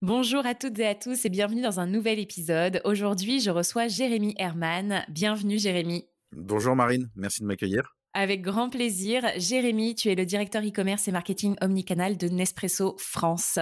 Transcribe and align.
Bonjour 0.00 0.46
à 0.46 0.54
toutes 0.54 0.78
et 0.78 0.86
à 0.86 0.94
tous 0.94 1.24
et 1.24 1.28
bienvenue 1.28 1.60
dans 1.60 1.80
un 1.80 1.86
nouvel 1.88 2.20
épisode. 2.20 2.80
Aujourd'hui, 2.84 3.40
je 3.40 3.50
reçois 3.50 3.88
Jérémy 3.88 4.32
Herman. 4.38 5.04
Bienvenue 5.08 5.58
Jérémy. 5.58 6.04
Bonjour 6.30 6.76
Marine, 6.76 7.10
merci 7.16 7.42
de 7.42 7.46
m'accueillir. 7.46 7.96
Avec 8.14 8.40
grand 8.42 8.70
plaisir. 8.70 9.24
Jérémy, 9.36 9.96
tu 9.96 10.08
es 10.08 10.14
le 10.14 10.24
directeur 10.24 10.62
e-commerce 10.62 11.08
et 11.08 11.10
marketing 11.10 11.56
omnicanal 11.60 12.16
de 12.16 12.28
Nespresso 12.28 12.94
France. 13.00 13.58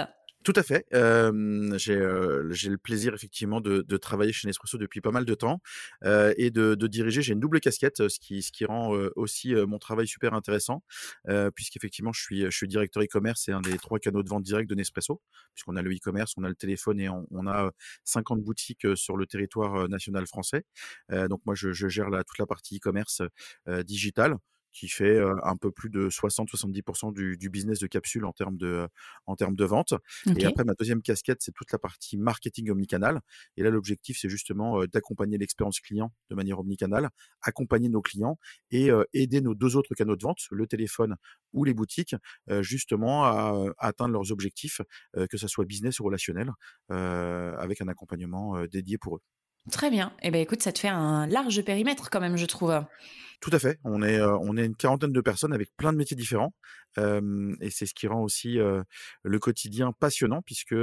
Tout 0.47 0.53
à 0.55 0.63
fait. 0.63 0.87
Euh, 0.95 1.77
j'ai 1.77 1.97
le 1.97 2.79
plaisir 2.79 3.15
effectivement 3.15 3.61
de, 3.61 3.83
de, 3.83 3.97
travailler 3.97 4.33
chez 4.33 4.47
Nespresso 4.47 4.79
depuis 4.79 5.01
pas 5.01 5.11
mal 5.11 5.25
de 5.25 5.35
temps 5.35 5.61
euh, 6.05 6.33
et 6.37 6.53
de, 6.53 6.77
de, 6.77 6.87
diriger. 6.87 7.21
J'ai 7.21 7.33
une 7.33 7.41
double 7.41 7.59
casquette, 7.59 8.09
ce 8.09 8.21
qui, 8.21 8.43
ce 8.43 8.53
qui 8.53 8.65
rend 8.65 8.91
aussi 9.17 9.57
mon 9.57 9.81
travail 9.81 10.07
super 10.07 10.35
intéressant, 10.35 10.85
puisqu'effectivement 11.57 12.13
je 12.13 12.23
suis, 12.23 12.43
je 12.45 12.57
suis 12.57 12.69
directeur 12.69 13.03
e-commerce 13.03 13.49
et 13.49 13.53
un 13.53 13.61
des 13.61 13.77
trois 13.79 13.99
canaux 13.99 14.23
de 14.23 14.29
vente 14.29 14.45
direct 14.45 14.71
de 14.71 14.77
Nespresso, 14.77 15.21
puisqu'on 15.53 15.75
a 15.75 15.83
le 15.83 15.91
e-commerce, 15.91 16.35
on 16.37 16.45
a 16.45 16.49
le 16.49 16.55
téléphone 16.55 17.01
et 17.01 17.09
on, 17.09 17.27
on, 17.33 17.49
a 17.49 17.73
50 18.05 18.41
boutiques 18.41 18.87
sur 18.95 19.17
le 19.17 19.27
territoire 19.27 19.89
national 19.89 20.29
français. 20.29 20.63
donc 21.29 21.41
moi 21.45 21.57
je, 21.57 21.73
je 21.73 21.89
gère 21.89 22.09
la, 22.09 22.23
toute 22.23 22.39
la 22.39 22.47
partie 22.47 22.77
e-commerce 22.77 23.21
digital 23.85 24.37
qui 24.77 24.89
fait 24.89 25.19
un 25.43 25.57
peu 25.57 25.71
plus 25.71 25.89
de 25.89 26.11
60-70% 26.11 27.15
du, 27.15 27.39
du, 27.39 27.49
business 27.49 27.79
de 27.79 27.87
capsule 27.87 28.27
en 28.27 28.33
termes 28.33 28.59
de, 28.59 28.87
en 29.25 29.35
termes 29.35 29.57
de 29.57 29.65
vente. 29.65 29.95
Et 30.37 30.45
après, 30.45 30.65
ma 30.65 30.75
deuxième 30.75 31.01
casquette, 31.01 31.39
c'est 31.41 31.53
toute 31.53 31.73
la 31.73 31.79
partie 31.79 32.19
marketing 32.19 32.71
omnicanal. 32.71 33.21
Et 33.57 33.63
là, 33.63 33.71
l'objectif, 33.71 34.19
c'est 34.21 34.29
justement 34.29 34.85
d'accompagner 34.85 35.39
l'expérience 35.39 35.81
client 35.81 36.13
de 36.29 36.35
manière 36.35 36.61
omnicanale, 36.61 37.09
accompagner 37.41 37.89
nos 37.89 38.03
clients 38.03 38.39
et 38.71 38.91
aider 39.15 39.41
nos 39.41 39.55
deux 39.55 39.77
autres 39.77 39.95
canaux 39.95 40.17
de 40.17 40.23
vente, 40.23 40.41
le 40.51 40.67
téléphone 40.67 41.17
ou 41.55 41.65
les 41.65 41.73
boutiques, 41.73 42.15
justement 42.61 43.25
à, 43.25 43.65
atteindre 43.79 44.13
leurs 44.13 44.31
objectifs, 44.31 44.83
que 45.15 45.39
ce 45.39 45.49
soit 45.49 45.65
business 45.65 46.01
ou 46.01 46.05
relationnel, 46.05 46.51
avec 46.91 47.81
un 47.81 47.89
accompagnement 47.89 48.63
dédié 48.67 48.99
pour 48.99 49.17
eux. 49.17 49.21
Très 49.71 49.91
bien. 49.91 50.13
Eh 50.23 50.31
ben 50.31 50.41
écoute, 50.41 50.63
ça 50.63 50.73
te 50.73 50.79
fait 50.79 50.89
un 50.89 51.27
large 51.27 51.63
périmètre 51.63 52.09
quand 52.11 52.21
même, 52.21 52.37
je 52.37 52.47
trouve. 52.47 52.73
Tout 53.41 53.51
à 53.53 53.59
fait. 53.59 53.79
On 53.85 54.03
est, 54.03 54.21
on 54.21 54.57
est 54.57 54.65
une 54.65 54.77
quarantaine 54.77 55.13
de 55.13 55.21
personnes 55.21 55.53
avec 55.53 55.77
plein 55.77 55.93
de 55.93 55.99
métiers 55.99 56.17
différents. 56.17 56.55
et 56.97 57.71
c'est 57.71 57.85
ce 57.85 57.93
qui 57.93 58.07
rend 58.07 58.23
aussi 58.23 58.59
le 59.25 59.39
quotidien 59.39 59.93
passionnant, 59.93 60.41
puisque 60.41 60.75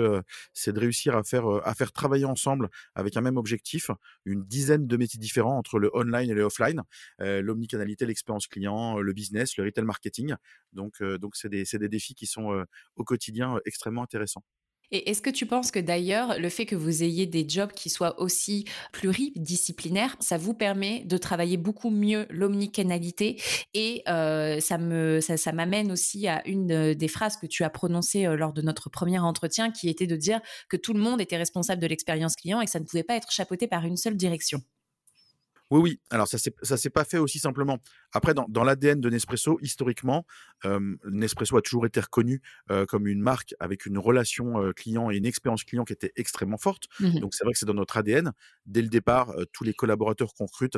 c'est 0.54 0.74
de 0.74 0.80
réussir 0.80 1.16
à 1.16 1.24
faire, 1.24 1.46
à 1.66 1.74
faire 1.74 1.92
travailler 1.92 2.26
ensemble 2.26 2.70
avec 2.94 3.18
un 3.18 3.22
même 3.22 3.38
objectif 3.38 3.90
une 4.26 4.44
dizaine 4.44 4.86
de 4.86 4.98
métiers 4.98 5.20
différents 5.20 5.58
entre 5.58 5.80
le 5.80 5.90
online 5.96 6.30
et 6.30 6.34
le 6.34 6.44
offline, 6.44 6.82
l'omnicanalité, 7.20 8.06
l'expérience 8.06 8.48
client, 8.48 9.00
le 9.00 9.14
business, 9.14 9.58
le 9.58 9.64
retail 9.64 9.86
marketing. 9.86 10.36
Donc, 10.74 11.02
donc 11.02 11.36
c'est 11.36 11.50
des, 11.50 11.64
des 11.64 11.90
défis 11.90 12.16
qui 12.16 12.28
sont 12.28 12.66
au 12.96 13.04
quotidien 13.04 13.60
extrêmement 13.66 14.04
intéressants. 14.04 14.44
Et 14.92 15.10
est-ce 15.10 15.22
que 15.22 15.30
tu 15.30 15.46
penses 15.46 15.72
que 15.72 15.80
d'ailleurs, 15.80 16.40
le 16.40 16.50
fait 16.50 16.66
que 16.66 16.76
vous 16.76 17.04
ayez 17.04 17.26
des 17.26 17.48
jobs 17.48 17.72
qui 17.72 17.90
soient 17.90 18.20
aussi 18.22 18.66
pluridisciplinaires, 18.92 20.16
ça 20.20 20.38
vous 20.38 20.54
permet 20.54 21.04
de 21.06 21.18
travailler 21.18 21.58
beaucoup 21.58 21.90
mieux 21.90 22.28
l'omnicanalité 22.30 23.42
Et 23.74 24.04
euh, 24.08 24.60
ça 24.60 24.78
me, 24.78 25.20
ça, 25.22 25.52
m'amène 25.52 25.92
aussi 25.92 26.28
à 26.28 26.48
une 26.48 26.94
des 26.94 27.08
phrases 27.08 27.38
que 27.38 27.48
tu 27.48 27.64
as 27.64 27.70
prononcées 27.70 28.26
euh, 28.26 28.36
lors 28.36 28.54
de 28.54 28.62
notre 28.62 28.90
premier 28.90 29.20
entretien, 29.20 29.72
qui 29.72 29.90
était 29.90 30.08
de 30.08 30.16
dire 30.16 30.42
que 30.70 30.78
tout 30.78 30.94
le 30.94 31.00
monde 31.00 31.22
était 31.22 31.38
responsable 31.38 31.82
de 31.82 31.88
l'expérience 31.88 32.36
client 32.36 32.62
et 32.62 32.66
que 32.66 32.72
ça 32.72 32.80
ne 32.80 32.86
pouvait 32.86 33.04
pas 33.04 33.16
être 33.16 33.32
chapeauté 33.32 33.68
par 33.68 33.86
une 33.86 33.98
seule 33.98 34.18
direction. 34.18 34.62
Oui, 35.72 35.80
oui. 35.82 36.00
Alors, 36.10 36.28
ça 36.28 36.38
ne 36.38 36.78
s'est 36.78 36.90
pas 36.90 37.04
fait 37.04 37.18
aussi 37.18 37.40
simplement. 37.40 37.80
Après, 38.12 38.34
dans, 38.34 38.46
dans 38.48 38.64
l'ADN 38.64 39.00
de 39.00 39.10
Nespresso, 39.10 39.58
historiquement, 39.62 40.26
euh, 40.66 40.96
Nespresso 41.06 41.58
a 41.58 41.62
toujours 41.62 41.86
été 41.86 42.00
reconnu 42.00 42.42
euh, 42.70 42.86
comme 42.86 43.08
une 43.08 43.22
marque 43.22 43.56
avec 43.60 43.86
une 43.86 43.98
relation 43.98 44.62
euh, 44.62 44.72
client 44.72 45.10
et 45.10 45.18
une 45.18 45.26
expérience 45.26 45.64
client 45.64 45.84
qui 45.84 45.94
était 45.94 46.12
extrêmement 46.16 46.58
forte. 46.58 46.84
Mmh 47.00 47.20
Donc, 47.20 47.34
c'est 47.34 47.44
vrai 47.44 47.54
que 47.54 47.60
c'est 47.60 47.66
dans 47.66 47.74
notre 47.74 47.98
ADN. 47.98 48.32
Dès 48.66 48.82
le 48.82 48.90
départ, 48.90 49.34
tous 49.52 49.64
les 49.64 49.74
collaborateurs 49.74 50.34
qu'on 50.34 50.46
recrute 50.46 50.78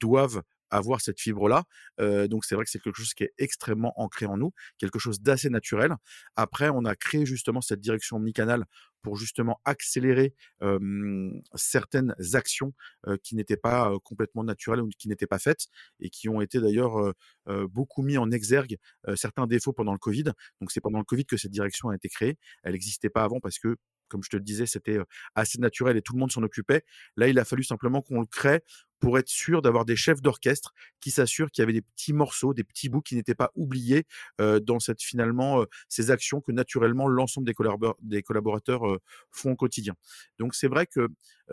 doivent 0.00 0.42
avoir 0.70 1.00
cette 1.00 1.20
fibre-là. 1.20 1.64
Euh, 2.00 2.28
donc 2.28 2.44
c'est 2.44 2.54
vrai 2.54 2.64
que 2.64 2.70
c'est 2.70 2.80
quelque 2.80 2.96
chose 2.96 3.14
qui 3.14 3.24
est 3.24 3.32
extrêmement 3.38 3.98
ancré 4.00 4.26
en 4.26 4.36
nous, 4.36 4.52
quelque 4.78 4.98
chose 4.98 5.20
d'assez 5.20 5.50
naturel. 5.50 5.94
Après, 6.36 6.68
on 6.68 6.84
a 6.84 6.94
créé 6.94 7.26
justement 7.26 7.60
cette 7.60 7.80
direction 7.80 8.16
omnicanal 8.16 8.64
pour 9.02 9.16
justement 9.16 9.60
accélérer 9.64 10.34
euh, 10.62 11.30
certaines 11.54 12.14
actions 12.34 12.74
euh, 13.06 13.16
qui 13.22 13.36
n'étaient 13.36 13.56
pas 13.56 13.92
complètement 14.02 14.42
naturelles 14.42 14.82
ou 14.82 14.88
qui 14.98 15.08
n'étaient 15.08 15.26
pas 15.26 15.38
faites 15.38 15.68
et 16.00 16.10
qui 16.10 16.28
ont 16.28 16.40
été 16.40 16.60
d'ailleurs 16.60 17.12
beaucoup 17.46 18.02
mis 18.02 18.18
en 18.18 18.30
exergue 18.30 18.76
certains 19.14 19.46
défauts 19.46 19.72
pendant 19.72 19.92
le 19.92 19.98
Covid. 19.98 20.24
Donc 20.60 20.70
c'est 20.70 20.80
pendant 20.80 20.98
le 20.98 21.04
Covid 21.04 21.24
que 21.24 21.36
cette 21.36 21.50
direction 21.50 21.88
a 21.88 21.94
été 21.94 22.08
créée. 22.08 22.36
Elle 22.62 22.72
n'existait 22.72 23.08
pas 23.08 23.24
avant 23.24 23.40
parce 23.40 23.58
que 23.58 23.76
comme 24.08 24.22
je 24.22 24.30
te 24.30 24.36
le 24.36 24.42
disais, 24.42 24.66
c'était 24.66 24.98
assez 25.34 25.58
naturel 25.58 25.96
et 25.96 26.02
tout 26.02 26.12
le 26.14 26.20
monde 26.20 26.32
s'en 26.32 26.42
occupait. 26.42 26.84
Là, 27.16 27.28
il 27.28 27.38
a 27.38 27.44
fallu 27.44 27.64
simplement 27.64 28.02
qu'on 28.02 28.20
le 28.20 28.26
crée 28.26 28.62
pour 29.00 29.18
être 29.18 29.28
sûr 29.28 29.62
d'avoir 29.62 29.84
des 29.84 29.94
chefs 29.94 30.20
d'orchestre 30.20 30.72
qui 31.00 31.10
s'assurent 31.10 31.50
qu'il 31.50 31.62
y 31.62 31.64
avait 31.64 31.72
des 31.72 31.82
petits 31.82 32.12
morceaux, 32.12 32.52
des 32.52 32.64
petits 32.64 32.88
bouts 32.88 33.00
qui 33.00 33.14
n'étaient 33.14 33.36
pas 33.36 33.52
oubliés 33.54 34.06
dans 34.38 34.80
cette 34.80 35.00
finalement 35.00 35.64
ces 35.88 36.10
actions 36.10 36.40
que 36.40 36.50
naturellement 36.50 37.06
l'ensemble 37.06 37.46
des, 37.46 38.22
collaborateurs 38.22 38.82
font 39.30 39.52
au 39.52 39.56
quotidien. 39.56 39.94
Donc 40.40 40.56
c'est 40.56 40.66
vrai 40.66 40.86
que 40.86 41.08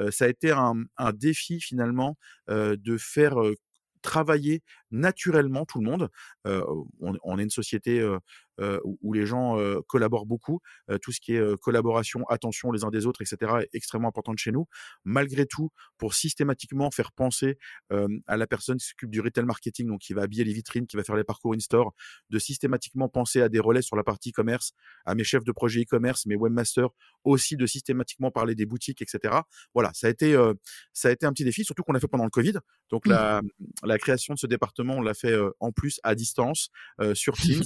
ça 0.10 0.26
a 0.26 0.28
été 0.28 0.52
un 0.52 1.14
défi 1.14 1.62
finalement 1.62 2.18
de 2.48 2.98
faire 2.98 3.36
travailler 4.06 4.62
naturellement 4.96 5.66
tout 5.66 5.80
le 5.80 5.86
monde. 5.90 6.10
on, 6.46 7.18
on, 7.24 7.40
est 7.40 7.44
une 7.44 7.50
société 7.50 8.02
euh, 8.62 8.80
où, 9.02 9.14
les 9.14 9.26
gens 9.26 9.60
euh, 9.60 9.82
collaborent 9.88 10.26
beaucoup. 10.26 10.62
Euh, 10.90 10.98
tout 10.98 11.12
ce 11.12 11.20
qui 11.20 11.36
est 11.36 11.60
collaboration, 11.62 12.26
attention 12.30 12.72
les 12.72 12.84
uns 12.84 12.90
des 12.90 13.06
autres, 13.06 13.22
etc., 13.22 13.52
est 13.62 13.70
extrêmement 13.74 14.08
important 14.10 14.34
chez 14.38 14.52
nous. 14.52 14.68
Malgré 15.04 15.46
tout, 15.46 15.72
pour 15.98 16.14
systématiquement 16.14 16.92
faire 16.92 17.12
penser 17.12 17.58
à 18.28 18.38
la 18.38 18.48
personne 18.48 18.78
qui 18.78 18.86
s'occupe 18.86 19.10
du 19.10 19.22
retail 19.22 19.46
marketing, 19.46 19.88
donc 19.88 20.02
qui 20.02 20.14
va 20.14 20.24
habiller 20.24 20.44
les 20.44 20.54
vitrines, 20.54 20.88
qui 20.88 20.98
va 20.98 21.04
faire 21.04 21.16
les 21.16 21.24
parcours 21.24 21.54
in-store, 21.54 21.94
de 22.30 22.40
systématiquement 22.40 23.10
penser 23.10 23.42
à 23.42 23.50
des 23.50 23.60
relais 23.60 23.82
sur 23.82 23.96
la 23.96 24.04
partie 24.04 24.30
e-commerce, 24.30 24.74
à 25.06 25.16
mes 25.16 25.24
chefs 25.24 25.44
de 25.44 25.52
projet 25.52 25.82
e-commerce, 25.82 26.26
mes 26.26 26.36
webmasters, 26.36 26.90
aussi 27.24 27.58
de 27.58 27.66
systématiquement 27.66 28.32
parler 28.32 28.56
des 28.56 28.66
boutiques, 28.66 29.02
etc. 29.02 29.36
Voilà, 29.74 29.92
ça 29.94 30.08
a 30.08 30.10
été, 30.10 30.36
ça 30.94 31.10
a 31.10 31.12
été 31.12 31.26
un 31.26 31.34
petit 31.34 31.46
défi, 31.46 31.64
surtout 31.64 31.84
qu'on 31.84 31.94
l'a 31.94 32.00
fait 32.00 32.08
pendant 32.08 32.26
le 32.26 32.30
Covid. 32.30 32.54
Donc 32.90 33.06
mmh. 33.08 33.42
la 33.84 33.98
création 33.98 34.34
de 34.34 34.40
ce 34.40 34.48
département, 34.48 34.85
on 34.94 35.02
l'a 35.02 35.14
fait 35.14 35.36
en 35.60 35.72
plus 35.72 36.00
à 36.04 36.16
distance 36.16 36.70
sur 37.14 37.34
Teams. 37.38 37.64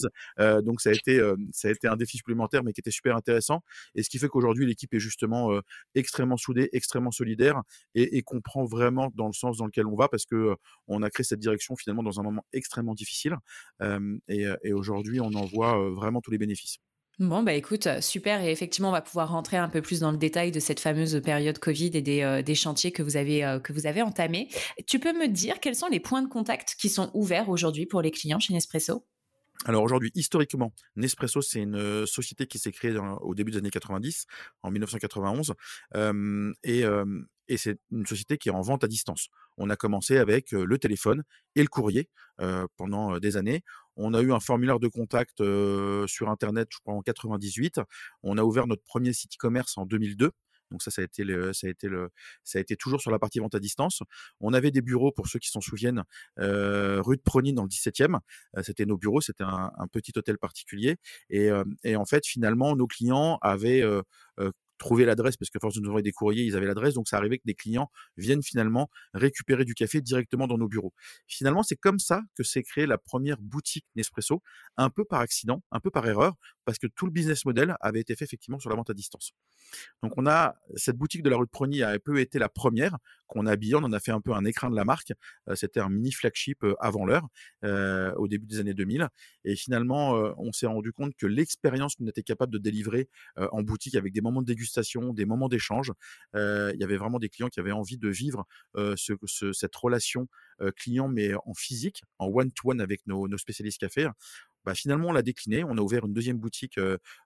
donc 0.64 0.82
ça 0.82 0.90
a 0.90 0.94
été 0.94 1.22
ça 1.52 1.68
a 1.68 1.72
été 1.72 1.88
un 1.88 1.96
défi 1.96 2.18
supplémentaire, 2.18 2.64
mais 2.64 2.74
qui 2.74 2.82
était 2.82 2.92
super 2.92 3.16
intéressant. 3.16 3.62
Et 3.96 4.04
ce 4.04 4.10
qui 4.10 4.18
fait 4.18 4.28
qu'aujourd'hui 4.28 4.66
l'équipe 4.66 4.94
est 4.94 5.00
justement 5.00 5.60
extrêmement 5.96 6.38
soudée, 6.38 6.70
extrêmement 6.74 7.12
solidaire 7.12 7.62
et, 7.96 8.22
comprend 8.24 8.66
vraiment 8.66 9.12
dans 9.16 9.28
le 9.28 9.34
sens 9.34 9.58
dans 9.58 9.66
lequel 9.66 9.88
on 9.88 9.96
va, 9.96 10.08
parce 10.08 10.26
que 10.26 10.56
on 10.88 11.02
a 11.04 11.10
créé 11.10 11.24
cette 11.24 11.40
direction 11.40 11.76
finalement 11.76 12.04
dans 12.04 12.20
un 12.20 12.24
moment 12.24 12.46
extrêmement 12.54 12.94
difficile. 12.96 13.36
et, 14.28 14.46
et 14.64 14.74
aujourd'hui, 14.74 15.20
on 15.20 15.34
en 15.34 15.46
voit 15.46 15.78
vraiment 15.92 16.22
tous 16.22 16.32
les 16.32 16.38
bénéfices. 16.38 16.80
Bon, 17.20 17.44
bah 17.44 17.54
écoute, 17.54 17.88
super. 18.00 18.42
Et 18.42 18.52
effectivement, 18.52 18.90
on 18.90 18.94
va 18.94 19.02
pouvoir 19.02 19.30
rentrer 19.30 19.58
un 19.58 19.68
peu 19.68 19.82
plus 19.82 20.00
dans 20.00 20.12
le 20.12 20.18
détail 20.18 20.52
de 20.52 20.60
cette 20.60 20.80
fameuse 20.80 21.22
période 21.22 21.60
Covid 21.60 21.92
et 21.94 22.02
des, 22.02 22.42
des 22.44 22.56
chantiers 22.56 22.94
que 22.94 23.04
vous, 23.04 23.18
avez, 23.18 23.60
que 23.62 23.74
vous 23.74 23.88
avez 23.88 24.02
entamés. 24.02 24.48
Tu 24.88 25.00
peux 25.00 25.12
me 25.12 25.28
dire 25.28 25.60
quels 25.60 25.76
sont 25.76 25.90
les 25.90 26.00
points 26.00 26.22
de 26.22 26.30
contact 26.30 26.76
qui 26.80 26.88
sont 26.88 27.12
ouverts 27.14 27.50
aujourd'hui 27.50 27.86
pour 27.86 28.02
les 28.02 28.12
clients 28.12 28.40
chez 28.40 28.54
Nespresso? 28.54 29.06
Alors 29.66 29.84
aujourd'hui, 29.84 30.12
historiquement, 30.16 30.72
Nespresso, 30.96 31.42
c'est 31.42 31.60
une 31.60 32.06
société 32.06 32.48
qui 32.48 32.60
s'est 32.60 32.72
créée 32.72 32.98
au 32.98 33.36
début 33.36 33.52
des 33.52 33.58
années 33.58 33.70
90, 33.70 34.26
en 34.64 34.72
1991, 34.72 35.54
et, 36.64 36.84
et 37.50 37.58
c'est 37.58 37.78
une 37.92 38.06
société 38.06 38.38
qui 38.38 38.48
est 38.48 38.54
en 38.54 38.62
vente 38.62 38.86
à 38.86 38.88
distance. 38.88 39.28
On 39.58 39.70
a 39.70 39.76
commencé 39.76 40.18
avec 40.18 40.54
le 40.54 40.78
téléphone 40.78 41.24
et 41.56 41.62
le 41.62 41.68
courrier 41.68 42.10
pendant 42.78 43.20
des 43.20 43.36
années. 43.36 43.62
On 44.02 44.14
a 44.14 44.22
eu 44.22 44.32
un 44.32 44.40
formulaire 44.40 44.80
de 44.80 44.88
contact 44.88 45.38
sur 46.08 46.30
Internet, 46.30 46.70
je 46.72 46.80
crois, 46.80 46.94
en 46.94 47.02
98. 47.02 47.82
On 48.24 48.38
a 48.38 48.44
ouvert 48.44 48.66
notre 48.66 48.84
premier 48.84 49.14
site 49.14 49.34
e-commerce 49.36 49.78
en 49.78 49.86
2002. 49.86 50.32
Donc 50.72 50.82
ça, 50.82 50.92
ça 50.92 51.02
a 51.02 52.60
été 52.60 52.76
toujours 52.76 53.02
sur 53.02 53.12
la 53.12 53.20
partie 53.20 53.40
vente 53.40 53.56
à 53.56 53.60
distance. 53.60 54.02
On 54.40 54.54
avait 54.54 54.72
des 54.72 54.82
bureaux 54.82 55.12
pour 55.12 55.28
ceux 55.28 55.40
qui 55.40 55.50
s'en 55.50 55.62
souviennent, 55.62 56.04
rue 56.38 57.18
de 57.18 57.22
Prony 57.22 57.54
dans 57.54 57.64
le 57.64 57.70
17e. 57.70 58.20
Euh, 58.58 58.64
c'était 58.64 58.86
nos 58.86 58.98
bureaux, 58.98 59.22
c'était 59.22 59.44
un, 59.44 59.72
petit 59.92 60.14
hôtel 60.16 60.38
particulier. 60.38 60.98
Et, 61.30 61.52
en 61.52 62.06
fait, 62.06 62.26
finalement, 62.26 62.76
nos 62.76 62.88
clients 62.88 63.38
avaient 63.42 63.84
trouver 64.80 65.06
l'adresse 65.06 65.38
parce 65.38 65.52
que 65.52 65.60
force 65.60 65.76
de 65.76 65.82
nous 65.82 65.90
envoyer 65.90 66.04
des 66.04 66.12
courriers, 66.12 66.44
ils 66.44 66.56
avaient 66.56 66.66
l'adresse. 66.66 66.96
Donc, 66.96 67.08
ça 67.08 67.18
arrivait 67.18 67.38
que 67.38 67.46
des 67.46 67.54
clients 67.54 67.92
viennent 68.18 68.42
finalement 68.42 68.90
récupérer 69.14 69.66
du 69.66 69.76
café 69.76 70.02
directement 70.02 70.48
dans 70.48 70.58
nos 70.58 70.68
bureaux. 70.68 70.94
Finalement, 71.28 71.62
c'est 71.62 71.76
comme 71.76 72.00
ça 72.00 72.22
que 72.36 72.44
s'est 72.44 72.64
créée 72.64 72.88
la 72.88 72.98
première 72.98 73.38
boutique 73.40 73.86
Nespresso, 73.96 74.42
un 74.78 74.90
peu 74.90 75.06
par 75.06 75.20
accident, 75.20 75.62
un 75.72 75.80
peu 75.80 75.92
par 75.92 76.08
erreur, 76.08 76.34
parce 76.70 76.78
que 76.78 76.86
tout 76.86 77.08
le 77.08 77.12
business 77.12 77.46
model 77.46 77.76
avait 77.82 78.00
été 78.00 78.16
fait 78.16 78.26
effectivement 78.26 78.60
sur 78.60 78.70
la 78.70 78.76
vente 78.76 78.92
à 78.92 78.94
distance. 78.94 79.32
Donc, 80.04 80.14
on 80.18 80.28
a 80.28 80.56
cette 80.76 80.98
boutique 80.98 81.24
de 81.24 81.30
la 81.32 81.36
rue 81.36 81.48
de 81.48 81.50
Prony 81.50 81.82
a 81.82 81.90
un 81.90 81.98
peu 81.98 82.20
été 82.20 82.38
la 82.38 82.48
première 82.48 82.96
qu'on 83.26 83.48
a 83.48 83.52
habillée. 83.54 83.74
On 83.74 83.80
en 83.80 83.92
a 83.92 84.00
fait 84.00 84.12
un 84.12 84.22
peu 84.22 84.34
un 84.34 84.46
écran 84.46 84.70
de 84.70 84.76
la 84.76 84.86
marque. 84.86 85.14
Euh, 85.48 85.56
c'était 85.56 85.80
un 85.80 85.90
mini 85.90 86.12
flagship 86.12 86.64
euh, 86.64 86.76
avant 86.80 87.06
l'heure, 87.06 87.28
euh, 87.64 88.14
au 88.18 88.28
début 88.28 88.46
des 88.46 88.60
années 88.60 88.76
2000. 88.76 89.08
Et 89.46 89.56
finalement, 89.56 90.12
on 90.38 90.52
s'est 90.52 90.68
rendu 90.68 90.92
compte 90.92 91.16
que 91.16 91.26
l'expérience 91.26 91.96
qu'on 91.96 92.06
était 92.06 92.22
capable 92.22 92.54
de 92.54 92.60
délivrer 92.60 93.10
en 93.38 93.64
boutique 93.64 93.96
avec 93.96 94.14
des 94.14 94.22
moments 94.22 94.42
de 94.42 94.46
dégustation 94.46 95.12
des 95.12 95.26
moments 95.26 95.48
d'échange. 95.48 95.92
il 96.36 96.76
y 96.78 96.84
avait 96.84 96.98
vraiment 96.98 97.18
des 97.18 97.30
clients 97.30 97.48
qui 97.48 97.60
avaient 97.60 97.72
envie 97.72 97.98
de 97.98 98.10
vivre 98.10 98.46
ce, 98.76 99.14
cette 99.54 99.76
relation 99.76 100.28
client, 100.76 101.08
mais 101.08 101.34
en 101.46 101.54
physique, 101.56 102.04
en 102.20 102.28
one-to-one 102.28 102.82
avec 102.82 103.08
nos, 103.08 103.38
spécialistes 103.38 103.80
café. 103.80 104.08
Bah, 104.66 104.74
finalement, 104.76 105.10
on 105.10 105.12
l'a 105.12 105.22
décliné. 105.22 105.64
On 105.64 105.78
a 105.78 105.82
ouvert 105.82 106.06
une 106.06 106.14
deuxième 106.14 106.38
boutique 106.38 106.80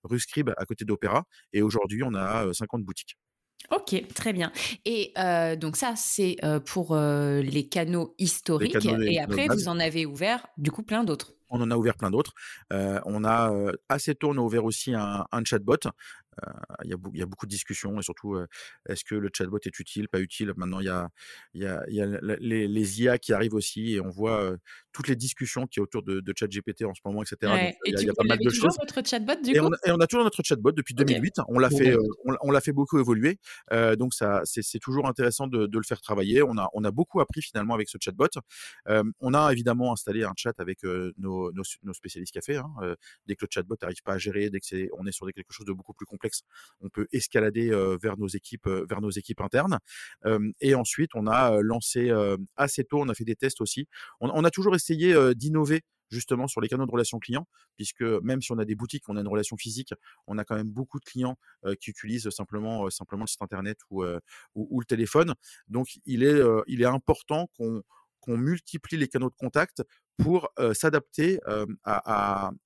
rue 0.04 0.20
Scribe 0.20 0.52
à 0.58 0.66
côté 0.66 0.86
d'Opéra. 0.86 1.26
Et 1.52 1.62
aujourd'hui, 1.62 2.04
on 2.04 2.14
a 2.14 2.54
50 2.54 2.84
boutiques. 2.84 3.18
Ok, 3.72 3.96
très 4.14 4.34
bien. 4.34 4.52
Et 4.86 5.14
donc 5.58 5.78
ça, 5.78 5.94
c'est 5.96 6.38
pour 6.66 6.96
les 6.96 7.68
canaux 7.70 8.16
historiques. 8.18 8.76
et 8.86 9.20
après, 9.20 9.48
vous 9.48 9.68
en 9.68 9.80
avez 9.80 10.06
ouvert 10.06 10.46
du 10.58 10.72
coup 10.72 10.84
plein 10.84 11.04
d'autres. 11.04 11.34
On 11.50 11.62
en 11.62 11.70
a 11.70 11.78
ouvert 11.78 11.96
plein 11.96 12.12
d'autres. 12.12 12.34
on 12.72 13.24
a 13.24 13.52
assez 13.90 14.16
tôt, 14.16 14.32
on 14.32 14.38
a 14.38 14.42
ouvert 14.42 14.66
aussi 14.66 14.94
un, 14.94 15.26
un 15.32 15.44
chatbot 15.44 15.78
il 16.84 16.90
y, 16.90 16.94
a 16.94 16.98
y, 17.14 17.22
a 17.22 17.26
beaucoup 17.26 17.46
de 17.46 17.52
discussions 17.52 18.00
et 18.00 18.04
surtout, 18.04 18.38
est-ce 18.88 19.04
que 19.04 19.16
le 19.16 19.30
chatbot 19.34 19.60
est 19.66 19.80
utile, 19.80 20.08
pas 20.10 20.20
utile? 20.20 20.54
Maintenant, 20.58 20.80
il 20.80 20.86
y 20.86 20.90
a, 20.90 21.10
y 21.54 21.66
a, 21.66 21.84
y 21.90 22.02
a 22.02 22.06
les, 22.40 22.68
les, 22.68 23.02
IA 23.02 23.18
qui 23.18 23.34
arrivent 23.34 23.54
aussi 23.54 23.94
et 23.94 24.02
on 24.02 24.10
voit 24.10 24.56
toutes 24.92 25.08
les 25.08 25.16
discussions 25.16 25.68
qui 25.68 25.80
y 25.80 25.82
a 25.82 25.84
autour 25.84 26.04
de, 26.04 26.20
de 26.20 26.34
ChatGPT 26.38 26.84
en 26.84 26.94
ce 26.94 27.02
moment, 27.06 27.24
etc. 27.24 27.52
Ouais. 27.52 27.78
il 27.86 28.00
y 28.00 28.10
a, 28.10 28.14
pas 28.14 28.24
mal 28.24 28.40
de 28.40 28.50
choses. 28.50 28.78
votre 28.80 29.06
chatbot 29.06 29.36
du 29.44 29.52
et, 29.52 29.60
coup? 29.60 29.66
on, 29.66 29.90
et 29.90 29.92
on 29.92 30.00
a 30.00 30.08
toujours 30.08 30.24
notre 30.24 30.44
chatbot 30.44 30.72
depuis 30.72 30.94
2008. 30.94 31.36
On 31.48 31.60
l'a 31.60 31.70
fait, 31.70 31.96
on, 32.26 32.36
on 32.42 32.52
l'a 32.52 32.62
fait 32.62 32.72
beaucoup 32.72 33.00
évoluer. 33.00 33.40
Euh, 33.72 33.96
donc 33.96 34.14
ça, 34.14 34.42
c'est 34.46 34.80
toujours 34.80 35.08
intéressant 35.08 35.48
de, 35.48 35.66
de, 35.66 35.78
le 35.78 35.84
faire 35.84 36.02
travailler. 36.02 36.44
On 36.44 36.58
a, 36.58 36.70
on 36.74 36.84
a 36.84 36.92
beaucoup 36.92 37.20
appris 37.20 37.42
finalement 37.42 37.74
avec 37.74 37.90
ce 37.90 37.98
chatbot. 38.00 38.28
Euh, 38.88 39.04
on 39.20 39.34
a 39.34 39.52
évidemment 39.52 39.92
installé 39.92 40.24
un 40.24 40.34
chat 40.36 40.54
avec 40.60 40.84
nos, 40.84 41.52
nos, 41.52 41.64
nos, 41.84 41.94
spécialistes 41.94 42.34
café. 42.34 42.58
Hein. 42.58 42.96
dès 43.28 43.36
que 43.36 43.46
le 43.46 43.50
chatbot 43.52 43.76
n'arrive 43.82 44.02
pas 44.04 44.14
à 44.14 44.18
gérer, 44.18 44.50
dès 44.50 44.60
que 44.60 44.66
c'est, 44.66 44.90
on 44.98 45.06
est 45.06 45.12
sur 45.12 45.26
quelque 45.34 45.52
chose 45.52 45.66
de 45.66 45.74
beaucoup 45.74 45.94
plus 45.94 46.06
on 46.82 46.90
peut 46.90 47.08
escalader 47.12 47.70
vers 48.02 48.18
nos 48.18 48.28
équipes, 48.28 48.68
vers 48.68 49.02
nos 49.02 49.10
équipes 49.10 49.42
internes. 49.42 49.80
et 50.62 50.76
ensuite, 50.76 51.12
on 51.16 51.28
a 51.28 51.62
lancé 51.62 52.12
assez 52.56 52.84
tôt, 52.84 53.02
on 53.02 53.10
a 53.10 53.14
fait 53.14 53.26
des 53.26 53.36
tests 53.36 53.62
aussi. 53.62 53.88
On, 54.20 54.44
a 54.44 54.50
toujours 54.52 54.76
essayé 54.76 55.16
d'innover 55.36 55.82
justement 56.10 56.48
sur 56.48 56.62
les 56.62 56.68
canaux 56.70 56.86
de 56.86 56.92
relation 56.92 57.20
client, 57.20 57.48
puisque 57.76 58.02
même 58.02 58.42
si 58.42 58.52
on 58.52 58.60
a 58.60 58.66
des 58.66 58.76
boutiques, 58.76 59.04
on 59.10 59.18
a 59.18 59.22
une 59.22 59.28
relation 59.28 59.58
physique, 59.58 59.94
on 60.28 60.38
a 60.38 60.46
quand 60.46 60.56
même 60.56 60.70
beaucoup 60.70 61.00
de 61.00 61.06
clients 61.06 61.38
qui 61.80 61.90
utilisent 61.90 62.30
simplement, 62.30 62.90
simplement 62.90 63.24
le 63.24 63.28
site 63.28 63.42
internet 63.42 63.78
ou, 63.90 64.04
le 64.04 64.86
téléphone. 64.86 65.34
Donc, 65.68 65.88
il 66.06 66.24
est, 66.24 66.86
important 66.86 67.48
qu'on 67.58 68.38
multiplie 68.38 68.98
les 68.98 69.08
canaux 69.08 69.30
de 69.30 69.36
contact 69.36 69.84
pour 70.18 70.50
s'adapter 70.74 71.40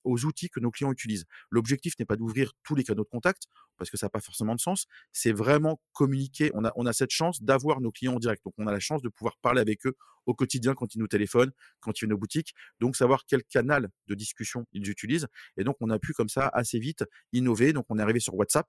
aux 0.04 0.24
outils 0.24 0.50
que 0.50 0.60
nos 0.60 0.70
clients 0.70 0.92
utilisent. 0.92 1.24
L'objectif 1.50 1.94
n'est 1.98 2.04
pas 2.04 2.16
d'ouvrir 2.16 2.52
tous 2.62 2.74
les 2.74 2.84
canaux 2.84 3.04
de 3.04 3.08
contact 3.08 3.44
parce 3.78 3.90
que 3.90 3.96
ça 3.96 4.06
n'a 4.06 4.10
pas 4.10 4.20
forcément 4.20 4.54
de 4.54 4.60
sens. 4.60 4.86
C'est 5.12 5.32
vraiment 5.32 5.80
communiquer. 5.92 6.50
On 6.54 6.64
a, 6.64 6.72
on 6.76 6.86
a 6.86 6.92
cette 6.92 7.10
chance 7.10 7.42
d'avoir 7.42 7.80
nos 7.80 7.92
clients 7.92 8.14
en 8.14 8.18
direct. 8.18 8.44
Donc, 8.44 8.54
on 8.58 8.66
a 8.66 8.72
la 8.72 8.80
chance 8.80 9.02
de 9.02 9.08
pouvoir 9.08 9.36
parler 9.38 9.60
avec 9.60 9.86
eux 9.86 9.94
au 10.26 10.34
quotidien 10.34 10.74
quand 10.74 10.94
ils 10.94 10.98
nous 10.98 11.08
téléphonent, 11.08 11.52
quand 11.80 11.92
ils 11.92 12.04
viennent 12.04 12.12
aux 12.12 12.18
boutiques. 12.18 12.52
Donc, 12.80 12.96
savoir 12.96 13.24
quel 13.26 13.42
canal 13.44 13.88
de 14.08 14.14
discussion 14.14 14.66
ils 14.72 14.90
utilisent. 14.90 15.26
Et 15.56 15.64
donc, 15.64 15.76
on 15.80 15.88
a 15.88 15.98
pu 15.98 16.12
comme 16.12 16.28
ça 16.28 16.48
assez 16.52 16.78
vite 16.78 17.04
innover. 17.32 17.72
Donc, 17.72 17.86
on 17.88 17.98
est 17.98 18.02
arrivé 18.02 18.20
sur 18.20 18.34
WhatsApp 18.34 18.66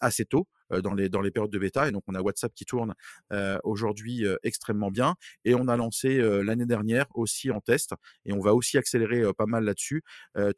assez 0.00 0.26
tôt 0.26 0.46
dans 0.82 0.94
les, 0.94 1.08
dans 1.08 1.20
les 1.20 1.30
périodes 1.30 1.52
de 1.52 1.58
bêta. 1.58 1.88
Et 1.88 1.92
donc, 1.92 2.02
on 2.08 2.14
a 2.14 2.20
WhatsApp 2.20 2.52
qui 2.54 2.66
tourne 2.66 2.94
aujourd'hui 3.64 4.24
extrêmement 4.42 4.90
bien. 4.90 5.14
Et 5.44 5.54
on 5.54 5.66
a 5.68 5.76
lancé 5.76 6.18
l'année 6.42 6.66
dernière 6.66 7.06
aussi 7.14 7.50
en 7.50 7.60
test 7.60 7.94
et 8.26 8.32
on 8.32 8.40
va 8.40 8.54
aussi 8.54 8.76
accélérer 8.76 9.22
pas 9.32 9.46
mal 9.46 9.64
là-dessus 9.64 10.02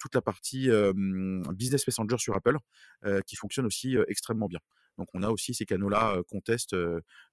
toute 0.00 0.14
la 0.14 0.22
partie 0.22 0.68
business 1.54 1.86
messenger 1.86 2.18
sur 2.18 2.34
Apple 2.34 2.56
qui 3.26 3.36
fonctionne 3.36 3.57
aussi 3.66 3.96
extrêmement 4.08 4.46
bien. 4.48 4.60
Donc 4.98 5.08
on 5.14 5.22
a 5.22 5.28
aussi 5.30 5.54
ces 5.54 5.64
canaux-là 5.64 6.20
qu'on 6.28 6.40
teste, 6.40 6.74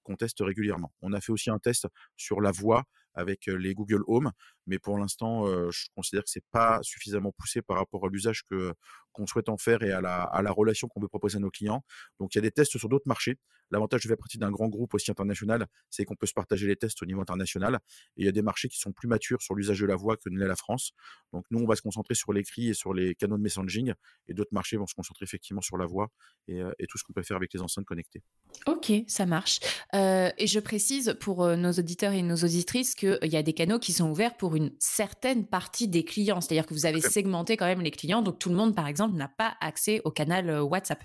qu'on 0.06 0.16
teste 0.16 0.38
régulièrement. 0.40 0.94
On 1.02 1.12
a 1.12 1.20
fait 1.20 1.34
aussi 1.34 1.50
un 1.50 1.60
test 1.60 1.88
sur 2.16 2.40
la 2.40 2.52
voix 2.52 2.84
avec 3.14 3.46
les 3.48 3.74
Google 3.74 4.04
Home, 4.08 4.32
mais 4.68 4.78
pour 4.78 4.98
l'instant, 4.98 5.46
je 5.72 5.88
considère 5.96 6.24
que 6.24 6.30
c'est 6.30 6.44
pas 6.52 6.80
suffisamment 6.84 7.32
poussé 7.32 7.62
par 7.62 7.78
rapport 7.78 8.06
à 8.06 8.10
l'usage 8.10 8.44
que 8.44 8.74
qu'on 9.14 9.26
souhaite 9.26 9.48
en 9.48 9.58
faire 9.58 9.82
et 9.82 9.94
à 9.94 10.02
la, 10.02 10.24
à 10.24 10.42
la 10.42 10.52
relation 10.52 10.90
qu'on 10.90 11.00
veut 11.00 11.08
proposer 11.08 11.38
à 11.38 11.40
nos 11.40 11.50
clients. 11.50 11.86
Donc 12.20 12.36
il 12.36 12.38
y 12.38 12.40
a 12.40 12.42
des 12.42 12.52
tests 12.52 12.78
sur 12.78 12.90
d'autres 12.90 13.08
marchés. 13.08 13.38
L'avantage 13.72 14.04
de 14.04 14.10
faire 14.10 14.18
partie 14.18 14.38
d'un 14.38 14.52
grand 14.52 14.68
groupe 14.68 14.94
aussi 14.94 15.10
international, 15.10 15.66
c'est 15.90 16.04
qu'on 16.04 16.18
peut 16.18 16.28
se 16.28 16.34
partager 16.34 16.68
les 16.68 16.76
tests 16.76 17.02
au 17.02 17.06
niveau 17.06 17.22
international. 17.22 17.80
Et 18.18 18.24
il 18.24 18.26
y 18.26 18.28
a 18.28 18.34
des 18.34 18.42
marchés 18.42 18.68
qui 18.68 18.78
sont 18.78 18.92
plus 18.92 19.08
matures 19.08 19.42
sur 19.42 19.56
l'usage 19.56 19.80
de 19.80 19.86
la 19.86 19.96
voix 19.96 20.18
que 20.18 20.30
ne 20.30 20.38
l'est 20.38 20.48
la 20.48 20.58
France. 20.58 20.92
Donc 21.32 21.46
nous, 21.50 21.60
on 21.60 21.66
va 21.66 21.78
se 21.78 21.82
concentrer 21.82 22.14
sur 22.14 22.34
l'écrit 22.34 22.68
et 22.68 22.74
sur 22.74 22.94
les 22.94 23.16
canaux 23.16 23.38
de 23.38 23.42
messaging, 23.42 23.94
et 24.28 24.34
d'autres 24.34 24.54
marchés 24.54 24.76
vont 24.76 24.86
se 24.86 24.94
concentrer 24.94 25.24
effectivement 25.24 25.62
sur 25.62 25.78
la 25.78 25.86
voix 25.86 26.10
et, 26.48 26.62
et 26.78 26.86
tout 26.88 26.98
ce 26.98 27.04
qu'on 27.06 27.14
peut 27.14 27.24
faire 27.24 27.38
avec 27.38 27.54
les 27.54 27.62
enceintes 27.62 27.86
connectées. 27.86 28.22
Ok, 28.68 28.92
ça 29.08 29.26
marche. 29.26 29.60
Euh, 29.96 30.30
et 30.38 30.48
je 30.48 30.60
précise 30.60 31.16
pour 31.20 31.48
nos 31.56 31.72
auditeurs 31.72 32.12
et 32.12 32.22
nos 32.22 32.36
auditrices 32.36 32.96
qu'il 32.96 33.18
y 33.24 33.38
a 33.38 33.44
des 33.44 33.54
canaux 33.54 33.80
qui 33.80 33.94
sont 33.94 34.10
ouverts 34.10 34.36
pour 34.38 34.56
une 34.56 34.72
certaine 34.80 35.46
partie 35.46 35.88
des 35.88 36.04
clients. 36.04 36.42
C'est-à-dire 36.42 36.66
que 36.66 36.74
vous 36.74 36.86
avez 36.86 37.02
segmenté 37.02 37.58
quand 37.58 37.66
même 37.66 37.82
les 37.82 37.92
clients. 37.92 38.22
Donc 38.22 38.40
tout 38.40 38.50
le 38.50 38.56
monde, 38.56 38.76
par 38.76 38.88
exemple, 38.88 39.16
n'a 39.16 39.30
pas 39.30 39.56
accès 39.62 40.02
au 40.04 40.12
canal 40.12 40.50
euh, 40.50 40.62
WhatsApp. 40.62 41.04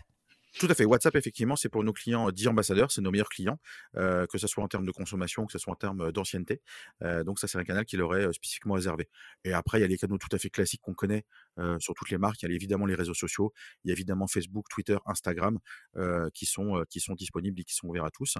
Tout 0.58 0.66
à 0.68 0.74
fait. 0.74 0.84
WhatsApp, 0.84 1.14
effectivement, 1.14 1.54
c'est 1.54 1.68
pour 1.68 1.84
nos 1.84 1.92
clients 1.92 2.30
dits 2.30 2.48
ambassadeurs, 2.48 2.90
c'est 2.90 3.00
nos 3.00 3.12
meilleurs 3.12 3.28
clients, 3.28 3.58
euh, 3.96 4.26
que 4.26 4.36
ce 4.36 4.46
soit 4.46 4.64
en 4.64 4.68
termes 4.68 4.84
de 4.84 4.90
consommation, 4.90 5.46
que 5.46 5.52
ce 5.52 5.58
soit 5.58 5.72
en 5.72 5.76
termes 5.76 6.10
d'ancienneté. 6.10 6.60
Euh, 7.02 7.22
donc 7.22 7.38
ça, 7.38 7.46
c'est 7.46 7.58
un 7.58 7.64
canal 7.64 7.84
qui 7.84 7.96
leur 7.96 8.16
est 8.16 8.32
spécifiquement 8.32 8.74
réservé. 8.74 9.08
Et 9.44 9.52
après, 9.52 9.78
il 9.78 9.82
y 9.82 9.84
a 9.84 9.86
les 9.86 9.96
canaux 9.96 10.18
tout 10.18 10.28
à 10.32 10.38
fait 10.38 10.50
classiques 10.50 10.80
qu'on 10.82 10.94
connaît 10.94 11.24
euh, 11.58 11.78
sur 11.78 11.94
toutes 11.94 12.10
les 12.10 12.18
marques. 12.18 12.42
Il 12.42 12.48
y 12.48 12.52
a 12.52 12.54
évidemment 12.54 12.86
les 12.86 12.94
réseaux 12.94 13.14
sociaux, 13.14 13.52
il 13.84 13.88
y 13.88 13.90
a 13.90 13.94
évidemment 13.94 14.26
Facebook, 14.26 14.66
Twitter, 14.70 14.96
Instagram, 15.06 15.58
euh, 15.96 16.28
qui 16.34 16.46
sont 16.46 16.84
qui 16.88 17.00
sont 17.00 17.14
disponibles 17.14 17.60
et 17.60 17.64
qui 17.64 17.74
sont 17.74 17.88
ouverts 17.88 18.04
à 18.04 18.10
tous. 18.10 18.36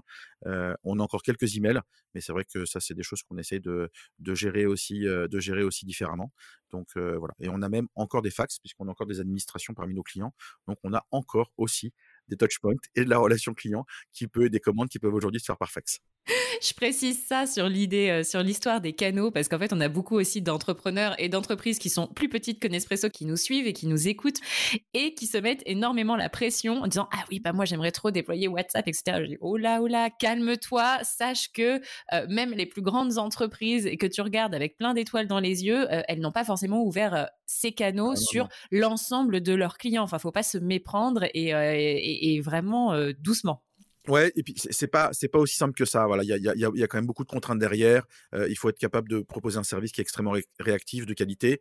on 0.46 0.98
a 0.98 1.02
encore 1.02 1.22
quelques 1.22 1.56
emails, 1.56 1.80
mais 2.14 2.20
c'est 2.20 2.32
vrai 2.32 2.44
que 2.44 2.64
ça, 2.64 2.80
c'est 2.80 2.94
des 2.94 3.02
choses 3.02 3.22
qu'on 3.22 3.38
essaie 3.38 3.60
de, 3.60 3.90
de 4.18 4.34
gérer 4.34 4.66
aussi 4.66 5.00
de 5.00 5.40
gérer 5.40 5.62
aussi 5.62 5.86
différemment. 5.86 6.32
Donc 6.70 6.88
voilà. 6.96 7.34
Et 7.40 7.48
on 7.48 7.62
a 7.62 7.68
même 7.68 7.88
encore 7.94 8.22
des 8.22 8.30
fax, 8.30 8.58
puisqu'on 8.58 8.88
a 8.88 8.90
encore 8.90 9.06
des 9.06 9.20
administrations 9.20 9.74
parmi 9.74 9.94
nos 9.94 10.02
clients. 10.02 10.34
Donc 10.68 10.78
on 10.84 10.94
a 10.94 11.04
encore 11.10 11.52
aussi 11.56 11.92
des 12.28 12.36
touchpoints 12.36 12.74
et 12.94 13.04
de 13.04 13.10
la 13.10 13.18
relation 13.18 13.54
client 13.54 13.84
qui 14.12 14.28
peut, 14.28 14.48
des 14.48 14.60
commandes 14.60 14.88
qui 14.88 14.98
peuvent 14.98 15.14
aujourd'hui 15.14 15.40
se 15.40 15.46
faire 15.46 15.58
par 15.58 15.70
fax. 15.70 16.00
Je 16.62 16.72
précise 16.74 17.24
ça 17.26 17.46
sur 17.46 17.68
l'idée, 17.68 18.08
euh, 18.10 18.22
sur 18.22 18.42
l'histoire 18.42 18.80
des 18.80 18.92
canaux, 18.92 19.30
parce 19.30 19.48
qu'en 19.48 19.58
fait, 19.58 19.72
on 19.72 19.80
a 19.80 19.88
beaucoup 19.88 20.16
aussi 20.16 20.42
d'entrepreneurs 20.42 21.14
et 21.18 21.28
d'entreprises 21.28 21.78
qui 21.78 21.88
sont 21.88 22.06
plus 22.06 22.28
petites 22.28 22.60
que 22.60 22.68
Nespresso, 22.68 23.08
qui 23.08 23.26
nous 23.26 23.36
suivent 23.36 23.66
et 23.66 23.72
qui 23.72 23.86
nous 23.86 24.08
écoutent 24.08 24.40
et 24.94 25.14
qui 25.14 25.26
se 25.26 25.38
mettent 25.38 25.62
énormément 25.66 26.16
la 26.16 26.28
pression 26.28 26.82
en 26.82 26.86
disant 26.86 27.08
ah 27.12 27.24
oui 27.30 27.40
bah 27.40 27.52
moi 27.52 27.64
j'aimerais 27.64 27.92
trop 27.92 28.10
déployer 28.10 28.48
WhatsApp 28.48 28.86
etc. 28.86 29.18
Je 29.20 29.26
dis 29.26 29.38
oh 29.40 29.56
là 29.56 29.80
oh 29.82 29.86
là 29.86 30.10
calme-toi, 30.10 30.98
sache 31.02 31.52
que 31.52 31.80
euh, 32.12 32.26
même 32.28 32.52
les 32.52 32.66
plus 32.66 32.82
grandes 32.82 33.18
entreprises 33.18 33.86
et 33.86 33.96
que 33.96 34.06
tu 34.06 34.20
regardes 34.20 34.54
avec 34.54 34.76
plein 34.76 34.94
d'étoiles 34.94 35.26
dans 35.26 35.40
les 35.40 35.64
yeux, 35.64 35.90
euh, 35.92 36.02
elles 36.08 36.20
n'ont 36.20 36.32
pas 36.32 36.44
forcément 36.44 36.82
ouvert 36.82 37.28
ces 37.46 37.72
canaux 37.72 38.12
ah 38.12 38.16
sur 38.16 38.48
l'ensemble 38.70 39.40
de 39.40 39.52
leurs 39.52 39.78
clients. 39.78 40.02
Enfin 40.02 40.18
faut 40.18 40.32
pas 40.32 40.42
se 40.42 40.58
méprendre 40.58 41.24
et, 41.34 42.34
et 42.34 42.40
vraiment 42.40 42.94
doucement. 43.18 43.62
Ouais, 44.10 44.32
et 44.34 44.42
puis 44.42 44.54
c'est 44.56 44.88
pas 44.88 45.10
c'est 45.12 45.28
pas 45.28 45.38
aussi 45.38 45.56
simple 45.56 45.74
que 45.74 45.84
ça. 45.84 46.04
Voilà, 46.06 46.24
il 46.24 46.28
y 46.28 46.32
a, 46.32 46.54
y, 46.54 46.64
a, 46.64 46.86
quand 46.88 46.98
même 46.98 47.06
beaucoup 47.06 47.24
de 47.24 47.30
contraintes 47.30 47.60
derrière. 47.60 48.06
Euh, 48.34 48.48
il 48.48 48.56
faut 48.58 48.68
être 48.68 48.78
capable 48.78 49.08
de 49.08 49.20
proposer 49.20 49.58
un 49.58 49.62
service 49.62 49.92
qui 49.92 50.00
est 50.00 50.02
extrêmement 50.02 50.34
réactif, 50.58 51.06
de 51.06 51.14
qualité. 51.14 51.60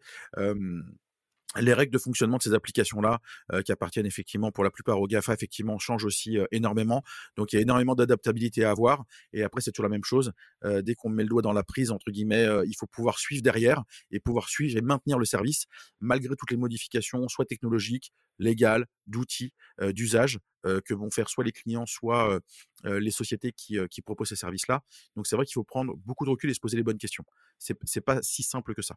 Les 1.58 1.74
règles 1.74 1.92
de 1.92 1.98
fonctionnement 1.98 2.38
de 2.38 2.44
ces 2.44 2.54
applications-là, 2.54 3.20
euh, 3.54 3.62
qui 3.62 3.72
appartiennent 3.72 4.06
effectivement 4.06 4.52
pour 4.52 4.64
la 4.64 4.70
plupart 4.70 5.00
au 5.02 5.08
GAFA, 5.08 5.34
effectivement, 5.34 5.80
changent 5.80 6.06
aussi 6.06 6.38
euh, 6.38 6.46
énormément. 6.52 7.04
Donc, 7.38 7.54
il 7.54 7.56
y 7.56 7.60
a 7.60 7.62
énormément 7.62 7.96
d'adaptabilité 7.96 8.64
à 8.64 8.72
avoir. 8.72 9.04
Et 9.34 9.44
après, 9.44 9.62
c'est 9.62 9.72
toujours 9.72 9.84
la 9.84 9.90
même 9.90 10.04
chose. 10.04 10.32
Euh, 10.64 10.82
dès 10.82 10.94
qu'on 10.94 11.10
met 11.10 11.24
le 11.24 11.30
doigt 11.30 11.42
dans 11.42 11.54
la 11.54 11.64
prise, 11.64 11.92
entre 11.92 12.12
guillemets, 12.12 12.48
il 12.66 12.74
faut 12.78 12.88
pouvoir 12.88 13.20
suivre 13.20 13.42
derrière 13.42 13.84
et 14.12 14.20
pouvoir 14.20 14.50
suivre 14.50 14.78
et 14.78 14.82
maintenir 14.82 15.18
le 15.18 15.26
service, 15.26 15.66
malgré 16.00 16.36
toutes 16.36 16.52
les 16.52 16.58
modifications, 16.58 17.28
soit 17.28 17.46
technologiques, 17.46 18.14
légales, 18.38 18.86
d'outils, 19.08 19.54
d'usage, 19.82 20.40
que 20.64 20.94
vont 20.94 21.10
faire 21.10 21.30
soit 21.30 21.44
les 21.44 21.52
clients, 21.52 21.86
soit 21.86 22.40
les 22.84 23.12
sociétés 23.12 23.52
qui, 23.52 23.78
qui 23.90 24.02
proposent 24.02 24.30
ces 24.30 24.36
services-là. 24.36 24.84
Donc, 25.16 25.28
c'est 25.28 25.36
vrai 25.36 25.46
qu'il 25.46 25.54
faut 25.54 25.64
prendre 25.64 25.96
beaucoup 25.98 26.26
de 26.26 26.30
recul 26.30 26.50
et 26.50 26.54
se 26.54 26.60
poser 26.60 26.78
les 26.78 26.84
bonnes 26.84 26.98
questions. 26.98 27.24
C'est 27.58 28.02
pas 28.02 28.22
si 28.22 28.44
simple 28.44 28.74
que 28.74 28.82
ça. 28.82 28.96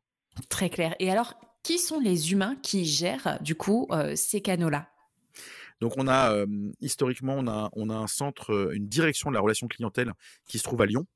Très 0.49 0.71
clair. 0.71 0.95
Et 0.99 1.11
alors, 1.11 1.35
qui 1.63 1.79
sont 1.79 2.01
les 2.01 2.33
humains 2.33 2.57
qui 2.63 2.85
gèrent 2.85 3.39
du 3.41 3.55
coup 3.55 3.87
euh, 3.91 4.15
ces 4.17 4.41
canaux-là? 4.41 4.89
Donc 5.81 5.95
on 5.97 6.07
a 6.07 6.45
historiquement 6.81 7.35
on 7.37 7.49
a 7.49 7.69
on 7.73 7.91
a 7.91 7.95
un 7.95 8.07
centre, 8.07 8.71
une 8.73 8.87
direction 8.87 9.31
de 9.31 9.35
la 9.35 9.41
relation 9.41 9.67
clientèle 9.67 10.13
qui 10.47 10.59
se 10.59 10.63
trouve 10.63 10.81
à 10.81 10.87
Lyon. 10.87 11.07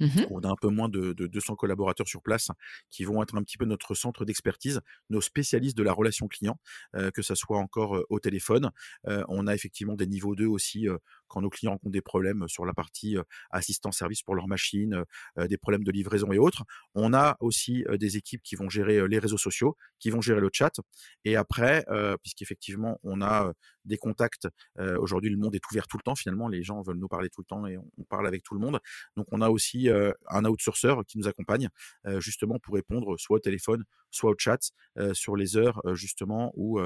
Mmh 0.00 0.06
on 0.30 0.40
a 0.40 0.48
un 0.48 0.56
peu 0.56 0.68
moins 0.68 0.88
de, 0.88 1.12
200 1.12 1.56
collaborateurs 1.56 2.08
sur 2.08 2.22
place 2.22 2.48
qui 2.90 3.04
vont 3.04 3.22
être 3.22 3.36
un 3.36 3.42
petit 3.42 3.58
peu 3.58 3.64
notre 3.64 3.94
centre 3.94 4.24
d'expertise, 4.24 4.80
nos 5.10 5.20
spécialistes 5.20 5.76
de 5.76 5.82
la 5.82 5.92
relation 5.92 6.28
client, 6.28 6.58
euh, 6.94 7.10
que 7.10 7.22
ce 7.22 7.34
soit 7.34 7.58
encore 7.58 7.96
euh, 7.96 8.06
au 8.08 8.20
téléphone. 8.20 8.70
Euh, 9.06 9.24
on 9.28 9.46
a 9.46 9.54
effectivement 9.54 9.94
des 9.94 10.06
niveaux 10.06 10.34
2 10.34 10.46
aussi 10.46 10.86
quand 11.28 11.42
nos 11.42 11.50
clients 11.50 11.78
ont 11.84 11.90
des 11.90 12.00
problèmes 12.00 12.48
sur 12.48 12.64
la 12.64 12.72
partie 12.72 13.16
assistance 13.50 13.98
service 13.98 14.22
pour 14.22 14.34
leur 14.34 14.48
machine, 14.48 15.04
des 15.36 15.56
problèmes 15.58 15.84
de 15.84 15.92
livraison 15.92 16.32
et 16.32 16.38
autres. 16.38 16.64
On 16.94 17.14
a 17.14 17.36
aussi 17.40 17.84
des 17.98 18.16
équipes 18.16 18.42
qui 18.42 18.56
vont 18.56 18.68
gérer 18.68 19.06
les 19.06 19.18
réseaux 19.18 19.38
sociaux, 19.38 19.76
qui 20.00 20.10
vont 20.10 20.20
gérer 20.20 20.40
le 20.40 20.50
chat. 20.52 20.72
Et 21.24 21.36
après, 21.36 21.84
puisqu'effectivement, 22.22 22.98
on 23.04 23.22
a 23.22 23.52
des 23.90 23.98
contacts. 23.98 24.48
Aujourd'hui, 24.78 25.30
le 25.30 25.36
monde 25.36 25.54
est 25.54 25.70
ouvert 25.70 25.86
tout 25.86 25.98
le 25.98 26.02
temps. 26.02 26.14
Finalement, 26.14 26.48
les 26.48 26.62
gens 26.62 26.80
veulent 26.82 26.98
nous 26.98 27.08
parler 27.08 27.28
tout 27.28 27.42
le 27.42 27.46
temps 27.46 27.66
et 27.66 27.76
on, 27.76 28.04
parle 28.08 28.26
avec 28.26 28.42
tout 28.42 28.54
le 28.54 28.60
monde. 28.60 28.80
Donc, 29.16 29.26
on 29.30 29.40
a 29.40 29.50
aussi 29.50 29.88
un 30.28 30.44
outsourcer 30.44 30.94
qui 31.06 31.18
nous 31.18 31.28
accompagne 31.28 31.68
justement 32.18 32.58
pour 32.58 32.74
répondre 32.74 33.18
soit 33.18 33.36
au 33.36 33.40
téléphone, 33.40 33.84
soit 34.10 34.30
au 34.30 34.34
chat 34.38 34.72
sur 35.12 35.36
les 35.36 35.56
heures 35.56 35.80
justement 35.94 36.52
où 36.54 36.80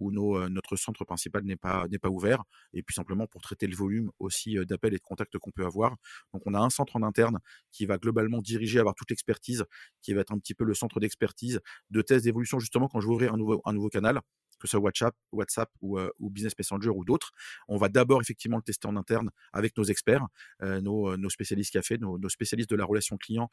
où 0.00 0.10
notre 0.10 0.76
centre 0.76 1.04
principal 1.04 1.44
n'est 1.44 1.56
pas, 1.56 1.86
pas 2.00 2.08
ouvert, 2.08 2.42
et 2.72 2.82
puis 2.82 2.94
simplement 2.94 3.26
pour 3.26 3.42
traiter 3.42 3.66
le 3.66 3.76
volume 3.76 4.10
aussi 4.18 4.56
d'appels 4.66 4.94
et 4.94 4.96
de 4.96 5.02
contacts 5.02 5.38
qu'on 5.38 5.50
peut 5.50 5.64
avoir. 5.64 5.96
Donc 6.32 6.42
on 6.46 6.54
a 6.54 6.58
un 6.58 6.70
centre 6.70 6.96
en 6.96 7.02
interne 7.02 7.38
qui 7.70 7.86
va 7.86 7.98
globalement 7.98 8.40
diriger, 8.40 8.80
avoir 8.80 8.94
toute 8.94 9.10
l'expertise, 9.10 9.64
qui 10.02 10.14
va 10.14 10.22
être 10.22 10.32
un 10.32 10.38
petit 10.38 10.54
peu 10.54 10.64
le 10.64 10.74
centre 10.74 10.98
d'expertise 10.98 11.60
de 11.90 12.02
tests 12.02 12.24
d'évolution 12.24 12.58
justement 12.58 12.88
quand 12.88 13.00
je 13.00 13.06
vais 13.06 13.12
ouvrir 13.12 13.34
un 13.34 13.36
nouveau, 13.36 13.60
un 13.64 13.72
nouveau 13.72 13.90
canal 13.90 14.20
que 14.60 14.68
ce 14.68 14.72
soit 14.72 14.80
WhatsApp, 14.80 15.14
WhatsApp 15.32 15.70
ou, 15.80 15.98
Business 16.30 16.52
Messenger 16.58 16.90
ou 16.90 17.04
d'autres. 17.04 17.32
On 17.68 17.76
va 17.76 17.88
d'abord 17.88 18.20
effectivement 18.20 18.56
le 18.56 18.62
tester 18.62 18.86
en 18.86 18.96
interne 18.96 19.30
avec 19.52 19.76
nos 19.76 19.84
experts, 19.84 20.26
nos, 20.60 21.16
nos, 21.16 21.30
spécialistes 21.30 21.72
café, 21.72 21.98
nos, 21.98 22.18
nos, 22.18 22.28
spécialistes 22.28 22.70
de 22.70 22.76
la 22.76 22.84
relation 22.84 23.16
client, 23.16 23.50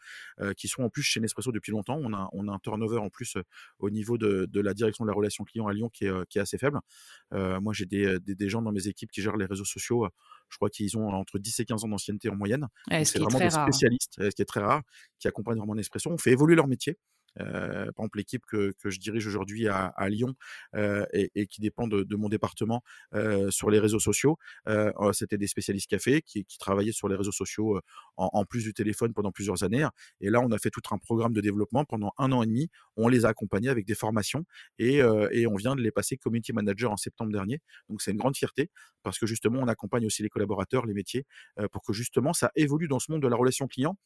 qui 0.56 0.68
sont 0.68 0.84
en 0.84 0.90
plus 0.90 1.04
chez 1.04 1.20
Nespresso 1.20 1.52
depuis 1.52 1.72
longtemps. 1.72 2.00
On 2.02 2.14
a, 2.14 2.30
on 2.34 2.48
a 2.48 2.52
un 2.52 2.60
turnover 2.60 2.98
en 2.98 3.10
plus 3.10 3.38
au 3.80 3.90
niveau 3.90 4.18
de, 4.18 4.48
de, 4.50 4.62
la 4.62 4.74
direction 4.74 5.06
de 5.06 5.10
la 5.10 5.16
relation 5.16 5.44
client 5.44 5.68
à 5.68 5.74
Lyon 5.74 5.90
qui 5.90 6.06
est, 6.06 6.30
qui 6.30 6.38
est 6.38 6.42
assez 6.42 6.58
faible. 6.58 6.80
moi, 7.32 7.74
j'ai 7.74 7.86
des, 7.86 8.20
des, 8.20 8.50
gens 8.50 8.62
dans 8.62 8.72
mes 8.72 8.88
équipes 8.88 9.12
qui 9.12 9.22
gèrent 9.22 9.38
les 9.38 9.46
réseaux 9.46 9.66
sociaux. 9.66 10.08
Je 10.50 10.58
crois 10.58 10.70
qu'ils 10.70 10.98
ont 10.98 11.10
entre 11.10 11.40
10 11.40 11.60
et 11.60 11.66
15 11.66 11.84
ans 11.86 11.90
d'ancienneté 11.90 12.30
en 12.30 12.36
moyenne. 12.36 12.68
c'est 13.04 13.20
vraiment 13.20 13.40
des 13.40 13.50
spécialistes, 13.50 14.16
ce 14.18 14.36
qui 14.36 14.42
est 14.42 14.46
très 14.46 14.62
rare, 14.62 14.82
qui 15.20 15.28
accompagnent 15.28 15.58
vraiment 15.58 15.76
Nespresso. 15.76 16.10
On 16.10 16.18
fait 16.18 16.32
évoluer 16.32 16.56
leur 16.56 16.68
métier. 16.68 16.98
Euh, 17.40 17.92
par 17.92 18.04
exemple, 18.04 18.18
l'équipe 18.18 18.46
que, 18.46 18.74
je 18.86 19.00
dirige 19.00 19.28
aujourd'hui 19.28 19.68
à, 19.68 19.94
Lyon 20.10 20.36
euh, 20.76 21.06
et, 21.14 21.48
qui 21.48 21.62
dépend 21.62 21.88
de, 21.88 22.16
mon 22.16 22.30
département 22.30 22.84
euh, 23.14 23.52
sur 23.52 23.70
les 23.70 23.80
réseaux 23.80 24.00
sociaux, 24.00 24.38
oh, 24.68 25.14
c'était 25.14 25.38
des 25.38 25.48
spécialistes 25.48 25.90
café 25.90 26.22
qui, 26.22 26.46
qui, 26.46 26.58
travaillaient 26.58 26.92
sur 26.92 27.08
les 27.08 27.16
réseaux 27.16 27.32
sociaux 27.32 27.80
en, 28.18 28.46
plus 28.46 28.64
du 28.64 28.74
téléphone 28.74 29.14
pendant 29.14 29.32
plusieurs 29.32 29.64
années. 29.64 29.88
Et 30.22 30.30
là, 30.30 30.42
on 30.42 30.52
a 30.52 30.58
fait 30.58 30.70
tout 30.70 30.82
un 30.92 30.98
programme 30.98 31.34
de 31.34 31.42
développement 31.42 31.86
pendant 31.86 32.14
un 32.18 32.32
an 32.32 32.44
et 32.44 32.48
demi. 32.48 32.70
On 32.96 33.08
les 33.08 33.26
a 33.26 33.30
accompagnés 33.30 33.70
avec 33.70 33.86
des 33.86 33.96
formations 33.96 34.46
et 34.80 35.02
on 35.04 35.56
vient 35.56 35.76
de 35.76 35.82
les 35.82 35.92
passer 35.92 36.18
community 36.18 36.54
manager 36.54 36.92
en 36.92 36.98
septembre 36.98 37.32
dernier. 37.32 37.60
Donc, 37.90 38.02
c'est 38.02 38.12
une 38.12 38.18
grande 38.18 38.36
fierté 38.36 38.70
parce 39.04 39.20
que 39.20 39.26
justement, 39.26 39.60
on 39.60 39.68
accompagne 39.68 40.06
aussi 40.06 40.24
les 40.24 40.30
collaborateurs, 40.30 40.86
les 40.86 40.94
métiers, 40.94 41.26
pour 41.72 41.84
que 41.84 41.94
justement, 41.94 42.34
ça 42.34 42.52
évolue 42.56 42.88
dans 42.88 43.00
ce 43.00 43.12
monde 43.12 43.22
de 43.22 43.28
la 43.28 43.36
relation 43.36 43.68
client 43.68 43.98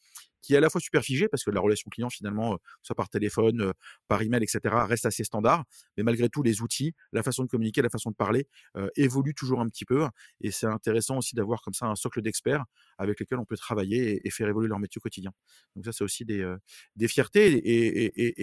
qui 0.42 0.54
est 0.54 0.58
à 0.58 0.60
la 0.60 0.70
fois 0.70 0.82
super 0.82 1.04
figé 1.04 1.28
parce 1.28 1.44
que 1.44 1.52
la 1.52 1.60
relation 1.60 1.90
client 1.90 2.10
finalement, 2.10 2.58
soit 2.82 2.96
par 2.96 3.10
téléphone, 3.10 3.74
par 4.08 4.22
email, 4.22 4.44
etc., 4.44 4.60
reste 4.88 5.06
assez 5.06 5.24
standard. 5.24 5.64
Mais 5.98 6.04
malgré 6.04 6.30
tout, 6.30 6.44
les 6.44 6.62
outils, 6.62 6.94
la 7.12 7.24
façon 7.24 7.44
de 7.44 7.48
communiquer, 7.48 7.82
la 7.82 7.90
façon 7.90 8.12
de 8.12 8.16
parler 8.16 8.48
euh, 8.78 8.90
évoluent 8.96 9.36
toujours 9.36 9.62
un 9.62 9.68
petit 9.68 9.86
peu. 9.86 10.08
Et 10.42 10.52
c'est 10.52 10.68
intéressant 10.68 11.18
aussi 11.18 11.36
d'avoir 11.36 11.62
comme 11.62 11.74
ça 11.74 11.86
un 11.88 11.96
socle 11.96 12.22
d'experts 12.22 12.66
avec 12.98 13.20
lesquels 13.20 13.40
on 13.40 13.46
peut 13.46 13.58
travailler 13.58 14.26
et, 14.26 14.30
faire 14.32 14.48
évoluer 14.48 14.68
leur 14.68 14.80
métier 14.80 15.00
au 15.00 15.02
quotidien. 15.02 15.32
Donc 15.76 15.86
ça, 15.86 15.92
c'est 15.92 16.04
aussi 16.04 16.26
des, 16.26 16.56
des 16.96 17.08
fiertés 17.08 17.62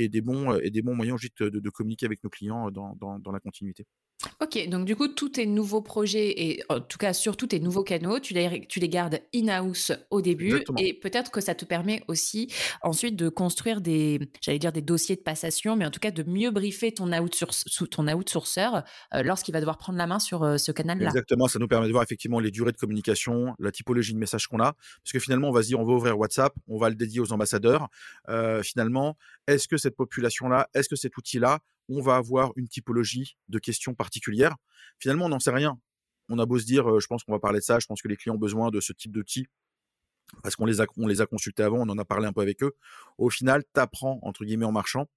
et, 0.02 0.09
des 0.09 0.21
bons, 0.21 0.59
et 0.59 0.71
des 0.71 0.83
bons 0.83 0.95
moyens 0.95 1.19
juste 1.19 1.43
de, 1.43 1.71
communiquer 1.71 2.07
avec 2.07 2.23
nos 2.25 2.31
clients 2.31 2.71
dans 2.71 3.33
la 3.33 3.40
continuité. 3.40 3.87
Ok, 4.40 4.68
donc 4.68 4.85
du 4.85 4.97
coup, 4.97 5.08
tous 5.08 5.30
tes 5.30 5.47
nouveaux 5.47 5.82
projets 5.82 6.40
et 6.40 6.62
en 6.68 6.80
tout 6.80 6.99
cas 6.99 7.12
surtout 7.12 7.47
tes 7.47 7.61
nouveaux 7.61 7.82
canaux, 7.82 8.20
tu 8.20 8.35
les, 8.35 8.66
tu 8.66 8.80
les 8.80 8.88
gardes 8.88 9.20
in-house 9.35 9.92
au 10.11 10.20
début 10.20 10.62
et 10.78 10.94
peut-être 10.94 11.30
que 11.30 11.40
ça 11.40 11.54
te 11.54 11.64
permet 11.64 12.02
aussi 12.08 12.52
ensuite 12.82 13.16
de 13.16 13.28
construire 13.28 13.80
des, 13.80 14.20
j'allais 14.40 14.58
dire 14.58 14.73
des 14.73 14.82
dossiers 14.82 15.16
de 15.16 15.20
passation, 15.20 15.76
mais 15.76 15.87
en 15.87 15.90
tout 15.90 16.00
cas 16.00 16.11
de 16.11 16.23
mieux 16.23 16.50
briefer 16.50 16.92
ton, 16.92 17.12
outsource, 17.12 17.64
ton 17.90 18.06
outsourceur 18.08 18.85
euh, 19.14 19.23
lorsqu'il 19.23 19.52
va 19.52 19.61
devoir 19.61 19.78
prendre 19.78 19.99
la 19.99 20.06
main 20.06 20.18
sur 20.18 20.42
euh, 20.42 20.56
ce 20.56 20.73
canal-là. 20.73 21.08
Exactement, 21.08 21.49
ça 21.49 21.58
nous 21.58 21.68
permet 21.68 21.87
de 21.87 21.92
voir 21.92 22.02
effectivement 22.02 22.40
les 22.40 22.50
durées 22.50 22.73
de 22.73 22.76
communication, 22.76 23.54
la 23.58 23.73
typologie 23.73 24.14
de 24.14 24.18
messages 24.18 24.47
qu'on 24.47 24.61
a, 24.61 24.73
parce 24.73 25.12
que 25.12 25.18
finalement 25.18 25.49
on 25.49 25.52
va 25.52 25.62
se 25.62 25.68
dire 25.68 25.80
on 25.80 25.85
va 25.85 25.92
ouvrir 25.92 26.18
WhatsApp, 26.18 26.54
on 26.68 26.78
va 26.78 26.88
le 26.90 26.94
dédier 26.94 27.20
aux 27.20 27.32
ambassadeurs. 27.32 27.88
Euh, 28.28 28.62
finalement, 28.62 29.16
est-ce 29.47 29.68
que 29.68 29.76
cette 29.76 29.97
population-là, 29.97 30.68
est-ce 30.75 30.88
que 30.88 30.97
cet 30.97 31.16
outil-là 31.16 31.61
on 31.88 32.00
va 32.00 32.16
avoir 32.16 32.52
une 32.57 32.68
typologie 32.68 33.37
de 33.49 33.59
questions 33.59 33.95
particulières. 33.95 34.57
Finalement, 34.99 35.26
on 35.26 35.30
n'en 35.30 35.40
sait 35.40 35.50
rien. 35.50 35.78
On 36.28 36.38
a 36.38 36.47
beau 36.47 36.59
se 36.59 36.66
dire, 36.66 37.00
je 37.00 37.07
pense 37.07 37.25
qu'on 37.25 37.33
va 37.33 37.38
parler 37.38 37.61
de 37.61 37.64
ça, 37.64 37.78
je 37.78 37.87
pense 37.87 38.02
que 38.02 38.09
les 38.09 38.16
clients 38.16 38.35
ont 38.35 38.38
besoin 38.38 38.71
de 38.71 38.80
ce 38.80 38.92
type 38.92 39.12
d'outils 39.12 39.47
parce 40.42 40.57
qu'on 40.57 40.66
les 40.66 40.80
a, 40.80 41.26
consultés 41.26 41.62
avant, 41.62 41.78
on 41.78 41.88
en 41.88 41.99
a 41.99 42.04
parlé 42.04 42.26
un 42.26 42.33
peu 42.33 42.40
avec 42.40 42.62
eux. 42.62 42.76
Au 43.16 43.30
final, 43.30 43.64
tu 43.75 43.80
apprends, 43.80 44.18
entre 44.23 44.45
guillemets, 44.45 44.66
en 44.66 44.73
marchant. 44.73 45.09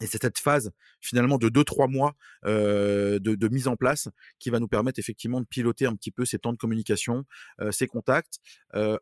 Et 0.00 0.08
c'est 0.08 0.20
cette 0.20 0.40
phase 0.40 0.72
finalement 1.00 1.38
de 1.38 1.48
2-3 1.48 1.88
mois 1.88 2.16
de, 2.42 3.48
mise 3.48 3.68
en 3.68 3.76
place 3.76 4.08
qui 4.40 4.50
va 4.50 4.58
nous 4.58 4.66
permettre 4.66 4.98
effectivement 4.98 5.40
de 5.40 5.46
piloter 5.46 5.86
un 5.86 5.94
petit 5.94 6.10
peu 6.10 6.24
ces 6.24 6.40
temps 6.40 6.52
de 6.52 6.58
communication, 6.58 7.24
ces 7.70 7.86
contacts, 7.86 8.40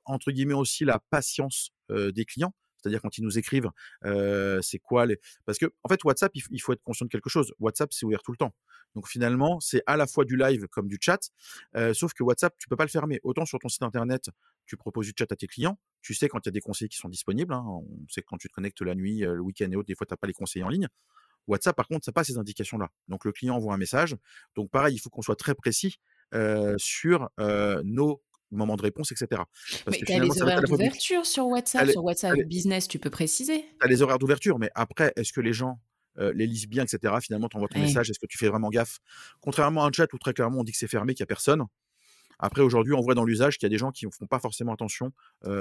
entre 0.05 0.31
guillemets 0.31 0.53
aussi 0.53 0.85
la 0.85 0.99
patience 0.99 1.73
des 1.89 2.27
clients. 2.27 2.55
C'est-à-dire 2.83 3.01
quand 3.01 3.17
ils 3.19 3.25
nous 3.25 3.39
écrivent, 3.39 3.71
c'est 4.63 4.79
quoi 4.79 5.07
les... 5.07 5.19
Parce 5.45 5.59
que 5.59 5.67
en 5.83 5.89
fait, 5.89 6.03
WhatsApp, 6.05 6.33
il, 6.35 6.61
faut 6.61 6.73
être 6.73 6.83
conscient 6.83 7.07
de 7.07 7.11
quelque 7.11 7.31
chose. 7.31 7.55
WhatsApp, 7.59 7.93
c'est 7.93 8.05
ouvert 8.07 8.23
tout 8.23 8.33
le 8.33 8.39
temps. 8.39 8.55
Donc 8.95 9.09
finalement, 9.09 9.61
c'est 9.61 9.83
à 9.87 9.97
la 9.97 10.07
fois 10.07 10.25
du 10.25 10.37
live 10.37 10.67
comme 10.69 10.89
du 10.89 10.99
chat, 11.01 11.31
sauf 11.95 12.13
que 12.13 12.23
WhatsApp, 12.23 12.55
tu 12.59 12.69
peux 12.69 12.77
pas 12.77 12.85
le 12.85 12.91
fermer. 12.91 13.21
Autant 13.23 13.45
sur 13.45 13.59
ton 13.59 13.69
site 13.69 13.83
internet, 13.83 14.31
tu 14.67 14.77
proposes 14.77 15.07
du 15.07 15.13
chat 15.17 15.31
à 15.31 15.37
tes 15.37 15.47
clients. 15.47 15.79
Tu 16.03 16.15
sais 16.15 16.29
quand 16.29 16.45
il 16.45 16.49
y 16.49 16.51
a 16.51 16.53
des 16.53 16.61
conseillers 16.61 16.89
qui 16.89 16.99
sont 16.99 17.09
disponibles. 17.09 17.53
Hein. 17.53 17.65
On 17.67 17.87
sait 18.09 18.23
que 18.23 18.27
quand 18.27 18.39
tu 18.39 18.49
te 18.49 18.53
connectes 18.55 18.81
la 18.83 18.95
nuit, 18.95 19.21
le 19.21 19.41
week-end 19.41 19.71
et 19.71 19.77
autres, 19.77 19.87
des 19.87 19.95
fois, 19.95 20.07
tu 20.07 20.13
n'as 20.13 20.19
pas 20.19 20.27
les 20.27 20.33
conseillers 20.33 20.65
en 20.65 20.69
ligne. 20.69 20.89
WhatsApp, 21.47 21.75
par 21.75 21.89
contre, 21.89 22.05
ça 22.05 22.11
n'a 22.11 22.15
pas 22.15 22.25
ces 22.25 22.39
indications-là. 22.39 22.89
Donc 23.09 23.25
le 23.25 23.33
client 23.33 23.57
envoie 23.57 23.75
un 23.75 23.79
message. 23.79 24.17
Donc 24.57 24.71
pareil, 24.71 24.95
il 24.95 24.99
faut 24.99 25.11
qu'on 25.11 25.23
soit 25.23 25.37
très 25.37 25.55
précis 25.55 25.99
sur 26.77 27.31
nos 27.39 28.23
moment 28.57 28.77
de 28.77 28.83
réponse, 28.83 29.13
etc. 29.13 29.43
mais 29.87 29.99
tu 29.99 30.13
as 30.13 30.19
les 30.19 30.43
horaires 30.43 30.63
d'ouverture 30.63 31.27
sur 31.27 31.47
WhatsApp, 31.47 31.91
sur 31.91 32.05
WhatsApp 32.05 32.39
Business, 32.47 32.89
tu 32.89 32.99
peux 32.99 33.11
préciser. 33.11 33.65
Tu 33.81 33.87
as 33.87 33.89
les 33.89 34.03
horaires 34.03 34.19
d'ouverture, 34.19 34.59
mais 34.59 34.71
après, 34.75 35.13
est-ce 35.17 35.33
que 35.33 35.41
les 35.41 35.53
gens 35.53 35.81
euh, 36.19 36.33
les 36.35 36.47
lisent 36.47 36.69
bien, 36.69 36.85
etc. 36.85 37.15
Finalement, 37.23 37.49
tu 37.49 37.57
envoies 37.57 37.69
ton 37.69 37.81
message, 37.81 38.11
est-ce 38.11 38.19
que 38.19 38.27
tu 38.27 38.37
fais 38.37 38.49
vraiment 38.49 38.69
gaffe? 38.69 38.99
Contrairement 39.41 39.85
à 39.85 39.89
un 39.89 39.93
chat 39.93 40.13
où 40.13 40.19
très 40.19 40.35
clairement 40.35 40.61
on 40.61 40.65
dit 40.65 40.73
que 40.73 40.79
c'est 40.79 40.89
fermé, 40.89 41.15
qu'il 41.15 41.23
n'y 41.23 41.27
a 41.27 41.27
personne. 41.27 41.65
Après, 42.39 42.61
aujourd'hui, 42.61 42.93
on 42.93 43.01
voit 43.01 43.15
dans 43.15 43.25
l'usage 43.25 43.57
qu'il 43.57 43.67
y 43.67 43.71
a 43.71 43.71
des 43.71 43.79
gens 43.79 43.93
qui 43.93 44.05
ne 44.05 44.11
font 44.11 44.27
pas 44.27 44.41
forcément 44.41 44.73
attention 44.73 45.13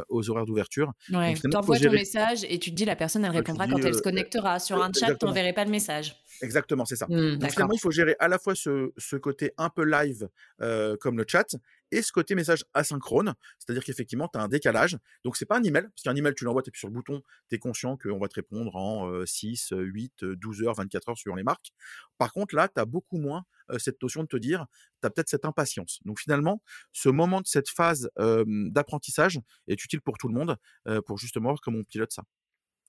aux 0.10 0.30
horaires 0.32 0.46
d'ouverture. 0.46 0.92
Ouais, 1.12 1.36
tu 1.36 1.56
envoies 1.56 1.78
ton 1.78 1.92
message 1.92 2.44
et 2.50 2.58
tu 2.58 2.72
te 2.72 2.76
dis 2.76 2.86
la 2.86 2.96
personne, 2.96 3.24
elle 3.24 3.32
répondra 3.32 3.68
quand 3.68 3.78
elle 3.78 3.94
se 3.94 4.02
connectera. 4.02 4.60
Sur 4.60 4.82
un 4.82 4.92
chat, 4.92 5.14
tu 5.16 5.26
n'enverrais 5.26 5.54
pas 5.54 5.64
le 5.64 5.70
message. 5.70 6.16
Exactement, 6.42 6.86
c'est 6.86 6.96
ça. 6.96 7.06
Mmh, 7.08 7.36
Donc 7.36 7.52
finalement, 7.52 7.76
il 7.76 7.80
faut 7.80 7.92
gérer 7.92 8.16
à 8.20 8.28
la 8.28 8.40
fois 8.40 8.56
ce, 8.56 8.92
ce 8.98 9.16
côté 9.16 9.52
un 9.58 9.70
peu 9.70 9.84
live 9.86 10.28
comme 11.00 11.18
le 11.18 11.26
chat 11.28 11.56
et 11.92 12.02
ce 12.02 12.12
côté 12.12 12.36
message 12.36 12.64
asynchrone, 12.74 13.34
c'est-à-dire 13.60 13.84
qu'effectivement, 13.84 14.28
tu 14.28 14.40
as 14.40 14.42
un 14.42 14.48
décalage. 14.48 14.98
Donc, 15.24 15.38
c'est 15.38 15.46
pas 15.46 15.58
un 15.58 15.64
email, 15.64 15.84
parce 15.84 16.04
qu'un 16.04 16.16
email, 16.16 16.34
tu 16.36 16.46
l'envoies, 16.46 16.62
tu 16.62 16.70
es 16.70 16.78
sur 16.78 16.88
le 16.88 16.94
bouton, 16.94 17.22
tu 17.50 17.56
es 17.56 17.60
conscient 17.60 17.98
qu'on 17.98 18.20
va 18.20 18.28
te 18.28 18.36
répondre 18.36 18.76
en 18.76 19.26
6, 19.26 19.74
8, 19.76 20.24
12 20.24 20.64
heures, 20.64 20.76
24 20.76 21.10
heures 21.10 21.18
suivant 21.18 21.36
les 21.36 21.44
marques. 21.44 21.72
Par 22.18 22.34
contre, 22.34 22.56
là, 22.56 22.68
tu 22.68 22.80
as 22.80 22.86
beaucoup 22.86 23.18
moins 23.18 23.44
cette 23.78 24.02
notion 24.02 24.24
de 24.24 24.28
te 24.28 24.38
dire, 24.38 24.66
tu 25.02 25.08
as 25.08 25.10
peut-être 25.10 25.30
cette 25.30 25.46
impatience. 25.46 26.00
Donc, 26.06 26.20
finalement, 26.20 26.62
ce 26.92 27.10
moment 27.10 27.42
de 27.42 27.48
cette 27.48 27.70
phase 27.70 28.10
d'apprentissage 28.18 29.40
est 29.68 29.84
utile 29.84 30.02
pour 30.02 30.18
tout 30.18 30.28
le 30.28 30.34
monde, 30.34 30.58
pour 31.06 31.18
justement 31.18 31.50
voir 31.50 31.62
comment 31.62 31.80
on 31.80 31.84
pilote 31.84 32.12
ça. 32.12 32.24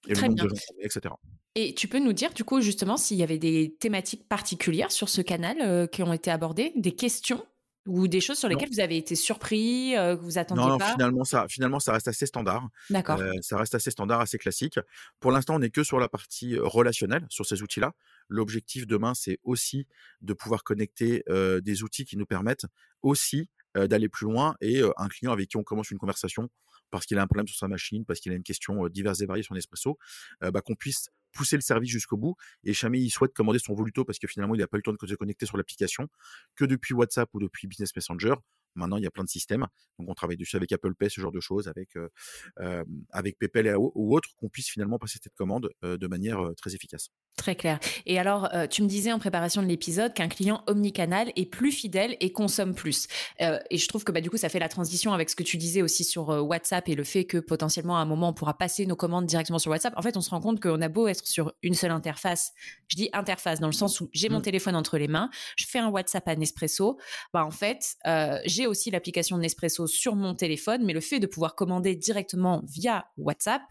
Et 0.08 0.14
Très 0.14 0.28
bien. 0.28 0.48
etc. 0.80 1.14
Et 1.54 1.74
tu 1.74 1.86
peux 1.86 2.00
nous 2.00 2.12
dire, 2.12 2.34
du 2.34 2.42
coup, 2.42 2.60
justement, 2.60 2.96
s'il 2.96 3.18
y 3.18 3.22
avait 3.22 3.38
des 3.38 3.76
thématiques 3.78 4.28
particulières 4.28 4.90
sur 4.90 5.08
ce 5.08 5.20
canal 5.20 5.88
qui 5.90 6.02
ont 6.02 6.12
été 6.12 6.30
abordées, 6.30 6.72
des 6.74 6.96
questions 6.96 7.46
ou 7.86 8.06
des 8.06 8.20
choses 8.20 8.38
sur 8.38 8.48
lesquelles 8.48 8.70
vous 8.70 8.80
avez 8.80 8.96
été 8.96 9.16
surpris, 9.16 9.92
que 9.94 10.20
vous 10.20 10.38
attendiez 10.38 10.64
non, 10.64 10.78
pas? 10.78 10.86
Non, 10.86 10.92
finalement 10.92 11.24
ça, 11.24 11.46
finalement, 11.48 11.80
ça 11.80 11.92
reste 11.92 12.08
assez 12.08 12.26
standard. 12.26 12.68
D'accord. 12.90 13.20
ça 13.40 13.56
reste 13.56 13.74
assez 13.74 13.90
standard, 13.90 14.20
assez 14.20 14.38
classique. 14.38 14.78
Pour 15.20 15.32
l'instant, 15.32 15.56
on 15.56 15.58
n'est 15.58 15.70
que 15.70 15.82
sur 15.82 15.98
la 15.98 16.08
partie 16.08 16.56
relationnelle, 16.58 17.26
sur 17.28 17.44
ces 17.44 17.62
outils-là. 17.62 17.92
L'objectif 18.28 18.86
demain, 18.86 19.14
c'est 19.14 19.38
aussi 19.42 19.86
de 20.20 20.32
pouvoir 20.32 20.62
connecter 20.62 21.24
des 21.28 21.82
outils 21.82 22.04
qui 22.04 22.16
nous 22.16 22.26
permettent 22.26 22.66
aussi 23.02 23.48
d'aller 23.74 24.08
plus 24.08 24.26
loin 24.26 24.54
et 24.60 24.82
un 24.96 25.08
client 25.08 25.32
avec 25.32 25.48
qui 25.48 25.56
on 25.56 25.64
commence 25.64 25.90
une 25.90 25.98
conversation 25.98 26.48
parce 26.90 27.06
qu'il 27.06 27.18
a 27.18 27.22
un 27.22 27.26
problème 27.26 27.48
sur 27.48 27.56
sa 27.56 27.68
machine, 27.68 28.04
parce 28.04 28.20
qu'il 28.20 28.32
a 28.32 28.34
une 28.34 28.42
question 28.42 28.86
diverse 28.88 29.22
et 29.22 29.26
variée 29.26 29.42
sur 29.42 29.54
Nespresso, 29.54 29.98
bah, 30.40 30.60
qu'on 30.60 30.74
puisse 30.74 31.08
pousser 31.32 31.56
le 31.56 31.62
service 31.62 31.90
jusqu'au 31.90 32.16
bout. 32.16 32.36
Et 32.64 32.72
jamais 32.72 33.00
il 33.00 33.10
souhaite 33.10 33.32
commander 33.34 33.58
son 33.58 33.74
voluto 33.74 34.04
parce 34.04 34.18
que 34.18 34.26
finalement, 34.26 34.54
il 34.54 34.58
n'a 34.58 34.66
pas 34.66 34.76
eu 34.76 34.80
le 34.80 34.82
temps 34.82 34.92
de 34.92 35.06
se 35.06 35.14
connecter 35.14 35.46
sur 35.46 35.56
l'application 35.56 36.08
que 36.56 36.64
depuis 36.64 36.94
WhatsApp 36.94 37.28
ou 37.34 37.40
depuis 37.40 37.66
Business 37.66 37.94
Messenger. 37.94 38.34
Maintenant, 38.74 38.96
il 38.96 39.02
y 39.02 39.06
a 39.06 39.10
plein 39.10 39.24
de 39.24 39.28
systèmes. 39.28 39.66
Donc, 39.98 40.08
on 40.08 40.14
travaille 40.14 40.38
dessus 40.38 40.56
avec 40.56 40.72
Apple 40.72 40.94
Pay, 40.94 41.10
ce 41.10 41.20
genre 41.20 41.32
de 41.32 41.40
choses, 41.40 41.68
avec, 41.68 41.96
euh, 41.96 42.84
avec 43.10 43.38
PayPal 43.38 43.76
ou 43.76 44.16
autre, 44.16 44.30
qu'on 44.36 44.48
puisse 44.48 44.68
finalement 44.68 44.98
passer 44.98 45.18
cette 45.22 45.34
commande 45.34 45.70
de 45.82 46.06
manière 46.06 46.52
très 46.56 46.74
efficace. 46.74 47.10
Très 47.36 47.56
clair. 47.56 47.80
Et 48.06 48.18
alors, 48.18 48.48
tu 48.70 48.82
me 48.82 48.86
disais 48.86 49.12
en 49.12 49.18
préparation 49.18 49.62
de 49.62 49.66
l'épisode 49.66 50.12
qu'un 50.12 50.28
client 50.28 50.62
omnicanal 50.66 51.32
est 51.34 51.46
plus 51.46 51.72
fidèle 51.72 52.16
et 52.20 52.30
consomme 52.30 52.74
plus. 52.74 53.08
et 53.40 53.78
je 53.78 53.88
trouve 53.88 54.04
que 54.04 54.12
bah, 54.12 54.20
du 54.20 54.30
coup, 54.30 54.36
ça 54.36 54.48
fait 54.48 54.58
la 54.58 54.68
transition 54.68 55.12
avec 55.12 55.30
ce 55.30 55.36
que 55.36 55.42
tu 55.42 55.56
disais 55.56 55.82
aussi 55.82 56.04
sur 56.04 56.28
WhatsApp 56.28 56.88
et 56.88 56.94
le 56.94 57.04
fait 57.04 57.24
que 57.24 57.38
potentiellement 57.38 57.96
à 57.96 58.00
un 58.00 58.04
moment, 58.04 58.28
on 58.28 58.32
pourra 58.32 58.54
passer 58.58 58.86
nos 58.86 58.96
commandes 58.96 59.26
directement 59.26 59.58
sur 59.58 59.70
WhatsApp. 59.70 59.94
En 59.96 60.02
fait, 60.02 60.16
on 60.16 60.20
se 60.20 60.30
rend 60.30 60.40
compte 60.40 60.60
qu'on 60.60 60.80
a 60.80 60.88
beau 60.88 61.08
être 61.08 61.26
sur 61.26 61.52
une 61.62 61.74
seule 61.74 61.90
interface. 61.90 62.52
Je 62.88 62.96
dis 62.96 63.08
interface 63.12 63.60
dans 63.60 63.66
le 63.66 63.72
sens 63.72 64.00
où 64.00 64.10
j'ai 64.12 64.28
mon 64.28 64.38
mmh. 64.38 64.42
téléphone 64.42 64.76
entre 64.76 64.98
les 64.98 65.08
mains, 65.08 65.30
je 65.56 65.64
fais 65.66 65.78
un 65.78 65.88
WhatsApp 65.88 66.28
à 66.28 66.36
Nespresso. 66.36 66.98
Bah, 67.32 67.44
en 67.44 67.50
fait, 67.50 67.96
j'ai 68.44 68.66
aussi 68.66 68.90
l'application 68.90 69.38
Nespresso 69.38 69.86
sur 69.86 70.16
mon 70.16 70.34
téléphone, 70.34 70.84
mais 70.84 70.92
le 70.92 71.00
fait 71.00 71.20
de 71.20 71.26
pouvoir 71.26 71.54
commander 71.54 71.96
directement 71.96 72.62
via 72.64 73.06
WhatsApp, 73.16 73.62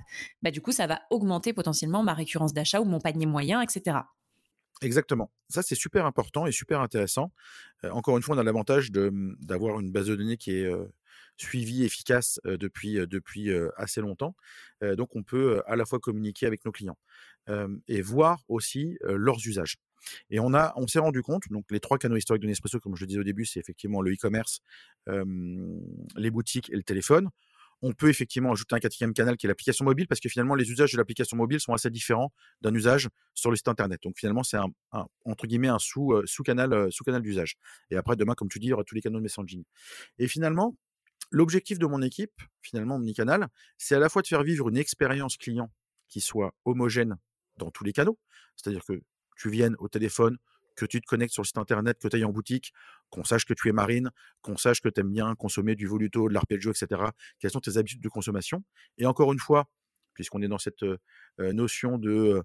bah, 0.42 0.52
du 0.52 0.62
coup, 0.62 0.72
ça 0.72 0.88
va 0.88 1.02
augmenter 1.10 1.54
potentiellement 1.54 2.04
ma 2.04 2.14
récurrence 2.14 2.54
d'achat 2.54 2.82
ou 2.82 2.86
mon 2.86 3.00
panier 3.00 3.26
moyen, 3.26 3.51
etc. 3.60 3.98
Exactement. 4.82 5.32
Ça, 5.50 5.62
c'est 5.62 5.76
super 5.76 6.06
important 6.06 6.48
et 6.48 6.52
super 6.52 6.80
intéressant. 6.82 7.32
encore 7.92 8.18
une 8.18 8.24
fois, 8.24 8.36
on 8.36 8.40
a 8.40 8.44
l'avantage 8.44 8.90
mmh, 8.92 9.36
d'avoir 9.40 9.80
une 9.80 9.92
base 9.92 10.08
de 10.08 10.16
données 10.16 10.38
qui 10.38 10.56
est 10.56 10.72
suivie, 11.38 11.84
efficace 11.84 12.40
depuis, 12.46 12.96
depuis 13.08 13.52
assez 13.78 14.02
longtemps. 14.02 14.36
donc, 14.82 15.16
on 15.16 15.24
peut 15.24 15.62
à 15.68 15.76
la 15.76 15.86
fois 15.86 16.00
communiquer 16.00 16.48
avec 16.48 16.66
nos 16.66 16.72
clients 16.72 16.98
et 17.88 18.02
voir 18.02 18.44
aussi 18.48 18.98
leurs 19.04 19.46
usages. 19.46 19.78
Et 20.30 20.40
on, 20.40 20.52
on 20.76 20.88
s'est 20.88 21.00
rendu 21.00 21.22
compte, 21.22 21.44
donc 21.52 21.66
les 21.70 21.80
trois 21.80 21.98
canaux 21.98 22.18
historiques 22.18 22.42
de 22.42 22.48
Nespresso, 22.48 22.80
comme 22.80 22.96
je 22.96 23.02
le 23.02 23.08
disais 23.08 23.20
au 23.20 23.24
début, 23.24 23.46
c'est 23.46 23.60
effectivement 23.60 24.02
le 24.02 24.14
e-commerce, 24.14 24.62
les 25.08 26.32
boutiques 26.32 26.72
et 26.72 26.76
le 26.76 26.84
téléphone. 26.84 27.30
On 27.82 27.94
peut 27.94 28.10
effectivement 28.10 28.52
ajouter 28.52 28.76
un 28.76 28.80
quatrième 28.80 29.14
canal 29.14 29.38
qui 29.38 29.48
est 29.48 29.50
l'application 29.50 29.86
mobile, 29.86 30.08
parce 30.08 30.22
que 30.22 30.30
finalement, 30.30 30.56
les 30.56 30.70
usages 30.70 30.92
de 30.92 30.98
l'application 30.98 31.36
mobile 31.36 31.60
sont 31.60 31.74
assez 31.74 31.90
différents 31.90 32.32
d'un 32.62 32.74
usage 32.74 33.10
sur 33.34 33.50
le 33.50 33.56
site 33.56 33.68
internet. 33.68 34.02
Donc 34.04 34.18
finalement, 34.18 34.44
c'est 34.44 34.58
un, 34.58 34.68
entre 35.26 35.48
guillemets 35.48 35.68
un 35.68 35.80
sous, 35.80 36.14
sous 36.26 36.44
canal, 36.44 36.92
sous 36.92 37.04
canal 37.04 37.22
d'usage. 37.22 37.56
Et 37.90 37.96
après, 37.96 38.16
demain, 38.16 38.36
comme 38.36 38.50
tu 38.50 38.60
dis, 38.60 38.68
il 38.68 38.70
y 38.70 38.74
aura 38.74 38.84
tous 38.84 38.96
les 38.96 39.02
canaux 39.02 39.18
de 39.18 39.24
messaging. 39.24 39.64
Et 40.20 40.28
finalement, 40.28 40.76
l'objectif 41.32 41.80
de 41.80 41.86
mon 41.86 42.02
équipe, 42.02 42.42
finalement, 42.62 42.96
Omnicanal, 42.96 43.48
c'est 43.78 43.96
à 43.96 44.00
la 44.00 44.10
fois 44.10 44.22
de 44.22 44.28
faire 44.28 44.44
vivre 44.44 44.70
une 44.70 44.78
expérience 44.78 45.38
client 45.38 45.72
qui 46.08 46.22
soit 46.22 46.54
homogène 46.66 47.16
dans 47.58 47.72
tous 47.72 47.84
les 47.84 47.94
canaux. 47.94 48.20
C'est-à-dire 48.56 48.84
que 48.86 49.02
tu 49.38 49.50
viennes 49.50 49.76
au 49.80 49.88
téléphone, 49.88 50.38
que 50.82 50.92
tu 50.92 51.02
te 51.02 51.06
connectes 51.06 51.34
sur 51.34 51.44
le 51.44 51.48
site 51.48 51.58
internet, 51.58 51.98
que 52.00 52.08
tu 52.08 52.16
ailles 52.16 52.26
en 52.26 52.32
boutique, 52.32 52.74
qu'on 53.10 53.24
sache 53.24 53.46
que 53.46 53.54
tu 53.54 53.70
es 53.70 53.72
marine, 53.72 54.12
qu'on 54.42 54.58
sache 54.58 54.82
que 54.82 54.90
tu 54.90 55.02
aimes 55.02 55.12
bien 55.12 55.36
consommer 55.36 55.76
du 55.76 55.88
voluto, 55.88 56.28
de 56.28 56.34
l'arpeggio, 56.34 56.72
etc. 56.72 57.02
Quelles 57.40 57.52
sont 57.52 57.60
tes 57.60 57.78
habitudes 57.78 58.02
de 58.02 58.10
consommation? 58.10 58.64
Et 58.98 59.06
encore 59.06 59.32
une 59.34 59.40
fois, 59.40 59.70
puisqu'on 60.14 60.42
est 60.42 60.48
dans 60.48 60.58
cette 60.58 60.84
notion 61.40 61.98
de 61.98 62.44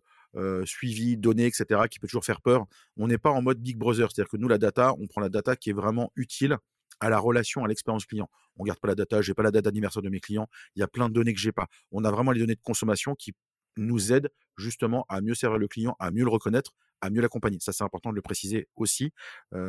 suivi, 0.65 1.17
données, 1.17 1.47
etc., 1.47 1.83
qui 1.91 1.99
peut 1.99 2.07
toujours 2.07 2.25
faire 2.25 2.41
peur, 2.41 2.67
on 2.97 3.09
n'est 3.09 3.19
pas 3.19 3.31
en 3.31 3.43
mode 3.43 3.59
Big 3.61 3.77
Brother. 3.77 4.11
C'est-à-dire 4.11 4.31
que 4.31 4.37
nous, 4.37 4.49
la 4.49 4.59
data, 4.59 4.95
on 4.99 5.07
prend 5.07 5.21
la 5.21 5.31
data 5.31 5.57
qui 5.57 5.71
est 5.71 5.73
vraiment 5.73 6.13
utile 6.15 6.59
à 7.01 7.11
la 7.11 7.19
relation, 7.19 7.65
à 7.65 7.69
l'expérience 7.69 8.07
client. 8.07 8.29
On 8.57 8.65
garde 8.65 8.79
pas 8.79 8.89
la 8.89 8.95
data, 8.95 9.21
j'ai 9.21 9.35
pas 9.35 9.43
la 9.43 9.51
date 9.51 9.65
d'anniversaire 9.65 10.03
de 10.03 10.09
mes 10.09 10.21
clients, 10.21 10.49
il 10.75 10.81
y 10.81 10.83
a 10.83 10.89
plein 10.89 11.09
de 11.09 11.15
données 11.15 11.35
que 11.35 11.41
j'ai 11.41 11.53
pas. 11.53 11.67
On 11.91 12.05
a 12.05 12.11
vraiment 12.11 12.33
les 12.33 12.41
données 12.41 12.55
de 12.55 12.63
consommation 12.63 13.15
qui 13.15 13.33
nous 13.77 14.13
aident 14.13 14.31
justement 14.57 15.05
à 15.11 15.21
mieux 15.21 15.35
servir 15.35 15.59
le 15.59 15.69
client, 15.69 15.95
à 15.99 16.11
mieux 16.11 16.25
le 16.25 16.31
reconnaître, 16.31 16.73
à 17.01 17.11
mieux 17.11 17.21
l'accompagner. 17.21 17.59
Ça, 17.61 17.73
c'est 17.73 17.85
important 17.85 18.11
de 18.11 18.17
le 18.17 18.23
préciser 18.23 18.69
aussi 18.77 19.13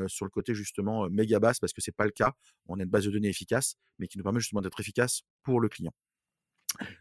sur 0.08 0.26
le 0.26 0.30
côté 0.30 0.54
justement 0.54 1.10
méga 1.10 1.40
basse 1.40 1.60
parce 1.60 1.74
que 1.74 1.82
c'est 1.82 1.96
pas 1.96 2.06
le 2.06 2.12
cas. 2.12 2.34
On 2.68 2.80
a 2.80 2.84
une 2.84 2.90
base 2.90 3.06
de 3.06 3.12
données 3.12 3.30
efficace, 3.30 3.76
mais 4.00 4.08
qui 4.08 4.18
nous 4.18 4.24
permet 4.24 4.40
justement 4.40 4.62
d'être 4.62 4.80
efficace 4.80 5.22
pour 5.44 5.60
le 5.60 5.70
client. 5.70 5.94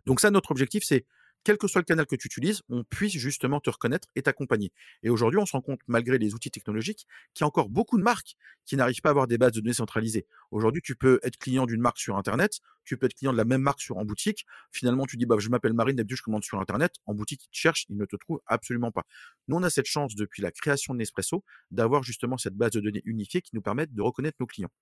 Donc 0.06 0.20
ça, 0.20 0.30
notre 0.30 0.50
objectif, 0.50 0.84
c'est 0.84 1.06
quel 1.46 1.58
que 1.58 1.68
soit 1.68 1.80
le 1.80 1.84
canal 1.84 2.06
que 2.06 2.16
tu 2.16 2.26
utilises, 2.26 2.62
on 2.68 2.82
puisse 2.82 3.12
justement 3.12 3.60
te 3.60 3.70
reconnaître 3.70 4.08
et 4.16 4.22
t'accompagner. 4.22 4.72
Et 5.04 5.10
aujourd'hui, 5.10 5.38
on 5.38 5.46
se 5.46 5.52
rend 5.52 5.60
compte, 5.60 5.78
malgré 5.86 6.18
les 6.18 6.34
outils 6.34 6.50
technologiques, 6.50 7.06
qu'il 7.34 7.42
y 7.42 7.44
a 7.44 7.46
encore 7.46 7.68
beaucoup 7.68 7.98
de 7.98 8.02
marques 8.02 8.34
qui 8.64 8.74
n'arrivent 8.74 9.00
pas 9.00 9.10
à 9.10 9.12
avoir 9.12 9.28
des 9.28 9.38
bases 9.38 9.52
de 9.52 9.60
données 9.60 9.72
centralisées. 9.72 10.26
Aujourd'hui, 10.50 10.82
tu 10.82 10.96
peux 10.96 11.20
être 11.22 11.36
client 11.36 11.64
d'une 11.64 11.80
marque 11.80 11.98
sur 11.98 12.16
Internet, 12.16 12.58
tu 12.82 12.96
peux 12.96 13.06
être 13.06 13.14
client 13.14 13.30
de 13.30 13.36
la 13.36 13.44
même 13.44 13.60
marque 13.60 13.80
sur 13.80 13.96
en 13.96 14.04
boutique. 14.04 14.44
Finalement, 14.72 15.06
tu 15.06 15.16
dis, 15.16 15.24
bah, 15.24 15.36
je 15.38 15.48
m'appelle 15.48 15.72
Marine, 15.72 15.94
d'habitude, 15.94 16.16
je 16.16 16.22
commande 16.24 16.42
sur 16.42 16.58
Internet. 16.58 16.94
En 17.06 17.14
boutique, 17.14 17.44
ils 17.44 17.50
te 17.50 17.56
cherchent, 17.56 17.86
ils 17.90 17.96
ne 17.96 18.06
te 18.06 18.16
trouvent 18.16 18.40
absolument 18.46 18.90
pas. 18.90 19.04
Nous, 19.46 19.56
on 19.56 19.62
a 19.62 19.70
cette 19.70 19.86
chance, 19.86 20.16
depuis 20.16 20.42
la 20.42 20.50
création 20.50 20.94
de 20.94 20.98
Nespresso, 20.98 21.44
d'avoir 21.70 22.02
justement 22.02 22.38
cette 22.38 22.54
base 22.54 22.72
de 22.72 22.80
données 22.80 23.02
unifiée 23.04 23.40
qui 23.40 23.54
nous 23.54 23.62
permet 23.62 23.86
de 23.86 24.02
reconnaître 24.02 24.38
nos 24.40 24.46
clients. 24.46 24.72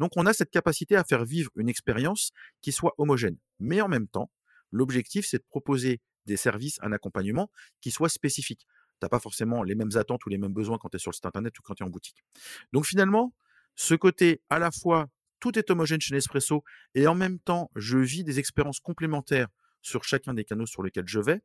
Donc, 0.00 0.12
on 0.16 0.24
a 0.24 0.32
cette 0.32 0.50
capacité 0.50 0.96
à 0.96 1.04
faire 1.04 1.26
vivre 1.26 1.50
une 1.56 1.68
expérience 1.68 2.32
qui 2.62 2.72
soit 2.72 2.94
homogène. 2.96 3.36
Mais 3.60 3.82
en 3.82 3.88
même 3.88 4.08
temps, 4.08 4.30
L'objectif, 4.70 5.26
c'est 5.26 5.38
de 5.38 5.44
proposer 5.48 6.00
des 6.26 6.36
services, 6.36 6.78
un 6.82 6.92
accompagnement 6.92 7.50
qui 7.80 7.90
soit 7.90 8.08
spécifique. 8.08 8.66
Tu 9.00 9.04
n'as 9.04 9.08
pas 9.08 9.20
forcément 9.20 9.62
les 9.62 9.74
mêmes 9.74 9.96
attentes 9.96 10.24
ou 10.26 10.28
les 10.28 10.38
mêmes 10.38 10.52
besoins 10.52 10.78
quand 10.78 10.88
tu 10.88 10.96
es 10.96 10.98
sur 10.98 11.10
le 11.10 11.14
site 11.14 11.26
internet 11.26 11.58
ou 11.58 11.62
quand 11.62 11.74
tu 11.74 11.82
es 11.82 11.86
en 11.86 11.90
boutique. 11.90 12.24
Donc 12.72 12.86
finalement, 12.86 13.34
ce 13.74 13.94
côté 13.94 14.42
à 14.50 14.58
la 14.58 14.70
fois 14.70 15.08
tout 15.38 15.58
est 15.58 15.70
homogène 15.70 16.00
chez 16.00 16.14
Nespresso 16.14 16.64
et 16.94 17.06
en 17.06 17.14
même 17.14 17.38
temps 17.38 17.70
je 17.76 17.98
vis 17.98 18.24
des 18.24 18.38
expériences 18.38 18.80
complémentaires 18.80 19.48
sur 19.82 20.02
chacun 20.02 20.34
des 20.34 20.44
canaux 20.44 20.66
sur 20.66 20.82
lesquels 20.82 21.06
je 21.06 21.20
vais, 21.20 21.40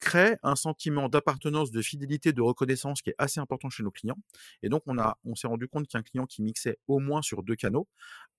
crée 0.00 0.36
un 0.42 0.56
sentiment 0.56 1.08
d'appartenance, 1.08 1.70
de 1.70 1.80
fidélité, 1.80 2.32
de 2.32 2.42
reconnaissance 2.42 3.02
qui 3.02 3.10
est 3.10 3.14
assez 3.18 3.38
important 3.38 3.70
chez 3.70 3.84
nos 3.84 3.92
clients. 3.92 4.18
Et 4.62 4.68
donc 4.68 4.82
on, 4.86 4.96
on 5.24 5.34
s'est 5.36 5.46
rendu 5.46 5.68
compte 5.68 5.86
qu'un 5.86 6.02
client 6.02 6.26
qui 6.26 6.42
mixait 6.42 6.78
au 6.88 6.98
moins 6.98 7.22
sur 7.22 7.42
deux 7.42 7.54
canaux 7.54 7.86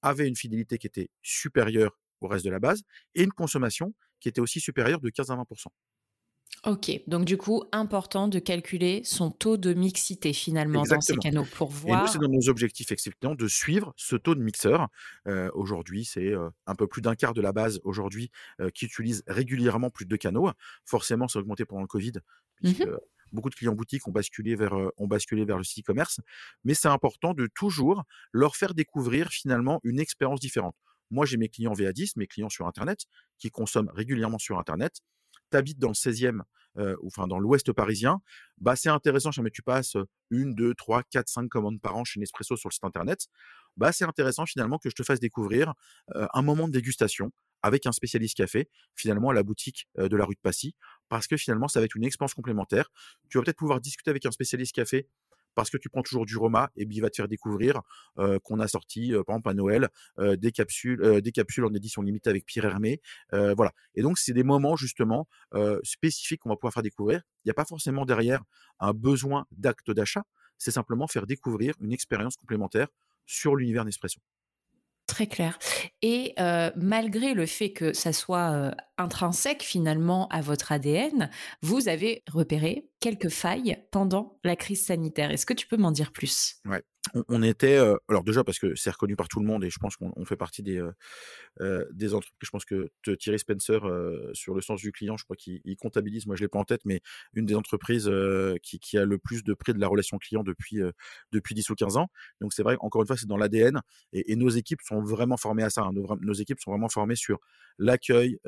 avait 0.02 0.28
une 0.28 0.36
fidélité 0.36 0.78
qui 0.78 0.88
était 0.88 1.10
supérieure 1.22 1.98
au 2.24 2.28
reste 2.28 2.46
de 2.46 2.52
la 2.52 2.60
base, 2.60 2.84
et 3.16 3.24
une 3.24 3.32
consommation 3.32 3.94
qui 4.20 4.30
était 4.30 4.42
aussi 4.42 4.60
supérieure 4.60 5.00
de 5.02 5.10
15 5.10 5.32
à 5.32 5.36
20 5.36 5.46
Ok, 6.66 7.02
donc 7.08 7.26
du 7.26 7.36
coup, 7.36 7.64
important 7.74 8.30
de 8.30 8.40
calculer 8.40 9.02
son 9.04 9.32
taux 9.32 9.58
de 9.58 9.74
mixité 9.74 10.32
finalement 10.32 10.84
dans 10.84 11.02
ces 11.02 11.18
canaux 11.18 11.44
pour 11.44 11.70
voir. 11.70 12.00
Et 12.00 12.02
nous, 12.02 12.08
c'est 12.08 12.20
dans 12.20 12.30
nos 12.30 12.48
objectifs 12.48 12.90
effectivement 12.90 13.36
de 13.36 13.48
suivre 13.50 13.94
ce 13.98 14.16
taux 14.16 14.34
de 14.34 14.42
mixeur. 14.42 14.88
Euh, 15.28 15.50
aujourd'hui, 15.56 16.06
c'est 16.06 16.28
euh, 16.28 16.50
un 16.66 16.76
peu 16.76 16.88
plus 16.88 17.02
d'un 17.02 17.16
quart 17.16 17.34
de 17.34 17.42
la 17.42 17.52
base 17.52 17.82
aujourd'hui 17.84 18.32
euh, 18.62 18.70
qui 18.70 18.86
utilise 18.86 19.24
régulièrement 19.28 19.90
plus 19.90 20.06
de 20.06 20.10
deux 20.10 20.18
canaux. 20.18 20.50
Forcément, 20.86 21.28
ça 21.28 21.40
a 21.40 21.42
augmenté 21.42 21.66
pendant 21.66 21.82
le 21.82 21.88
Covid, 21.88 22.14
puisque 22.56 22.86
mmh 22.86 22.98
beaucoup 23.34 23.50
de 23.50 23.56
clients 23.56 23.74
boutiques 23.74 24.08
ont 24.08 24.12
basculé 24.12 24.56
vers, 24.56 24.76
ont 24.98 25.08
basculé 25.08 25.44
vers 25.44 25.58
le 25.58 25.64
site 25.64 25.84
e-commerce. 25.84 26.20
Mais 26.64 26.76
c'est 26.76 26.88
important 26.88 27.34
de 27.34 27.48
toujours 27.48 28.04
leur 28.32 28.56
faire 28.56 28.76
découvrir 28.76 29.30
finalement 29.30 29.80
une 29.84 30.00
expérience 30.00 30.40
différente. 30.40 30.76
Moi, 31.14 31.26
j'ai 31.28 31.38
mes 31.38 31.48
clients 31.48 31.74
VA10, 31.74 32.14
mes 32.18 32.28
clients 32.28 32.50
sur 32.50 32.66
Internet, 32.66 33.02
qui 33.38 33.52
consomment 33.52 33.92
régulièrement 33.94 34.40
sur 34.40 34.58
Internet. 34.58 35.00
tu 35.52 35.58
habites 35.58 35.78
dans 35.78 35.90
le 35.90 35.94
16e, 35.94 36.42
ou 36.76 37.08
enfin 37.08 37.28
dans 37.28 37.38
l'ouest 37.38 37.72
parisien, 37.72 38.20
bah, 38.58 38.76
c'est 38.76 38.90
intéressant, 38.90 39.30
jamais 39.32 39.52
tu 39.52 39.62
passes 39.62 39.96
une, 40.32 40.56
deux, 40.56 40.74
trois, 40.74 41.04
quatre, 41.04 41.30
cinq 41.30 41.48
commandes 41.48 41.80
par 41.80 41.96
an 41.96 42.04
chez 42.04 42.20
Nespresso 42.20 42.58
sur 42.58 42.70
le 42.70 42.74
site 42.74 42.84
internet, 42.84 43.28
bah, 43.78 43.92
c'est 43.92 44.06
intéressant 44.06 44.48
finalement 44.48 44.80
que 44.80 44.90
je 44.90 44.96
te 44.96 45.04
fasse 45.04 45.20
découvrir 45.20 45.74
un 46.16 46.42
moment 46.42 46.68
de 46.68 46.74
dégustation 46.74 47.32
avec 47.62 47.86
un 47.86 47.92
spécialiste 47.92 48.36
café, 48.36 48.70
finalement 48.96 49.30
à 49.30 49.34
la 49.34 49.44
boutique 49.44 49.88
de 49.98 50.18
la 50.18 50.26
rue 50.26 50.34
de 50.34 50.40
Passy, 50.42 50.76
parce 51.10 51.28
que 51.28 51.38
finalement 51.38 51.68
ça 51.68 51.80
va 51.80 51.86
être 51.86 51.96
une 51.96 52.04
expérience 52.04 52.34
complémentaire. 52.34 52.90
Tu 53.30 53.38
vas 53.38 53.44
peut-être 53.44 53.58
pouvoir 53.58 53.80
discuter 53.80 54.10
avec 54.10 54.26
un 54.26 54.32
spécialiste 54.32 54.74
café 54.74 55.08
parce 55.56 55.70
que 55.70 55.78
tu 55.78 55.90
prends 55.90 56.02
toujours 56.02 56.26
du 56.26 56.38
Roma 56.38 56.70
et 56.76 56.88
il 56.90 57.02
va 57.02 57.10
te 57.10 57.16
faire 57.16 57.28
découvrir 57.28 57.82
qu'on 58.44 58.60
a 58.60 58.68
sorti, 58.68 59.12
par 59.26 59.36
exemple 59.36 59.50
à 59.50 59.54
Noël, 59.54 59.90
des 60.20 60.52
capsules, 60.52 61.22
des 61.22 61.32
capsules 61.32 61.66
en 61.66 61.74
édition 61.74 62.02
limitée 62.02 62.30
avec 62.30 62.46
Pierre 62.46 62.66
Hermé, 62.66 63.02
voilà. 63.32 63.72
Et 63.96 64.02
donc 64.02 64.18
c'est 64.18 64.34
des 64.34 64.44
moments 64.44 64.76
justement 64.76 65.28
spécifiques 65.84 66.42
qu'on 66.42 66.50
va 66.50 66.56
pouvoir 66.56 66.74
faire 66.74 66.84
découvrir. 66.84 67.22
Il 67.44 67.48
n'y 67.48 67.52
a 67.52 67.56
pas 67.56 67.66
forcément 67.66 68.06
derrière 68.06 68.42
un 68.80 68.94
besoin 68.94 69.46
d'acte 69.52 69.92
d'achat, 69.92 70.24
c'est 70.58 70.72
simplement 70.72 71.08
faire 71.08 71.26
découvrir 71.28 71.74
une 71.80 71.94
expérience 71.94 72.36
complémentaire 72.36 72.88
sur 73.26 73.56
l'univers 73.56 73.86
Nespresso. 73.86 74.20
Très 75.14 75.28
clair. 75.28 75.60
Et 76.02 76.34
malgré 76.76 77.36
le 77.36 77.46
fait 77.46 77.72
que 77.72 77.94
ça 77.94 78.12
soit 78.14 78.74
intrinsèque 78.98 79.62
finalement 79.62 80.28
à 80.30 80.42
votre 80.42 80.72
ADN, 80.72 81.30
vous 81.62 81.88
avez 81.88 82.24
repéré 82.32 82.90
quelques 83.00 83.30
failles 83.30 83.78
pendant 83.92 84.40
la 84.44 84.56
crise 84.56 84.84
sanitaire. 84.84 85.30
Est-ce 85.30 85.46
que 85.46 85.54
tu 85.54 85.68
peux 85.68 85.78
m'en 85.78 85.92
dire 85.92 86.12
plus? 86.12 86.56
On, 87.28 87.44
était, 87.44 87.78
alors 88.08 88.24
déjà 88.24 88.44
parce 88.44 88.60
que 88.60 88.76
c'est 88.76 88.90
reconnu 88.90 89.16
par 89.16 89.28
tout 89.28 89.40
le 89.40 89.46
monde 89.46 89.64
et 89.64 89.70
je 89.70 89.78
pense 89.78 89.96
qu'on 89.98 90.26
fait 90.26 90.38
partie 90.38 90.64
des, 90.64 90.82
des 91.60 92.14
entreprises. 92.14 92.40
Je 92.42 92.50
pense 92.50 92.66
que 92.66 92.92
Thierry 93.16 93.40
Spencer, 93.40 93.82
sur 94.34 94.56
le 94.56 94.62
sens 94.62 94.82
du 94.82 94.92
client, 94.92 95.18
je 95.18 95.24
crois 95.24 95.36
qu'il 95.36 95.62
comptabilise, 95.78 96.26
moi 96.26 96.36
je 96.36 96.42
l'ai 96.42 96.48
pas 96.48 96.60
en 96.60 96.64
tête, 96.64 96.82
mais 96.86 97.02
une 97.34 97.46
des 97.46 97.56
entreprises 97.56 98.10
qui, 98.62 98.98
a 98.98 99.06
le 99.06 99.18
plus 99.18 99.44
de 99.44 99.54
prix 99.54 99.74
de 99.74 99.80
la 99.80 99.88
relation 99.88 100.18
client 100.18 100.44
depuis, 100.44 100.80
depuis 101.32 101.56
10 101.56 101.70
ou 101.70 101.76
15 101.76 101.98
ans. 101.98 102.08
Donc 102.42 102.54
c'est 102.54 102.64
vrai, 102.64 102.78
encore 102.80 103.02
une 103.02 103.08
fois, 103.08 103.18
c'est 103.18 103.28
dans 103.28 103.38
l'ADN 103.38 103.82
et, 104.14 104.36
nos 104.36 104.50
équipes 104.50 104.82
sont 104.82 105.02
vraiment 105.02 105.38
formées 105.38 105.64
à 105.64 105.70
ça. 105.70 105.84
Hein. 105.84 105.94
Nos, 105.94 106.34
équipes 106.34 106.60
sont 106.60 106.72
vraiment 106.72 106.90
formées 106.90 107.16
sur 107.16 107.40
l'accueil, 107.78 108.40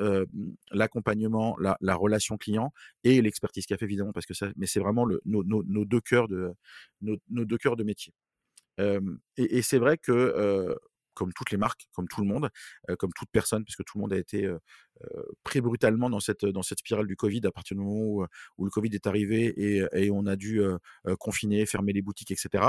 l'accompagnement, 0.72 1.56
la, 1.58 1.94
relation 1.94 2.36
client 2.36 2.72
et 3.04 3.20
l'expertise 3.22 3.66
café 3.66 3.84
évidemment, 3.84 4.12
parce 4.12 4.26
que 4.26 4.34
ça, 4.34 4.48
mais 4.56 4.66
c'est 4.66 4.80
vraiment 4.80 5.04
le, 5.04 5.20
nos, 5.24 5.84
deux 5.84 6.00
cœurs 6.00 6.28
de, 6.28 6.52
nos, 7.00 7.18
deux 7.28 7.58
cœurs 7.58 7.76
de 7.76 7.84
métier 7.84 8.12
et, 8.78 9.62
c'est 9.62 9.78
vrai 9.78 9.98
que, 9.98 10.76
comme 11.14 11.32
toutes 11.32 11.50
les 11.50 11.56
marques, 11.56 11.88
comme 11.92 12.08
tout 12.08 12.20
le 12.20 12.26
monde, 12.26 12.50
comme 12.98 13.12
toute 13.14 13.30
personne, 13.30 13.64
puisque 13.64 13.84
tout 13.84 13.98
le 13.98 14.02
monde 14.02 14.12
a 14.12 14.18
été 14.18 14.48
pris 15.42 15.60
brutalement 15.60 16.10
dans 16.10 16.20
cette, 16.20 16.44
dans 16.44 16.62
cette 16.62 16.78
spirale 16.80 17.06
du 17.06 17.16
Covid 17.16 17.40
à 17.44 17.50
partir 17.50 17.76
du 17.76 17.82
moment 17.82 18.26
où, 18.58 18.64
le 18.64 18.70
Covid 18.70 18.90
est 18.92 19.06
arrivé 19.06 19.54
et, 19.94 20.10
on 20.10 20.26
a 20.26 20.36
dû 20.36 20.60
confiner, 21.18 21.66
fermer 21.66 21.92
les 21.92 22.02
boutiques, 22.02 22.30
etc. 22.30 22.64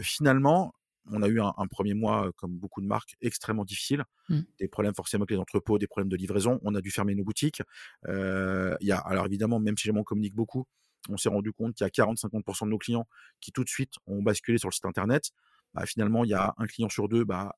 finalement, 0.00 0.74
on 1.12 1.22
a 1.22 1.28
eu 1.28 1.40
un, 1.40 1.66
premier 1.68 1.94
mois, 1.94 2.30
comme 2.36 2.52
beaucoup 2.56 2.80
de 2.80 2.86
marques, 2.86 3.16
extrêmement 3.20 3.64
difficile. 3.64 4.04
Mmh. 4.28 4.40
Des 4.58 4.68
problèmes 4.68 4.94
forcément 4.94 5.22
avec 5.22 5.30
les 5.30 5.38
entrepôts, 5.38 5.78
des 5.78 5.86
problèmes 5.86 6.10
de 6.10 6.16
livraison. 6.16 6.60
On 6.62 6.74
a 6.74 6.80
dû 6.80 6.90
fermer 6.90 7.14
nos 7.14 7.24
boutiques. 7.24 7.62
Il 8.06 8.76
y 8.80 8.92
a, 8.92 8.98
alors 8.98 9.26
évidemment, 9.26 9.60
même 9.60 9.76
si 9.76 9.90
on 9.90 10.04
communique 10.04 10.34
beaucoup, 10.34 10.66
on 11.08 11.16
s'est 11.16 11.28
rendu 11.28 11.52
compte 11.52 11.74
qu'il 11.74 11.84
y 11.84 11.88
a 11.88 11.90
40-50% 11.90 12.66
de 12.66 12.70
nos 12.70 12.78
clients 12.78 13.08
qui 13.40 13.52
tout 13.52 13.64
de 13.64 13.68
suite 13.68 13.94
ont 14.06 14.22
basculé 14.22 14.58
sur 14.58 14.68
le 14.68 14.74
site 14.74 14.84
internet. 14.84 15.30
Bah, 15.74 15.86
finalement, 15.86 16.24
il 16.24 16.30
y 16.30 16.34
a 16.34 16.54
un 16.58 16.66
client 16.66 16.88
sur 16.88 17.08
deux, 17.08 17.24
bah, 17.24 17.56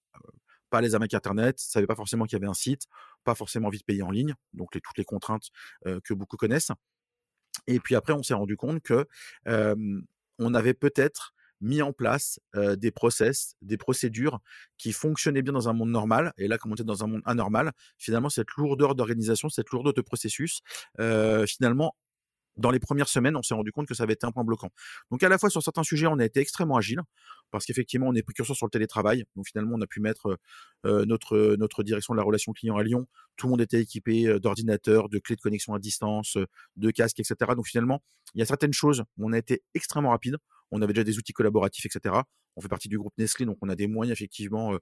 pas 0.71 0.81
les 0.81 0.95
amas 0.95 1.07
internet, 1.13 1.57
ne 1.57 1.61
savait 1.61 1.87
pas 1.87 1.97
forcément 1.97 2.25
qu'il 2.25 2.37
y 2.39 2.41
avait 2.41 2.51
un 2.51 2.55
site, 2.55 2.87
pas 3.25 3.35
forcément 3.35 3.69
envie 3.69 3.79
de 3.79 3.85
payer 3.85 4.03
en 4.03 4.11
ligne, 4.11 4.35
donc 4.53 4.71
toutes 4.73 4.99
les 4.99 5.05
contraintes 5.05 5.51
que 5.85 6.15
beaucoup 6.15 6.37
connaissent. 6.37 6.73
Et 7.67 7.81
puis 7.81 7.95
après, 7.95 8.13
on 8.13 8.23
s'est 8.23 8.35
rendu 8.35 8.57
compte 8.57 8.81
que 8.81 9.07
on 10.39 10.55
avait 10.55 10.75
peut-être 10.75 11.35
mis 11.61 11.81
en 11.81 11.93
place 11.93 12.41
des 12.55 12.91
process, 12.91 13.55
des 13.63 13.77
procédures 13.77 14.41
qui 14.79 14.93
fonctionnaient 14.93 15.43
bien 15.43 15.53
dans 15.53 15.69
un 15.69 15.73
monde 15.73 15.91
normal. 15.91 16.33
Et 16.37 16.49
là, 16.49 16.59
comme 16.59 16.73
on 16.73 16.75
était 16.75 16.85
dans 16.85 17.05
un 17.05 17.07
monde 17.07 17.23
anormal, 17.25 17.73
finalement, 17.99 18.31
cette 18.31 18.51
lourdeur 18.57 18.95
d'organisation, 18.95 19.49
cette 19.49 19.71
lourdeur 19.71 19.93
de 19.93 20.01
processus, 20.01 20.63
finalement, 21.47 21.95
dans 22.57 22.71
les 22.71 22.81
premières 22.81 23.09
semaines, 23.09 23.37
on 23.37 23.43
s'est 23.43 23.55
rendu 23.55 23.73
compte 23.73 23.87
que 23.87 23.95
ça 23.95 24.03
avait 24.03 24.13
été 24.13 24.27
un 24.27 24.33
point 24.33 24.45
bloquant. 24.45 24.71
Donc 25.11 25.23
à 25.23 25.29
la 25.29 25.39
fois 25.39 25.51
sur 25.51 25.63
certains 25.63 25.83
sujets, 25.83 26.07
on 26.07 26.19
a 26.19 26.25
été 26.25 26.41
extrêmement 26.41 26.77
agile 26.77 27.01
parce 27.51 27.65
qu'effectivement, 27.67 28.09
on 28.09 28.15
est 28.15 28.23
précurseur 28.23 28.57
sur 28.57 28.67
le 28.67 28.71
télétravail. 28.71 29.25
Donc 29.37 29.47
finalement, 29.47 29.77
on 29.77 29.81
a 29.81 29.87
pu 29.87 30.01
mettre 30.01 30.39
notre 30.85 31.57
notre 31.57 31.83
direction 31.83 32.15
de 32.15 32.19
la 32.19 32.25
relation 32.25 32.53
client 32.53 32.77
à 32.77 32.83
Lyon. 32.83 33.07
Tout 33.37 33.47
le 33.47 33.51
monde 33.53 33.61
était 33.61 33.81
équipé 33.81 34.39
d'ordinateurs, 34.41 35.09
de 35.09 35.19
clés 35.19 35.37
de 35.37 35.41
connexion 35.41 35.75
à 35.75 35.79
distance, 35.79 36.37
de 36.77 36.91
casques, 36.91 37.21
etc. 37.21 37.37
Donc 37.57 37.67
finalement, 37.67 38.03
il 38.35 38.41
y 38.41 38.43
a 38.43 38.47
certaines 38.47 38.73
choses 38.73 39.05
où 39.19 39.29
on 39.29 39.33
a 39.33 39.39
été 39.39 39.63
extrêmement 39.75 40.11
rapide. 40.11 40.37
On 40.73 40.83
avait 40.83 40.93
déjà 40.93 41.05
des 41.05 41.19
outils 41.19 41.33
collaboratifs, 41.33 41.87
etc. 41.87 42.17
On 42.57 42.61
fait 42.61 42.69
partie 42.69 42.89
du 42.89 42.99
groupe 42.99 43.13
Nestlé, 43.19 43.47
donc 43.47 43.59
on 43.63 43.69
a 43.69 43.77
des 43.77 43.87
moyens 43.87 44.13
effectivement 44.19 44.77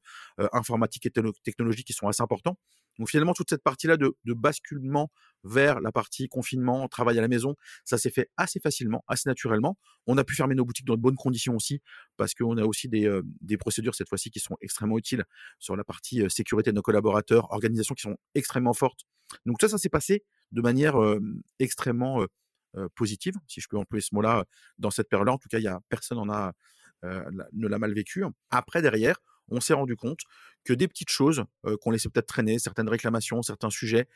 informatiques 0.52 1.06
et 1.06 1.12
technologiques 1.44 1.86
qui 1.86 1.92
sont 1.92 2.08
assez 2.08 2.22
importants. 2.22 2.56
Donc 2.98 3.08
finalement, 3.08 3.32
toute 3.32 3.48
cette 3.48 3.62
partie-là 3.62 3.96
de, 3.96 4.14
basculement 4.26 5.10
vers 5.44 5.80
la 5.80 5.92
partie 5.92 6.28
confinement, 6.28 6.88
travail 6.88 7.18
à 7.18 7.22
la 7.22 7.28
maison, 7.28 7.54
ça 7.84 7.96
s'est 7.98 8.10
fait 8.10 8.30
assez 8.36 8.60
facilement, 8.60 9.04
assez 9.06 9.28
naturellement. 9.28 9.78
On 10.06 10.18
a 10.18 10.24
pu 10.24 10.34
fermer 10.34 10.54
nos 10.54 10.64
boutiques 10.64 10.86
dans 10.86 10.96
de 10.96 11.00
bonnes 11.00 11.16
conditions 11.16 11.54
aussi, 11.54 11.80
parce 12.16 12.34
qu'on 12.34 12.56
a 12.56 12.64
aussi 12.64 12.88
des, 12.88 13.20
des 13.40 13.56
procédures 13.56 13.94
cette 13.94 14.08
fois-ci 14.08 14.30
qui 14.30 14.40
sont 14.40 14.56
extrêmement 14.60 14.98
utiles 14.98 15.24
sur 15.58 15.76
la 15.76 15.84
partie 15.84 16.22
sécurité 16.28 16.70
de 16.70 16.76
nos 16.76 16.82
collaborateurs, 16.82 17.50
organisation 17.52 17.94
qui 17.94 18.02
sont 18.02 18.16
extrêmement 18.34 18.74
fortes. 18.74 19.00
Donc 19.46 19.56
ça, 19.60 19.68
ça 19.68 19.78
s'est 19.78 19.88
passé 19.88 20.24
de 20.52 20.60
manière 20.60 20.96
extrêmement 21.58 22.26
positive, 22.94 23.34
si 23.46 23.60
je 23.60 23.68
peux 23.68 23.76
employer 23.76 24.02
ce 24.02 24.14
mot-là, 24.14 24.44
dans 24.78 24.90
cette 24.90 25.08
période-là. 25.08 25.32
En 25.32 25.38
tout 25.38 25.48
cas, 25.48 25.58
y 25.58 25.68
a 25.68 25.80
personne 25.88 26.18
en 26.18 26.28
a 26.28 26.52
ne 27.02 27.68
l'a 27.68 27.78
mal 27.78 27.94
vécu. 27.94 28.24
Après, 28.50 28.82
derrière, 28.82 29.16
on 29.48 29.60
s'est 29.60 29.74
rendu 29.74 29.96
compte 29.96 30.20
que 30.64 30.72
des 30.72 30.86
petites 30.86 31.10
choses 31.10 31.44
qu'on 31.80 31.90
laissait 31.90 32.08
peut-être 32.08 32.26
traîner, 32.26 32.58
certaines 32.58 32.88
réclamations, 32.88 33.42
certains 33.42 33.70
sujets 33.70 34.06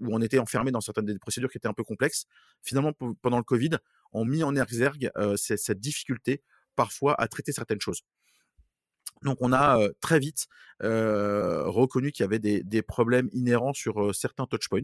où 0.00 0.14
on 0.14 0.20
était 0.20 0.38
enfermé 0.38 0.72
dans 0.72 0.80
certaines 0.80 1.06
des 1.06 1.18
procédures 1.18 1.50
qui 1.50 1.58
étaient 1.58 1.68
un 1.68 1.74
peu 1.74 1.84
complexes, 1.84 2.26
finalement, 2.62 2.92
pendant 3.22 3.38
le 3.38 3.44
Covid, 3.44 3.70
ont 4.12 4.24
mis 4.24 4.42
en 4.42 4.54
exergue 4.56 5.10
cette 5.36 5.80
difficulté 5.80 6.42
parfois 6.76 7.20
à 7.20 7.28
traiter 7.28 7.52
certaines 7.52 7.80
choses. 7.80 8.02
Donc 9.22 9.38
on 9.40 9.52
a 9.52 9.78
très 10.00 10.18
vite 10.18 10.46
reconnu 10.80 12.10
qu'il 12.12 12.24
y 12.24 12.26
avait 12.26 12.38
des, 12.38 12.82
problèmes 12.82 13.28
inhérents 13.32 13.72
sur 13.72 14.14
certains 14.14 14.46
touchpoints, 14.46 14.80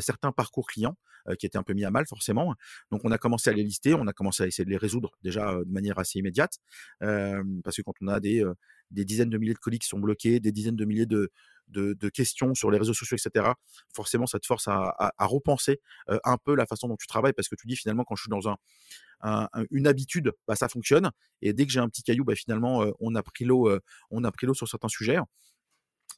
certains 0.00 0.32
parcours 0.32 0.66
clients 0.66 0.96
qui 1.38 1.46
étaient 1.46 1.58
un 1.58 1.62
peu 1.62 1.74
mis 1.74 1.84
à 1.84 1.90
mal 1.90 2.06
forcément. 2.06 2.54
Donc 2.90 3.00
on 3.04 3.10
a 3.10 3.18
commencé 3.18 3.50
à 3.50 3.52
les 3.52 3.64
lister, 3.64 3.94
on 3.94 4.06
a 4.06 4.12
commencé 4.12 4.44
à 4.44 4.46
essayer 4.46 4.64
de 4.64 4.70
les 4.70 4.76
résoudre 4.76 5.10
déjà 5.22 5.54
de 5.54 5.72
manière 5.72 5.98
assez 5.98 6.18
immédiate, 6.20 6.58
parce 7.00 7.76
que 7.76 7.82
quand 7.82 7.94
on 8.00 8.08
a 8.08 8.20
des, 8.20 8.44
des 8.90 9.04
dizaines 9.04 9.30
de 9.30 9.38
milliers 9.38 9.54
de 9.54 9.58
colis 9.58 9.78
qui 9.78 9.88
sont 9.88 9.98
bloqués, 9.98 10.40
des 10.40 10.52
dizaines 10.52 10.76
de 10.76 10.84
milliers 10.84 11.06
de, 11.06 11.30
de, 11.70 12.08
questions 12.08 12.54
sur 12.54 12.70
les 12.70 12.78
réseaux 12.78 12.94
sociaux, 12.94 13.16
etc., 13.16 13.52
forcément, 13.94 14.26
ça 14.26 14.38
te 14.38 14.46
force 14.46 14.68
à, 14.68 15.12
repenser 15.20 15.80
un 16.24 16.36
peu 16.36 16.54
la 16.54 16.66
façon 16.66 16.88
dont 16.88 16.96
tu 16.96 17.06
travailles 17.06 17.32
parce 17.32 17.48
que 17.48 17.56
tu 17.56 17.66
dis 17.66 17.76
finalement, 17.76 18.04
quand 18.04 18.16
je 18.16 18.22
suis 18.22 18.30
dans 18.30 18.48
un, 18.48 19.48
une 19.70 19.86
habitude, 19.86 20.32
bah, 20.46 20.56
ça 20.56 20.68
fonctionne. 20.68 21.10
Et 21.42 21.52
dès 21.52 21.66
que 21.66 21.72
j'ai 21.72 21.80
un 21.80 21.88
petit 21.88 22.02
caillou, 22.02 22.24
bah, 22.24 22.34
finalement, 22.34 22.84
on 23.00 23.14
a 23.14 23.22
pris 23.22 23.44
l'eau, 23.44 23.70
on 24.10 24.24
a 24.24 24.32
pris 24.32 24.46
l'eau 24.46 24.54
sur 24.54 24.68
certains 24.68 24.88
sujets. 24.88 25.18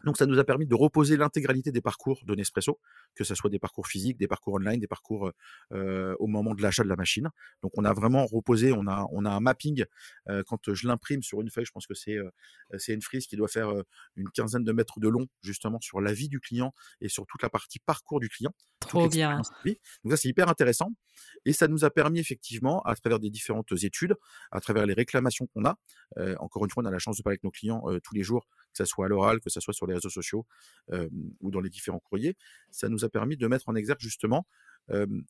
Donc, 0.05 0.17
ça 0.17 0.27
nous 0.27 0.39
a 0.39 0.45
permis 0.45 0.67
de 0.67 0.75
reposer 0.75 1.17
l'intégralité 1.17 1.73
des 1.73 1.81
parcours 1.81 2.23
de 2.25 2.35
Nespresso, 2.35 2.81
que 3.15 3.25
ce 3.25 3.35
soit 3.35 3.51
des 3.51 3.59
parcours 3.59 3.87
physiques, 3.87 4.19
des 4.19 4.27
parcours 4.27 4.55
online, 4.55 4.81
des 4.81 4.87
parcours 4.87 5.31
au 5.71 6.27
moment 6.27 6.55
de 6.55 6.63
l'achat 6.63 6.83
de 6.83 6.89
la 6.89 6.97
machine. 6.97 7.29
Donc, 7.63 7.73
on 7.77 7.85
a 7.85 7.93
vraiment 7.93 8.27
reposé, 8.27 8.73
on 8.73 8.87
a, 8.87 9.07
on 9.13 9.25
a 9.25 9.31
un 9.31 9.41
mapping. 9.41 9.85
quand 10.47 10.73
je 10.73 10.87
l'imprime 10.87 11.23
sur 11.23 11.41
une 11.41 11.51
feuille, 11.51 11.65
je 11.65 11.73
pense 11.73 11.87
que 11.87 11.95
c'est 11.95 12.19
c'est 12.79 12.95
une 12.95 13.03
frise 13.03 13.27
qui 13.27 13.37
doit 13.37 13.49
faire 13.49 13.73
une 14.17 14.31
quinzaine 14.31 14.65
de 14.65 14.73
mètres 14.73 15.01
de 15.01 15.09
long, 15.09 15.27
justement, 15.43 15.81
sur 15.81 16.01
la 16.01 16.13
vie 16.13 16.29
du 16.29 16.41
client 16.41 16.73
et 17.01 17.09
sur 17.09 17.27
toute 17.27 17.43
la 17.43 17.51
partie 17.51 17.79
parcours 17.79 18.21
du 18.21 18.29
client. 18.29 18.53
Trop 18.81 19.09
bien. 19.09 19.41
Donc, 19.65 20.13
ça, 20.13 20.17
c'est 20.17 20.29
hyper 20.29 20.49
intéressant. 20.49 20.91
Et 21.45 21.53
ça 21.53 21.69
nous 21.69 21.85
a 21.85 21.91
permis, 21.91 22.19
effectivement, 22.19 22.81
à 22.83 22.95
travers 22.97 23.19
des 23.19 23.31
différentes 23.31 23.73
études, 23.83 24.17
à 24.51 24.61
travers 24.61 24.87
les 24.87 24.95
réclamations 24.95 25.47
qu'on 25.55 25.65
a, 25.65 25.77
encore 26.39 26.65
une 26.65 26.71
fois, 26.71 26.83
on 26.83 26.87
a 26.87 26.91
la 26.91 26.99
chance 26.99 27.17
de 27.17 27.23
parler 27.23 27.35
avec 27.35 27.45
nos 27.45 27.51
clients 27.51 27.83
tous 28.03 28.15
les 28.15 28.23
jours 28.23 28.49
que 28.73 28.79
ce 28.79 28.85
soit 28.85 29.07
à 29.07 29.09
l'oral, 29.09 29.41
que 29.41 29.51
ce 29.51 29.61
soit 29.61 29.75
sur 29.75 29.87
les 29.87 29.95
réseaux 29.95 30.11
sociaux 30.11 30.47
ou 31.41 31.51
dans 31.51 31.61
les 31.61 31.71
différents 31.71 32.01
courriers. 32.01 32.37
Ça 32.71 32.89
nous 32.89 33.05
a 33.05 33.09
permis 33.09 33.37
de 33.37 33.47
mettre 33.47 33.69
en 33.69 33.75
exergue 33.75 34.01
justement 34.01 34.47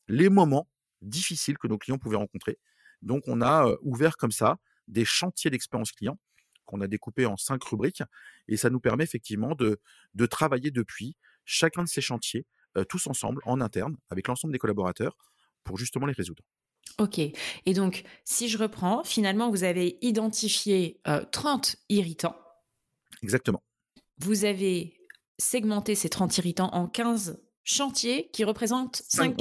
les 0.09 0.29
moments 0.29 0.69
difficiles 1.01 1.59
que 1.59 1.67
nos 1.67 1.79
clients 1.79 1.99
pouvaient 1.99 2.17
rencontrer. 2.17 2.59
Donc, 3.03 3.25
on 3.27 3.43
a 3.43 3.69
ouvert 3.83 4.17
comme 4.17 4.33
ça 4.33 4.59
des 4.89 5.05
chantiers 5.05 5.51
d'expérience 5.51 5.93
client 5.93 6.19
qu'on 6.65 6.81
a 6.81 6.87
découpés 6.87 7.27
en 7.27 7.37
cinq 7.37 7.63
rubriques 7.65 8.03
et 8.49 8.57
ça 8.57 8.71
nous 8.71 8.81
permet 8.81 9.05
effectivement 9.05 9.55
de, 9.55 9.81
travailler 10.27 10.71
depuis 10.71 11.17
chacun 11.45 11.83
de 11.83 11.89
ces 11.89 12.01
chantiers 12.01 12.47
tous 12.89 13.07
ensemble 13.07 13.43
en 13.45 13.61
interne 13.61 13.97
avec 14.09 14.29
l'ensemble 14.29 14.53
des 14.53 14.59
collaborateurs 14.59 15.17
pour 15.65 15.77
justement 15.77 16.07
les 16.07 16.15
résoudre. 16.15 16.43
Ok. 16.99 17.19
Et 17.19 17.75
donc, 17.75 18.05
si 18.25 18.49
je 18.49 18.59
reprends, 18.59 19.03
finalement, 19.05 19.51
vous 19.51 19.65
avez 19.65 19.99
identifié 20.03 21.01
30 21.33 21.77
irritants 21.89 22.37
Exactement. 23.23 23.63
Vous 24.19 24.45
avez 24.45 24.95
segmenté 25.39 25.95
ces 25.95 26.09
30 26.09 26.39
irritants 26.39 26.71
en 26.73 26.87
15 26.87 27.41
chantiers 27.65 28.31
qui 28.33 28.45
représentent 28.45 29.03
5 29.09 29.37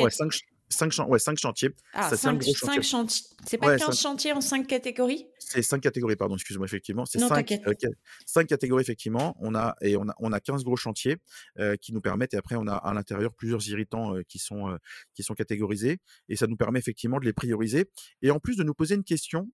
5, 0.72 1.08
ouais, 1.08 1.20
cinq 1.20 1.38
chantiers. 1.38 1.70
Ah, 1.94 2.10
ça, 2.10 2.18
5, 2.18 2.42
chantiers. 2.42 2.82
chantiers. 2.82 3.26
C'est 3.46 3.58
pas 3.58 3.78
15 3.78 4.00
chantiers 4.00 4.32
en 4.32 4.42
5 4.42 4.66
catégories? 4.68 5.28
C'est 5.40 5.62
5 5.62 5.82
catégories, 5.82 6.16
pardon, 6.16 6.36
excuse-moi, 6.36 6.66
effectivement. 6.66 7.06
C'est 7.06 7.20
5, 7.20 7.52
euh, 7.68 8.44
catégories, 8.44 8.82
effectivement. 8.82 9.36
On 9.40 9.54
a, 9.54 9.76
et 9.82 9.98
on 9.98 10.08
a, 10.08 10.16
on 10.20 10.32
a 10.32 10.40
15 10.40 10.64
gros 10.64 10.78
chantiers 10.78 11.18
euh, 11.60 11.76
qui 11.76 11.94
nous 11.94 12.02
permettent, 12.02 12.34
et 12.34 12.38
après, 12.38 12.56
on 12.56 12.68
a 12.68 12.76
à 12.76 12.94
l'intérieur 12.94 13.34
plusieurs 13.34 13.68
irritants 13.68 14.16
euh, 14.16 14.24
qui, 14.28 14.40
sont, 14.40 14.70
euh, 14.70 14.78
qui 15.14 15.24
sont 15.24 15.34
catégorisés. 15.34 16.00
Et 16.30 16.36
ça 16.36 16.48
nous 16.48 16.58
permet 16.58 16.80
effectivement 16.80 17.20
de 17.20 17.26
les 17.26 17.34
prioriser. 17.34 17.90
Et 18.22 18.32
en 18.32 18.40
plus 18.40 18.56
de 18.56 18.64
nous 18.64 18.74
poser 18.74 18.96
une 18.96 19.04
question 19.04 19.50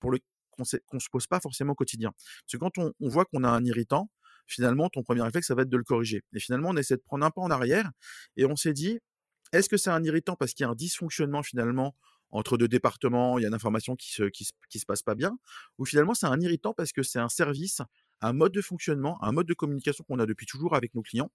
pour 0.00 0.10
le 0.10 0.18
qu'on 0.52 0.64
ne 0.92 1.00
se 1.00 1.08
pose 1.10 1.26
pas 1.26 1.40
forcément 1.40 1.72
au 1.72 1.76
quotidien. 1.76 2.12
Parce 2.12 2.52
que 2.52 2.56
quand 2.56 2.78
on, 2.78 2.92
voit 3.00 3.24
qu'on 3.24 3.44
a 3.44 3.48
un 3.48 3.64
irritant, 3.64 4.10
finalement, 4.46 4.88
ton 4.88 5.02
premier 5.02 5.22
réflexe, 5.22 5.48
ça 5.48 5.54
va 5.54 5.62
être 5.62 5.68
de 5.68 5.76
le 5.76 5.84
corriger. 5.84 6.22
Et 6.34 6.40
finalement, 6.40 6.70
on 6.70 6.76
essaie 6.76 6.96
de 6.96 7.02
prendre 7.02 7.24
un 7.24 7.30
pas 7.30 7.42
en 7.42 7.50
arrière 7.50 7.90
et 8.36 8.44
on 8.44 8.56
s'est 8.56 8.72
dit, 8.72 8.98
est-ce 9.52 9.68
que 9.68 9.76
c'est 9.76 9.90
un 9.90 10.02
irritant 10.04 10.36
parce 10.36 10.54
qu'il 10.54 10.64
y 10.64 10.66
a 10.66 10.70
un 10.70 10.74
dysfonctionnement 10.74 11.42
finalement 11.42 11.94
entre 12.30 12.56
deux 12.56 12.68
départements, 12.68 13.38
il 13.38 13.42
y 13.42 13.44
a 13.44 13.48
une 13.48 13.54
information 13.54 13.94
qui 13.94 14.10
se, 14.10 14.24
se, 14.32 14.86
passe 14.86 15.02
pas 15.02 15.14
bien, 15.14 15.38
ou 15.76 15.84
finalement 15.84 16.14
c'est 16.14 16.26
un 16.26 16.40
irritant 16.40 16.72
parce 16.72 16.92
que 16.92 17.02
c'est 17.02 17.18
un 17.18 17.28
service, 17.28 17.82
un 18.22 18.32
mode 18.32 18.52
de 18.52 18.62
fonctionnement, 18.62 19.22
un 19.22 19.32
mode 19.32 19.46
de 19.46 19.52
communication 19.52 20.02
qu'on 20.04 20.18
a 20.18 20.24
depuis 20.24 20.46
toujours 20.46 20.74
avec 20.74 20.94
nos 20.94 21.02
clients? 21.02 21.30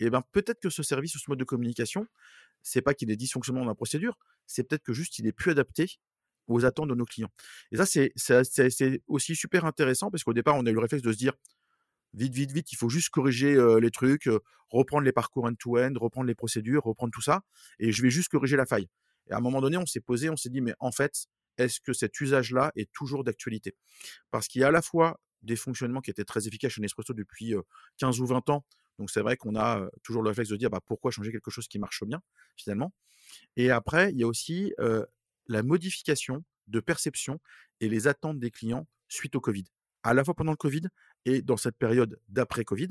Et 0.00 0.10
ben 0.10 0.22
peut-être 0.32 0.60
que 0.60 0.68
ce 0.68 0.82
service 0.82 1.14
ou 1.14 1.18
ce 1.18 1.24
mode 1.28 1.38
de 1.38 1.44
communication, 1.44 2.06
c'est 2.62 2.82
pas 2.82 2.92
qu'il 2.92 3.10
ait 3.10 3.16
dysfonctionnement 3.16 3.62
dans 3.62 3.68
la 3.68 3.74
procédure, 3.74 4.18
c'est 4.46 4.64
peut-être 4.64 4.82
que 4.82 4.92
juste 4.92 5.18
il 5.18 5.26
est 5.26 5.32
plus 5.32 5.50
adapté 5.50 5.98
aux 6.48 6.64
attentes 6.64 6.88
de 6.88 6.94
nos 6.94 7.04
clients. 7.04 7.30
Et 7.70 7.76
ça, 7.76 7.86
c'est 7.86 8.12
aussi 9.06 9.36
super 9.36 9.64
intéressant 9.64 10.10
parce 10.10 10.24
qu'au 10.24 10.32
départ, 10.32 10.56
on 10.56 10.66
a 10.66 10.70
eu 10.70 10.74
le 10.74 10.80
réflexe 10.80 11.02
de 11.02 11.12
se 11.12 11.18
dire, 11.18 11.34
vite, 12.14 12.34
vite, 12.34 12.52
vite, 12.52 12.72
il 12.72 12.76
faut 12.76 12.88
juste 12.88 13.10
corriger 13.10 13.56
les 13.80 13.90
trucs, 13.90 14.28
reprendre 14.68 15.04
les 15.04 15.12
parcours 15.12 15.46
end-to-end, 15.46 15.92
reprendre 15.96 16.26
les 16.26 16.34
procédures, 16.34 16.82
reprendre 16.82 17.12
tout 17.12 17.22
ça, 17.22 17.42
et 17.78 17.92
je 17.92 18.02
vais 18.02 18.10
juste 18.10 18.28
corriger 18.28 18.56
la 18.56 18.66
faille. 18.66 18.88
Et 19.28 19.32
à 19.32 19.36
un 19.36 19.40
moment 19.40 19.60
donné, 19.60 19.76
on 19.76 19.86
s'est 19.86 20.00
posé, 20.00 20.28
on 20.30 20.36
s'est 20.36 20.50
dit, 20.50 20.60
mais 20.60 20.74
en 20.78 20.92
fait, 20.92 21.26
est-ce 21.58 21.80
que 21.80 21.92
cet 21.92 22.20
usage-là 22.20 22.72
est 22.76 22.90
toujours 22.92 23.24
d'actualité? 23.24 23.76
Parce 24.30 24.48
qu'il 24.48 24.62
y 24.62 24.64
a 24.64 24.68
à 24.68 24.70
la 24.72 24.82
fois 24.82 25.20
des 25.42 25.56
fonctionnements 25.56 26.00
qui 26.00 26.10
étaient 26.10 26.24
très 26.24 26.48
efficaces 26.48 26.72
chez 26.72 26.80
Nespresso 26.80 27.14
depuis 27.14 27.54
15 27.98 28.20
ou 28.20 28.26
20 28.26 28.50
ans, 28.50 28.64
donc 28.98 29.10
c'est 29.10 29.20
vrai 29.20 29.36
qu'on 29.36 29.56
a 29.56 29.88
toujours 30.02 30.22
le 30.22 30.28
réflexe 30.28 30.50
de 30.50 30.56
dire, 30.56 30.70
bah, 30.70 30.80
pourquoi 30.86 31.10
changer 31.10 31.32
quelque 31.32 31.50
chose 31.50 31.66
qui 31.68 31.78
marche 31.78 32.04
bien, 32.04 32.20
finalement? 32.56 32.92
Et 33.56 33.70
après, 33.70 34.10
il 34.12 34.18
y 34.18 34.22
a 34.22 34.26
aussi 34.26 34.74
la 35.46 35.62
modification 35.62 36.44
de 36.68 36.80
perception 36.80 37.40
et 37.80 37.88
les 37.88 38.06
attentes 38.06 38.38
des 38.38 38.50
clients 38.50 38.86
suite 39.08 39.34
au 39.34 39.40
Covid 39.40 39.64
à 40.02 40.14
la 40.14 40.24
fois 40.24 40.34
pendant 40.34 40.52
le 40.52 40.56
Covid 40.56 40.82
et 41.24 41.42
dans 41.42 41.56
cette 41.56 41.76
période 41.76 42.18
d'après-Covid, 42.28 42.88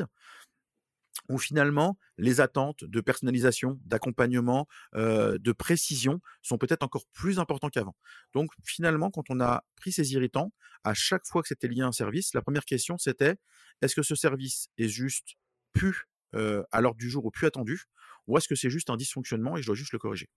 où 1.30 1.38
finalement 1.38 1.98
les 2.18 2.40
attentes 2.40 2.84
de 2.86 3.02
personnalisation, 3.02 3.80
d'accompagnement, 3.84 4.68
de 4.94 5.52
précision 5.52 6.22
sont 6.42 6.58
peut-être 6.58 6.84
encore 6.84 7.06
plus 7.12 7.40
importantes 7.40 7.72
qu'avant. 7.72 7.96
Donc 8.34 8.52
finalement, 8.64 9.12
quand 9.12 9.30
on 9.30 9.42
a 9.42 9.66
pris 9.76 9.92
ces 9.92 10.14
irritants, 10.14 10.54
à 10.84 10.94
chaque 10.94 11.26
fois 11.26 11.42
que 11.42 11.50
c'était 11.50 11.68
lié 11.68 11.82
à 11.82 11.88
un 11.88 11.92
service, 11.92 12.34
la 12.34 12.42
première 12.42 12.66
question 12.66 12.98
c'était 12.98 13.36
est-ce 13.82 13.96
que 13.96 14.04
ce 14.04 14.16
service 14.16 14.70
est 14.78 14.88
juste 14.88 15.36
plus 15.74 16.06
à 16.34 16.82
l'ordre 16.82 16.98
du 16.98 17.10
jour 17.10 17.26
ou 17.26 17.32
plus 17.32 17.48
attendu, 17.48 17.84
ou 18.28 18.38
est-ce 18.38 18.48
que 18.48 18.56
c'est 18.56 18.70
juste 18.70 18.90
un 18.90 18.96
dysfonctionnement 18.96 19.58
et 19.58 19.62
je 19.62 19.66
dois 19.68 19.76
juste 19.76 19.92
le 19.92 20.00
corriger? 20.00 20.30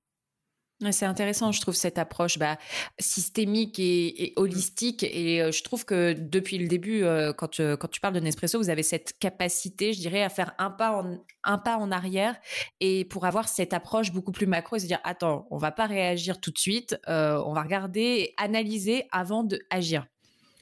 C'est 0.92 1.06
intéressant, 1.06 1.52
je 1.52 1.60
trouve, 1.60 1.74
cette 1.74 1.98
approche 1.98 2.38
bah, 2.38 2.58
systémique 2.98 3.78
et, 3.78 4.32
holistique. 4.36 5.02
Et 5.02 5.50
je 5.52 5.62
trouve 5.62 5.84
que 5.84 6.12
depuis 6.12 6.58
le 6.58 6.68
début, 6.68 7.04
quand, 7.36 7.60
quand 7.60 7.88
tu 7.88 8.00
parles 8.00 8.14
de 8.14 8.20
Nespresso, 8.20 8.58
vous 8.58 8.70
avez 8.70 8.82
cette 8.82 9.18
capacité, 9.18 9.92
je 9.92 10.00
dirais, 10.00 10.22
à 10.22 10.28
faire 10.28 10.52
un 10.58 10.70
pas 10.70 10.92
en, 10.92 11.24
un 11.44 11.58
pas 11.58 11.76
en 11.76 11.90
arrière 11.90 12.36
et 12.80 13.04
pour 13.04 13.24
avoir 13.26 13.48
cette 13.48 13.72
approche 13.72 14.12
beaucoup 14.12 14.32
plus 14.32 14.46
macro 14.46 14.76
et 14.76 14.80
se 14.80 14.86
dire, 14.86 15.00
attends, 15.04 15.46
on 15.50 15.58
va 15.58 15.72
pas 15.72 15.86
réagir 15.86 16.40
tout 16.40 16.50
de 16.50 16.58
suite, 16.58 16.96
on 17.06 17.52
va 17.52 17.62
regarder 17.62 18.00
et 18.00 18.34
analyser 18.36 19.06
avant 19.12 19.44
d'agir. 19.44 20.06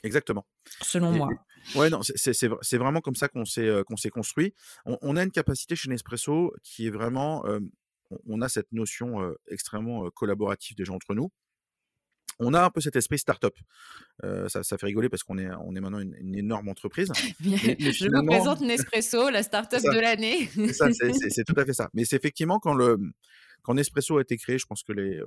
Exactement. 0.03 0.45
Selon 0.81 1.13
moi. 1.13 1.29
Ouais, 1.77 1.91
non, 1.91 2.01
c'est 2.03 2.77
vraiment 2.77 3.01
comme 3.01 3.15
ça 3.15 3.29
qu'on 3.29 3.45
s'est 3.45 3.71
qu'on 3.87 3.97
s'est 3.97 4.11
construit. 4.11 4.53
On, 4.85 4.99
on, 5.01 5.17
a 5.17 5.23
une 5.23 5.31
capacité 5.31 5.77
chez 5.77 5.89
Nespresso 5.89 6.53
qui 6.63 6.89
est 6.89 6.91
vraiment 6.91 7.45
on 8.27 8.41
a 8.41 8.49
cette 8.49 8.71
notion 8.73 9.35
extrêmement 9.49 10.11
collaborative 10.11 10.77
déjà 10.77 10.93
entre 10.93 11.15
nous. 11.15 11.31
On 12.39 12.55
a 12.55 12.65
un 12.65 12.71
peu 12.71 12.81
cet 12.81 12.97
esprit 12.97 13.19
start-up. 13.19 13.55
ça, 14.49 14.63
fait 14.63 14.87
rigoler 14.87 15.09
parce 15.09 15.23
qu'on 15.23 15.39
est, 15.39 15.51
on 15.65 15.75
est 15.77 15.81
maintenant 15.81 16.01
une, 16.01 16.35
énorme 16.35 16.69
entreprise. 16.69 17.13
je 17.41 18.09
vous 18.09 18.27
présente 18.27 18.61
Nespresso, 18.63 19.31
la 19.31 19.43
start-up 19.43 19.83
de 19.83 20.01
l'année. 20.01 20.49
c'est 21.31 21.45
tout 21.45 21.59
à 21.59 21.65
fait 21.65 21.75
ça. 21.75 21.91
Mais 21.95 22.05
c'est 22.05 22.17
effectivement 22.17 22.59
quand, 22.59 22.75
le, 22.75 22.99
quand 23.63 23.75
Nespresso 23.75 24.19
a 24.19 24.23
été 24.23 24.37
créé, 24.37 24.59
je 24.59 24.67
pense 24.67 24.83
que 24.83 24.93
les, 24.93 25.21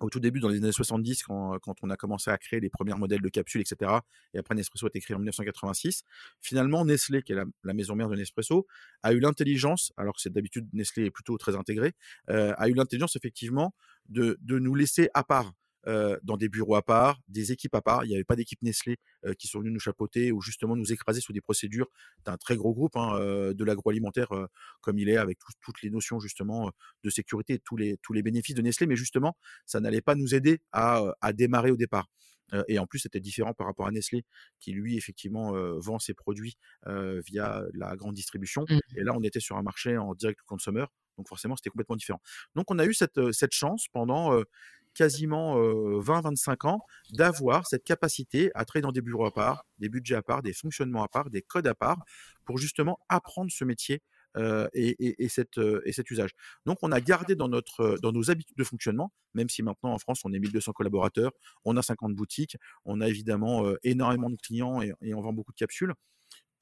au 0.00 0.10
tout 0.10 0.20
début, 0.20 0.40
dans 0.40 0.48
les 0.48 0.58
années 0.58 0.72
70, 0.72 1.22
quand, 1.24 1.58
quand, 1.60 1.74
on 1.82 1.90
a 1.90 1.96
commencé 1.96 2.30
à 2.30 2.38
créer 2.38 2.60
les 2.60 2.70
premiers 2.70 2.94
modèles 2.94 3.20
de 3.20 3.28
capsules, 3.28 3.60
etc., 3.60 3.92
et 4.34 4.38
après 4.38 4.54
Nespresso 4.54 4.86
a 4.86 4.88
été 4.88 5.00
créé 5.00 5.14
en 5.14 5.18
1986, 5.18 6.04
finalement, 6.40 6.84
Nestlé, 6.84 7.22
qui 7.22 7.32
est 7.32 7.36
la, 7.36 7.74
maison 7.74 7.94
mère 7.94 8.08
de 8.08 8.16
Nespresso, 8.16 8.66
a 9.02 9.12
eu 9.12 9.20
l'intelligence, 9.20 9.92
alors 9.96 10.14
que 10.14 10.20
c'est 10.20 10.32
d'habitude 10.32 10.68
Nestlé 10.72 11.06
est 11.06 11.10
plutôt 11.10 11.36
très 11.36 11.56
intégré, 11.56 11.92
euh, 12.30 12.54
a 12.56 12.68
eu 12.68 12.74
l'intelligence 12.74 13.16
effectivement 13.16 13.74
de, 14.08 14.38
de 14.40 14.58
nous 14.58 14.74
laisser 14.74 15.10
à 15.14 15.24
part 15.24 15.52
dans 15.86 16.36
des 16.36 16.48
bureaux 16.48 16.76
à 16.76 16.82
part, 16.82 17.18
des 17.28 17.52
équipes 17.52 17.74
à 17.74 17.82
part. 17.82 18.04
Il 18.04 18.08
n'y 18.08 18.14
avait 18.14 18.24
pas 18.24 18.36
d'équipe 18.36 18.62
Nestlé 18.62 18.98
qui 19.38 19.48
sont 19.48 19.60
venues 19.60 19.70
nous 19.70 19.80
chapeauter 19.80 20.32
ou 20.32 20.40
justement 20.40 20.76
nous 20.76 20.92
écraser 20.92 21.20
sous 21.20 21.32
des 21.32 21.40
procédures 21.40 21.88
d'un 22.24 22.36
très 22.36 22.56
gros 22.56 22.72
groupe 22.72 22.96
hein, 22.96 23.18
de 23.18 23.64
l'agroalimentaire 23.64 24.28
comme 24.80 24.98
il 24.98 25.08
est, 25.08 25.16
avec 25.16 25.38
toutes 25.60 25.82
les 25.82 25.90
notions 25.90 26.20
justement 26.20 26.70
de 27.02 27.10
sécurité 27.10 27.54
et 27.54 27.58
tous 27.58 27.76
les, 27.76 27.96
tous 28.02 28.12
les 28.12 28.22
bénéfices 28.22 28.54
de 28.54 28.62
Nestlé. 28.62 28.86
Mais 28.86 28.96
justement, 28.96 29.36
ça 29.66 29.80
n'allait 29.80 30.02
pas 30.02 30.14
nous 30.14 30.34
aider 30.34 30.60
à, 30.72 31.02
à 31.20 31.32
démarrer 31.32 31.70
au 31.70 31.76
départ. 31.76 32.08
et 32.68 32.78
en 32.78 32.86
plus, 32.86 33.00
c'était 33.00 33.20
différent 33.20 33.54
par 33.54 33.66
rapport 33.66 33.86
à 33.86 33.90
Nestlé, 33.90 34.24
qui 34.60 34.72
lui, 34.72 34.96
effectivement, 34.96 35.52
vend 35.78 35.98
ses 35.98 36.14
produits 36.14 36.56
via 36.86 37.62
la 37.74 37.96
grande 37.96 38.14
distribution. 38.14 38.64
Mmh. 38.68 38.78
Et 38.96 39.02
là, 39.02 39.14
on 39.16 39.22
était 39.22 39.40
sur 39.40 39.56
un 39.56 39.62
marché 39.62 39.96
en 39.98 40.14
direct 40.14 40.40
consumer. 40.46 40.84
Donc 41.18 41.28
forcément, 41.28 41.56
c'était 41.56 41.70
complètement 41.70 41.96
différent. 41.96 42.20
Donc 42.54 42.70
on 42.70 42.78
a 42.78 42.86
eu 42.86 42.94
cette, 42.94 43.32
cette 43.32 43.52
chance 43.52 43.86
pendant 43.92 44.42
quasiment 44.94 45.56
20-25 45.56 46.68
ans 46.68 46.80
d'avoir 47.12 47.66
cette 47.66 47.84
capacité 47.84 48.50
à 48.54 48.64
travailler 48.64 48.82
dans 48.82 48.92
des 48.92 49.02
bureaux 49.02 49.26
à 49.26 49.32
part, 49.32 49.64
des 49.78 49.88
budgets 49.88 50.14
à 50.14 50.22
part, 50.22 50.42
des 50.42 50.52
fonctionnements 50.52 51.02
à 51.02 51.08
part, 51.08 51.30
des 51.30 51.42
codes 51.42 51.66
à 51.66 51.74
part, 51.74 51.98
pour 52.44 52.58
justement 52.58 52.98
apprendre 53.08 53.50
ce 53.50 53.64
métier 53.64 54.02
et, 54.74 55.28
cet 55.28 56.10
usage. 56.10 56.30
Donc, 56.66 56.78
on 56.82 56.92
a 56.92 57.00
gardé 57.00 57.34
dans, 57.34 57.48
notre, 57.48 57.98
dans 58.02 58.12
nos 58.12 58.30
habitudes 58.30 58.56
de 58.56 58.64
fonctionnement, 58.64 59.12
même 59.34 59.48
si 59.48 59.62
maintenant 59.62 59.92
en 59.92 59.98
France, 59.98 60.20
on 60.24 60.32
est 60.32 60.38
1200 60.38 60.72
collaborateurs, 60.72 61.32
on 61.64 61.76
a 61.76 61.82
50 61.82 62.14
boutiques, 62.14 62.56
on 62.84 63.00
a 63.00 63.08
évidemment 63.08 63.64
énormément 63.82 64.30
de 64.30 64.36
clients 64.36 64.80
et, 64.82 65.14
on 65.14 65.20
vend 65.20 65.32
beaucoup 65.32 65.52
de 65.52 65.58
capsules 65.58 65.94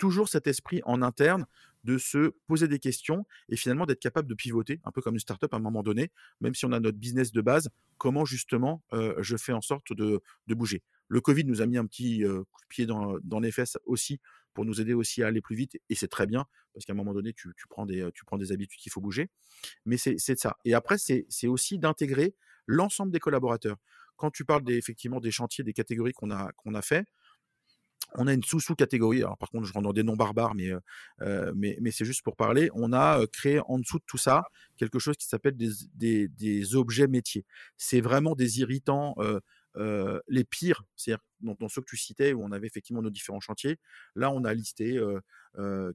toujours 0.00 0.30
cet 0.30 0.46
esprit 0.46 0.80
en 0.84 1.02
interne 1.02 1.44
de 1.84 1.98
se 1.98 2.34
poser 2.46 2.68
des 2.68 2.78
questions 2.78 3.26
et 3.48 3.56
finalement 3.56 3.86
d'être 3.86 4.00
capable 4.00 4.28
de 4.28 4.34
pivoter, 4.34 4.80
un 4.84 4.90
peu 4.90 5.00
comme 5.00 5.14
une 5.14 5.20
startup 5.20 5.52
à 5.52 5.56
un 5.56 5.60
moment 5.60 5.82
donné, 5.82 6.10
même 6.40 6.54
si 6.54 6.64
on 6.64 6.72
a 6.72 6.80
notre 6.80 6.98
business 6.98 7.32
de 7.32 7.40
base, 7.40 7.70
comment 7.98 8.24
justement 8.24 8.82
je 8.92 9.36
fais 9.36 9.52
en 9.52 9.60
sorte 9.60 9.92
de, 9.92 10.20
bouger. 10.48 10.82
Le 11.08 11.20
Covid 11.20 11.44
nous 11.44 11.62
a 11.62 11.66
mis 11.66 11.78
un 11.78 11.86
petit 11.86 12.22
coup 12.22 12.60
de 12.62 12.68
pied 12.68 12.86
dans, 12.86 13.40
les 13.40 13.52
fesses 13.52 13.78
aussi 13.84 14.20
pour 14.52 14.64
nous 14.64 14.80
aider 14.80 14.94
aussi 14.94 15.22
à 15.22 15.28
aller 15.28 15.40
plus 15.40 15.56
vite 15.56 15.80
et 15.88 15.94
c'est 15.94 16.08
très 16.08 16.26
bien 16.26 16.44
parce 16.72 16.84
qu'à 16.84 16.92
un 16.92 16.96
moment 16.96 17.14
donné 17.14 17.32
tu, 17.32 17.52
prends, 17.68 17.86
des, 17.86 18.08
tu 18.14 18.24
prends 18.24 18.38
des 18.38 18.52
habitudes 18.52 18.80
qu'il 18.80 18.92
faut 18.92 19.00
bouger. 19.00 19.28
Mais 19.84 19.96
c'est 19.96 20.38
ça. 20.38 20.56
Et 20.64 20.74
après, 20.74 20.98
c'est 20.98 21.46
aussi 21.46 21.78
d'intégrer 21.78 22.34
l'ensemble 22.66 23.12
des 23.12 23.20
collaborateurs. 23.20 23.76
Quand 24.16 24.30
tu 24.30 24.44
parles 24.44 24.62
des, 24.62 24.76
effectivement 24.76 25.18
des 25.18 25.30
chantiers, 25.30 25.64
des 25.64 25.72
catégories 25.72 26.12
qu'on 26.12 26.30
a, 26.30 26.52
qu'on 26.52 26.74
a 26.74 26.82
fait, 26.82 27.06
on 28.14 28.26
a 28.26 28.32
une 28.32 28.42
sous-sous-catégorie. 28.42 29.22
Alors, 29.22 29.38
par 29.38 29.50
contre, 29.50 29.66
je 29.66 29.72
rentre 29.72 29.84
dans 29.84 29.92
des 29.92 30.02
noms 30.02 30.16
barbares, 30.16 30.54
mais, 30.54 30.70
mais, 31.54 31.76
mais 31.80 31.90
c'est 31.90 32.04
juste 32.04 32.22
pour 32.22 32.36
parler. 32.36 32.70
On 32.74 32.92
a 32.92 33.24
créé 33.26 33.60
en 33.66 33.78
dessous 33.78 33.98
de 33.98 34.04
tout 34.06 34.18
ça 34.18 34.44
quelque 34.76 34.98
chose 34.98 35.16
qui 35.16 35.26
s'appelle 35.26 35.56
des, 35.56 36.28
des, 36.28 36.74
objets 36.74 37.06
métiers. 37.06 37.44
C'est 37.76 38.00
vraiment 38.00 38.34
des 38.34 38.60
irritants 38.60 39.14
les 39.76 40.44
pires, 40.44 40.82
c'est-à-dire 40.96 41.22
dans, 41.40 41.68
ceux 41.68 41.80
que 41.82 41.88
tu 41.88 41.96
citais, 41.96 42.32
où 42.32 42.42
on 42.42 42.52
avait 42.52 42.66
effectivement 42.66 43.02
nos 43.02 43.10
différents 43.10 43.40
chantiers. 43.40 43.78
Là, 44.16 44.30
on 44.30 44.44
a 44.44 44.54
listé 44.54 45.00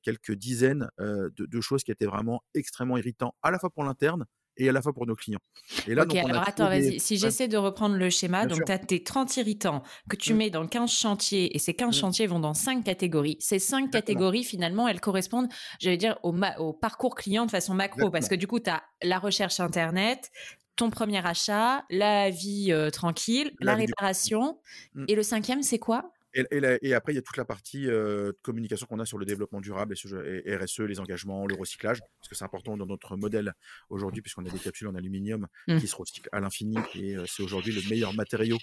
quelques 0.03 0.33
dizaines 0.33 0.89
de, 0.99 1.31
de, 1.37 1.61
choses 1.61 1.83
qui 1.83 1.91
étaient 1.91 2.05
vraiment 2.05 2.43
extrêmement 2.53 2.97
irritants, 2.97 3.35
à 3.41 3.51
la 3.51 3.59
fois 3.59 3.69
pour 3.69 3.83
l'interne 3.83 4.25
et 4.57 4.69
à 4.69 4.71
la 4.71 4.81
fois 4.81 4.93
pour 4.93 5.05
nos 5.05 5.15
clients. 5.15 5.39
Et 5.87 5.95
là, 5.95 6.03
ok, 6.03 6.15
alors 6.15 6.47
attends, 6.47 6.67
vas-y. 6.67 6.99
Si 6.99 7.17
j'essaie 7.17 7.47
de 7.47 7.57
reprendre 7.57 7.95
le 7.95 8.09
schéma, 8.09 8.45
donc 8.45 8.65
tu 8.65 8.71
as 8.71 8.79
tes 8.79 9.03
30 9.03 9.37
irritants 9.37 9.83
que 10.09 10.15
tu 10.15 10.33
mmh. 10.33 10.37
mets 10.37 10.49
dans 10.49 10.67
15 10.67 10.91
chantiers 10.91 11.55
et 11.55 11.59
ces 11.59 11.73
15 11.73 11.89
mmh. 11.89 11.99
chantiers 11.99 12.27
vont 12.27 12.39
dans 12.39 12.53
5 12.53 12.83
catégories. 12.83 13.37
Ces 13.39 13.59
5 13.59 13.91
catégories, 13.91 14.43
finalement, 14.43 14.87
elles 14.87 15.01
correspondent, 15.01 15.49
j'allais 15.79 15.97
dire, 15.97 16.17
au, 16.23 16.35
au, 16.59 16.73
parcours 16.73 17.15
client 17.15 17.45
de 17.45 17.51
façon 17.51 17.73
macro 17.73 18.09
parce 18.09 18.27
que 18.27 18.35
du 18.35 18.47
coup, 18.47 18.59
tu 18.59 18.69
as 18.69 18.83
la 19.03 19.19
recherche 19.19 19.59
Internet, 19.59 20.31
ton 20.75 20.89
premier 20.89 21.25
achat, 21.25 21.83
la 21.89 22.29
vie 22.29 22.71
euh, 22.71 22.89
tranquille, 22.89 23.53
la, 23.59 23.75
réparation. 23.75 24.59
Mmh. 24.93 25.05
Et 25.07 25.15
le 25.15 25.23
cinquième, 25.23 25.63
c'est 25.63 25.79
quoi? 25.79 26.11
Et, 26.35 26.93
après, 26.93 27.13
il 27.13 27.15
y 27.15 27.19
a 27.19 27.21
toute 27.21 27.37
la 27.37 27.45
partie 27.45 27.85
de 27.85 28.37
communication 28.41 28.85
qu'on 28.87 28.99
a 28.99 29.05
sur 29.05 29.17
le 29.17 29.25
développement 29.25 29.61
durable 29.61 29.93
et, 29.93 30.55
RSE, 30.55 30.81
les 30.81 30.99
engagements, 30.99 31.47
le 31.47 31.55
recyclage, 31.55 31.99
parce 32.19 32.29
que 32.29 32.35
c'est 32.35 32.43
important 32.43 32.77
dans 32.77 32.85
notre 32.85 33.15
modèle 33.15 33.53
aujourd'hui, 33.89 34.21
puisqu'on 34.21 34.45
a 34.45 34.49
des 34.49 34.59
capsules 34.59 34.87
en 34.87 34.95
aluminium 34.95 35.47
mmh. 35.67 35.77
qui 35.79 35.87
se 35.87 35.95
recyclent 35.95 36.29
à 36.31 36.39
l'infini, 36.39 36.77
et 36.95 37.15
c'est 37.27 37.43
aujourd'hui 37.43 37.73
le 37.73 37.81
meilleur 37.89 38.13
matériau 38.13 38.57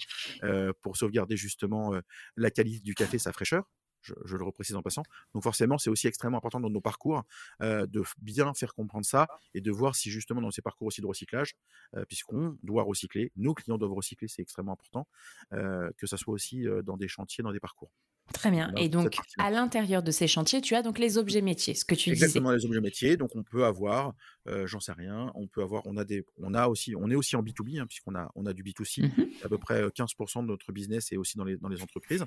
pour 0.81 0.97
sauvegarder 0.97 1.35
justement 1.35 1.93
la 2.37 2.51
qualité 2.51 2.79
du 2.79 2.93
café, 2.93 3.17
sa 3.17 3.31
fraîcheur 3.31 3.63
je, 4.03 4.35
le 4.35 4.43
reprécise 4.43 4.75
en 4.75 4.81
passant. 4.81 5.03
Donc 5.33 5.43
forcément, 5.43 5.77
c'est 5.77 5.89
aussi 5.89 6.07
extrêmement 6.07 6.37
important 6.37 6.59
dans 6.59 6.69
nos 6.69 6.81
parcours 6.81 7.23
euh, 7.61 7.85
de 7.87 8.03
bien 8.21 8.53
faire 8.53 8.73
comprendre 8.73 9.05
ça 9.05 9.27
et 9.53 9.61
de 9.61 9.71
voir 9.71 9.95
si 9.95 10.11
justement 10.11 10.41
dans 10.41 10.51
ces 10.51 10.61
parcours 10.61 10.87
aussi 10.87 11.01
de 11.01 11.07
recyclage, 11.07 11.55
euh, 11.95 12.05
puisqu'on 12.05 12.57
doit 12.63 12.83
recycler, 12.83 13.31
nos 13.35 13.53
clients 13.53 13.77
doivent 13.77 13.93
recycler, 13.93 14.27
c'est 14.27 14.41
extrêmement 14.41 14.73
important, 14.73 15.07
euh, 15.53 15.89
que 15.97 16.07
ça 16.07 16.17
soit 16.17 16.33
aussi 16.33 16.65
dans 16.83 16.97
des 16.97 17.07
chantiers, 17.07 17.43
dans 17.43 17.51
des 17.51 17.59
parcours. 17.59 17.91
Très 18.31 18.51
bien. 18.51 18.73
et 18.77 18.89
donc, 18.89 19.17
à 19.37 19.51
l'intérieur 19.51 20.01
de 20.01 20.11
ces 20.11 20.27
chantiers, 20.27 20.61
tu 20.61 20.75
as 20.75 20.81
donc 20.81 20.97
les 20.97 21.17
objets 21.17 21.41
métiers, 21.41 21.75
ce 21.75 21.83
que 21.83 21.93
tu 21.93 22.09
disais. 22.11 22.25
Exactement, 22.25 22.51
les 22.51 22.65
objets 22.65 22.81
métiers. 22.81 23.17
Donc, 23.17 23.35
on 23.35 23.43
peut 23.43 23.65
avoir, 23.65 24.13
j'en 24.65 24.79
sais 24.79 24.93
rien, 24.93 25.31
on 25.35 25.47
peut 25.47 25.61
avoir, 25.61 25.85
on 25.85 25.97
a 25.97 26.05
des, 26.05 26.25
on 26.37 26.53
a 26.53 26.67
aussi, 26.67 26.95
on 26.95 27.09
est 27.09 27.15
aussi 27.15 27.35
en 27.35 27.43
B2B, 27.43 27.79
hein, 27.79 27.85
puisqu'on 27.85 28.15
a, 28.15 28.31
on 28.35 28.45
a 28.45 28.53
du 28.53 28.63
B2C. 28.63 29.03
Mmh 29.03 29.23
à 29.43 29.49
peu 29.49 29.57
près 29.57 29.85
15% 29.85 30.43
de 30.43 30.47
notre 30.47 30.71
business 30.71 31.11
est 31.11 31.17
aussi 31.17 31.37
dans 31.37 31.43
les, 31.43 31.57
dans 31.57 31.67
les 31.67 31.81
entreprises. 31.81 32.23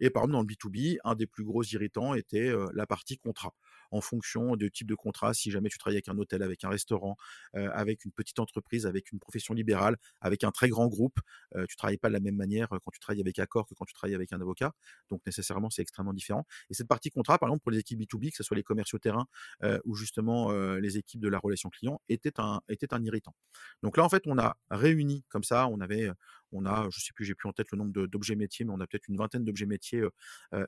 Et 0.00 0.10
par 0.10 0.24
exemple, 0.24 0.32
dans 0.32 0.42
le 0.42 0.46
B2B, 0.46 0.98
un 1.02 1.14
des 1.14 1.26
plus 1.26 1.44
gros 1.44 1.62
irritants 1.62 2.14
était 2.14 2.52
la 2.74 2.86
partie 2.86 3.16
contrat 3.16 3.54
en 3.90 4.00
fonction 4.00 4.56
du 4.56 4.70
type 4.70 4.86
de 4.86 4.94
contrat. 4.94 5.34
Si 5.34 5.50
jamais 5.50 5.68
tu 5.68 5.78
travailles 5.78 5.96
avec 5.96 6.08
un 6.08 6.18
hôtel, 6.18 6.42
avec 6.42 6.64
un 6.64 6.68
restaurant, 6.68 7.16
euh, 7.56 7.70
avec 7.72 8.04
une 8.04 8.12
petite 8.12 8.38
entreprise, 8.38 8.86
avec 8.86 9.12
une 9.12 9.18
profession 9.18 9.54
libérale, 9.54 9.96
avec 10.20 10.44
un 10.44 10.50
très 10.50 10.68
grand 10.68 10.88
groupe, 10.88 11.18
euh, 11.56 11.66
tu 11.68 11.76
travailles 11.76 11.98
pas 11.98 12.08
de 12.08 12.14
la 12.14 12.20
même 12.20 12.36
manière 12.36 12.68
quand 12.68 12.90
tu 12.92 13.00
travailles 13.00 13.20
avec 13.20 13.38
Accor 13.38 13.66
que 13.66 13.74
quand 13.74 13.84
tu 13.84 13.94
travailles 13.94 14.14
avec 14.14 14.32
un 14.32 14.40
avocat. 14.40 14.72
Donc 15.08 15.24
nécessairement, 15.26 15.70
c'est 15.70 15.82
extrêmement 15.82 16.12
différent. 16.12 16.46
Et 16.70 16.74
cette 16.74 16.88
partie 16.88 17.10
contrat, 17.10 17.38
par 17.38 17.48
exemple, 17.48 17.62
pour 17.62 17.72
les 17.72 17.78
équipes 17.78 18.00
B2B, 18.00 18.30
que 18.30 18.36
ce 18.36 18.42
soit 18.42 18.56
les 18.56 18.62
commerciaux 18.62 18.98
terrain 18.98 19.26
euh, 19.62 19.78
ou 19.84 19.94
justement 19.94 20.50
les 20.78 20.98
équipes 20.98 21.20
de 21.20 21.28
la 21.28 21.38
relation 21.38 21.70
client, 21.70 22.00
était 22.08 22.40
un, 22.40 22.60
était 22.68 22.92
un 22.94 23.02
irritant. 23.02 23.34
Donc 23.82 23.96
là, 23.96 24.04
en 24.04 24.08
fait, 24.08 24.22
on 24.26 24.38
a 24.38 24.56
réuni 24.70 25.24
comme 25.28 25.44
ça, 25.44 25.68
on 25.68 25.80
avait 25.80 26.10
on 26.52 26.64
a, 26.64 26.88
je 26.90 27.00
sais 27.00 27.12
plus, 27.14 27.24
j'ai 27.24 27.34
plus 27.34 27.48
en 27.48 27.52
tête 27.52 27.70
le 27.72 27.78
nombre 27.78 28.06
d'objets 28.06 28.36
métiers, 28.36 28.64
mais 28.64 28.72
on 28.72 28.80
a 28.80 28.86
peut-être 28.86 29.08
une 29.08 29.16
vingtaine 29.16 29.44
d'objets 29.44 29.66
métiers 29.66 30.02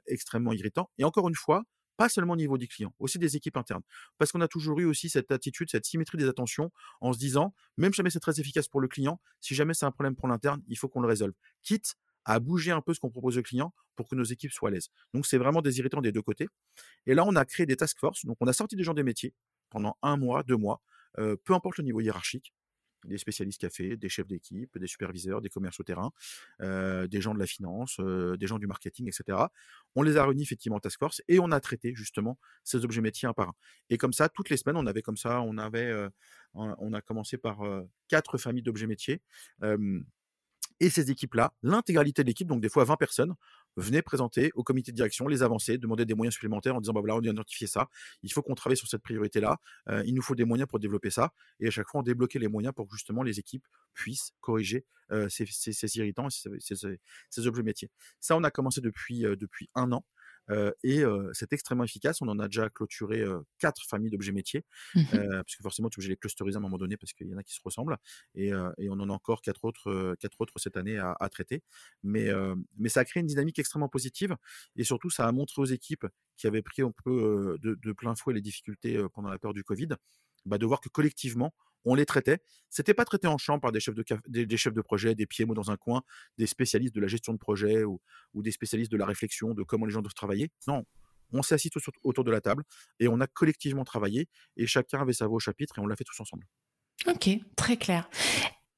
extrêmement 0.07 0.53
irritants. 0.53 0.91
Et 0.99 1.05
encore 1.05 1.29
une 1.29 1.35
fois, 1.35 1.65
pas 2.01 2.09
seulement 2.09 2.33
au 2.33 2.37
niveau 2.37 2.57
des 2.57 2.67
clients, 2.67 2.95
aussi 2.99 3.19
des 3.19 3.37
équipes 3.37 3.59
internes. 3.59 3.83
Parce 4.17 4.33
qu'on 4.33 4.41
a 4.41 4.49
toujours 4.49 4.81
eu 4.81 4.87
aussi 4.87 5.11
cette 5.11 5.31
attitude, 5.31 5.69
cette 5.69 5.85
symétrie 5.85 6.17
des 6.17 6.29
attentions 6.29 6.73
en 7.03 7.13
se 7.13 7.19
disant, 7.19 7.53
même 7.77 7.93
jamais 7.93 8.09
c'est 8.09 8.21
très 8.21 8.41
efficace 8.41 8.69
pour 8.69 8.81
le 8.81 8.89
client, 8.89 9.21
si 9.43 9.55
jamais 9.55 9.75
c'est 9.75 9.85
un 9.85 9.91
problème 9.91 10.17
pour 10.17 10.27
l'interne, 10.27 10.63
il 10.67 10.79
faut 10.79 10.89
qu'on 10.89 11.03
le 11.03 11.09
résolve. 11.09 11.35
Quitte 11.63 11.97
à 12.25 12.41
bouger 12.41 12.71
un 12.71 12.81
peu 12.81 12.95
ce 12.95 13.01
qu'on 13.01 13.11
propose 13.11 13.37
au 13.37 13.43
client 13.43 13.75
pour 13.97 14.09
que 14.09 14.15
nos 14.15 14.25
équipes 14.25 14.51
soient 14.51 14.71
à 14.71 14.73
l'aise. 14.73 14.89
Donc 15.13 15.27
c'est 15.27 15.37
vraiment 15.37 15.61
des 15.61 15.79
irritants 15.79 16.01
des 16.01 16.11
deux 16.11 16.23
côtés. 16.23 16.49
Et 17.05 17.13
là, 17.13 17.23
on 17.27 17.37
a 17.37 17.45
créé 17.45 17.67
des 17.67 17.77
task 17.77 17.99
force. 17.99 18.25
Donc 18.25 18.39
on 18.41 18.47
a 18.47 18.55
sorti 18.55 18.77
des 18.77 18.83
gens 18.83 18.95
des 18.95 19.03
métiers 19.03 19.35
pendant 19.69 19.99
un 20.01 20.17
mois, 20.17 20.43
deux 20.43 20.57
mois, 20.57 20.81
euh, 21.19 21.37
peu 21.45 21.53
importe 21.53 21.77
le 21.77 21.85
niveau 21.85 22.01
hiérarchique 22.01 22.55
des 23.05 23.19
spécialistes 23.19 23.61
café, 23.61 23.97
des 23.97 24.09
chefs 24.09 24.27
d'équipe, 24.27 24.79
des 24.79 24.87
superviseurs, 24.87 25.41
des 25.41 25.49
commerces 25.49 25.81
au 25.81 25.85
terrain, 25.85 26.13
des 26.61 27.21
gens 27.21 27.35
de 27.35 27.39
la 27.39 27.47
finance, 27.47 28.01
des 28.01 28.47
gens 28.47 28.59
du 28.59 28.67
marketing, 28.67 29.09
etc. 29.09 29.39
On 29.95 30.03
les 30.03 30.17
a 30.17 30.25
réunis 30.25 30.43
effectivement 30.43 30.77
en 30.77 30.81
task 30.81 30.99
force 30.99 31.23
et 31.29 31.39
on 31.41 31.51
a 31.51 31.61
traité 31.61 31.95
justement 31.95 32.39
ces 32.65 32.85
objets 32.85 33.01
métiers 33.01 33.29
un 33.29 33.33
par 33.33 33.49
un. 33.49 33.55
Et 33.89 33.99
comme 33.99 34.13
ça, 34.13 34.29
toutes 34.29 34.51
les 34.51 34.57
semaines, 34.57 34.77
on 34.77 34.87
avait 34.87 35.03
comme 35.03 35.17
ça, 35.17 35.41
on 35.41 35.59
avait, 35.59 35.93
on 36.55 36.93
a 36.93 37.01
commencé 37.01 37.39
par 37.39 37.61
quatre 38.09 38.39
familles 38.39 38.63
d'objets 38.63 38.87
métiers. 38.87 39.23
Et 40.83 40.89
ces 40.89 41.11
équipes-là, 41.11 41.53
l'intégralité 41.63 42.23
de 42.23 42.29
l'équipe, 42.29 42.49
donc 42.49 42.63
des 42.63 42.71
fois 42.71 42.85
20 42.85 42.97
personnes, 42.97 43.35
venaient 43.77 44.03
présenter 44.03 44.51
au 44.55 44.63
comité 44.63 44.93
de 44.93 44.97
direction 44.97 45.29
les 45.29 45.43
avancées, 45.43 45.79
demander 45.79 46.05
des 46.05 46.15
moyens 46.15 46.35
supplémentaires 46.35 46.77
en 46.77 46.81
disant 46.81 46.93
bah 46.93 47.01
voilà, 47.01 47.17
on 47.17 47.21
a 47.21 47.27
identifié 47.27 47.67
ça, 47.67 47.89
il 48.23 48.33
faut 48.33 48.43
qu'on 48.43 48.55
travaille 48.55 48.77
sur 48.77 48.89
cette 48.89 49.03
priorité-là, 49.03 49.59
euh, 49.89 50.03
il 50.07 50.15
nous 50.15 50.23
faut 50.23 50.35
des 50.35 50.45
moyens 50.45 50.69
pour 50.69 50.79
développer 50.79 51.11
ça. 51.11 51.33
Et 51.61 51.69
à 51.69 51.71
chaque 51.71 51.89
fois, 51.89 52.01
on 52.01 52.05
débloquait 52.05 52.39
les 52.39 52.49
moyens 52.49 52.75
pour 52.75 52.87
que 52.87 52.95
justement 52.95 53.23
les 53.23 53.39
équipes 53.39 53.67
puissent 53.95 54.33
corriger 54.41 54.85
euh, 55.13 55.29
ces, 55.29 55.45
irritants 55.97 56.29
et 56.29 56.59
ces, 57.31 57.47
objets 57.47 57.63
métiers. 57.63 57.91
Ça, 58.21 58.37
on 58.37 58.45
a 58.45 58.51
commencé 58.51 58.81
depuis, 58.81 59.27
euh, 59.27 59.37
depuis 59.37 59.69
un 59.75 59.93
an 59.93 60.05
et 60.83 61.03
c'est 61.33 61.53
extrêmement 61.53 61.85
efficace. 61.85 62.21
On 62.21 62.29
en 62.29 62.39
a 62.39 62.47
déjà 62.47 62.69
clôturé 62.69 63.25
quatre 63.59 63.83
familles 63.89 64.11
d'objets 64.11 64.33
métiers, 64.33 64.65
mmh 64.95 65.03
parce 65.11 65.57
que 65.57 65.63
forcément, 65.63 65.89
tu 65.89 65.99
obligé 65.99 66.09
de 66.09 66.15
les 66.15 66.17
clusteriser 66.17 66.57
à 66.57 66.59
un 66.59 66.63
moment 66.63 66.79
donné 66.79 66.97
parce 66.97 67.13
qu'il 67.13 67.29
y 67.29 67.35
en 67.35 67.39
a 67.39 67.43
qui 67.43 67.55
se 67.55 67.61
ressemblent. 67.65 67.97
Et, 68.35 68.53
on 68.55 69.01
en 69.01 69.09
a 69.09 69.13
encore 69.13 69.43
quatre 69.43 69.65
autres, 69.65 70.17
quatre 70.19 70.41
autres 70.41 70.59
cette 70.59 70.77
année 70.77 70.99
à, 70.99 71.29
traiter. 71.31 71.63
Mais, 72.03 72.29
mais 72.79 72.89
ça 72.89 73.01
a 73.01 73.05
créé 73.05 73.21
une 73.21 73.27
dynamique 73.27 73.59
extrêmement 73.59 73.89
positive 73.89 74.37
et 74.77 74.85
surtout, 74.85 75.11
ça 75.11 75.27
a 75.27 75.33
montré 75.33 75.63
aux 75.63 75.67
équipes 75.67 76.07
qui 76.37 76.47
avaient 76.47 76.63
pris 76.63 76.83
un 76.83 76.93
peu 77.05 77.57
de, 77.63 77.93
plein 77.93 78.15
fouet 78.15 78.35
les 78.35 78.41
difficultés 78.41 79.03
pendant 79.13 79.29
la 79.29 79.39
peur 79.39 79.53
du 79.53 79.63
Covid, 79.63 79.89
bah, 80.47 80.59
de 80.59 80.67
voir 80.67 80.81
que 80.81 80.89
collectivement, 80.89 81.53
on 81.85 81.95
les 81.95 82.07
traitait. 82.07 82.39
C'était 82.69 82.95
pas 82.95 83.05
traité 83.05 83.27
en 83.27 83.39
champ 83.39 83.59
par 83.59 83.73
des 83.73 83.81
chefs 83.81 83.95
de, 83.95 84.05
des, 84.29 84.57
chefs 84.57 84.75
de 84.75 84.81
projet, 84.81 85.15
des 85.15 85.27
PMO 85.27 85.55
dans 85.55 85.71
un 85.71 85.77
coin, 85.77 86.03
des 86.39 86.47
spécialistes 86.47 86.95
de 86.95 87.01
la 87.01 87.09
gestion 87.09 87.33
de 87.33 87.39
projet 87.39 87.85
ou, 87.85 88.01
des 88.35 88.53
spécialistes 88.53 88.93
de 88.93 88.97
la 88.97 89.07
réflexion, 89.07 89.55
de 89.55 89.63
comment 89.63 89.87
les 89.87 89.93
gens 89.93 90.03
doivent 90.03 90.15
travailler. 90.15 90.51
Non, 90.67 90.85
on 91.33 91.43
s'est 91.43 91.55
assis 91.55 91.71
tous 91.71 91.85
autour 92.03 92.25
de 92.25 92.31
la 92.31 92.41
table 92.41 92.65
et 92.99 93.09
on 93.09 93.21
a 93.21 93.27
collectivement 93.27 93.85
travaillé 93.85 94.29
et 94.57 94.67
chacun 94.67 95.01
avait 95.01 95.13
sa 95.13 95.27
voix 95.27 95.37
au 95.37 95.41
chapitre 95.41 95.79
et 95.79 95.81
on 95.81 95.87
l'a 95.87 95.97
fait 95.97 96.05
tous 96.05 96.21
ensemble. 96.21 96.47
Ok, 97.07 97.31
très 97.57 97.77
clair 97.77 98.09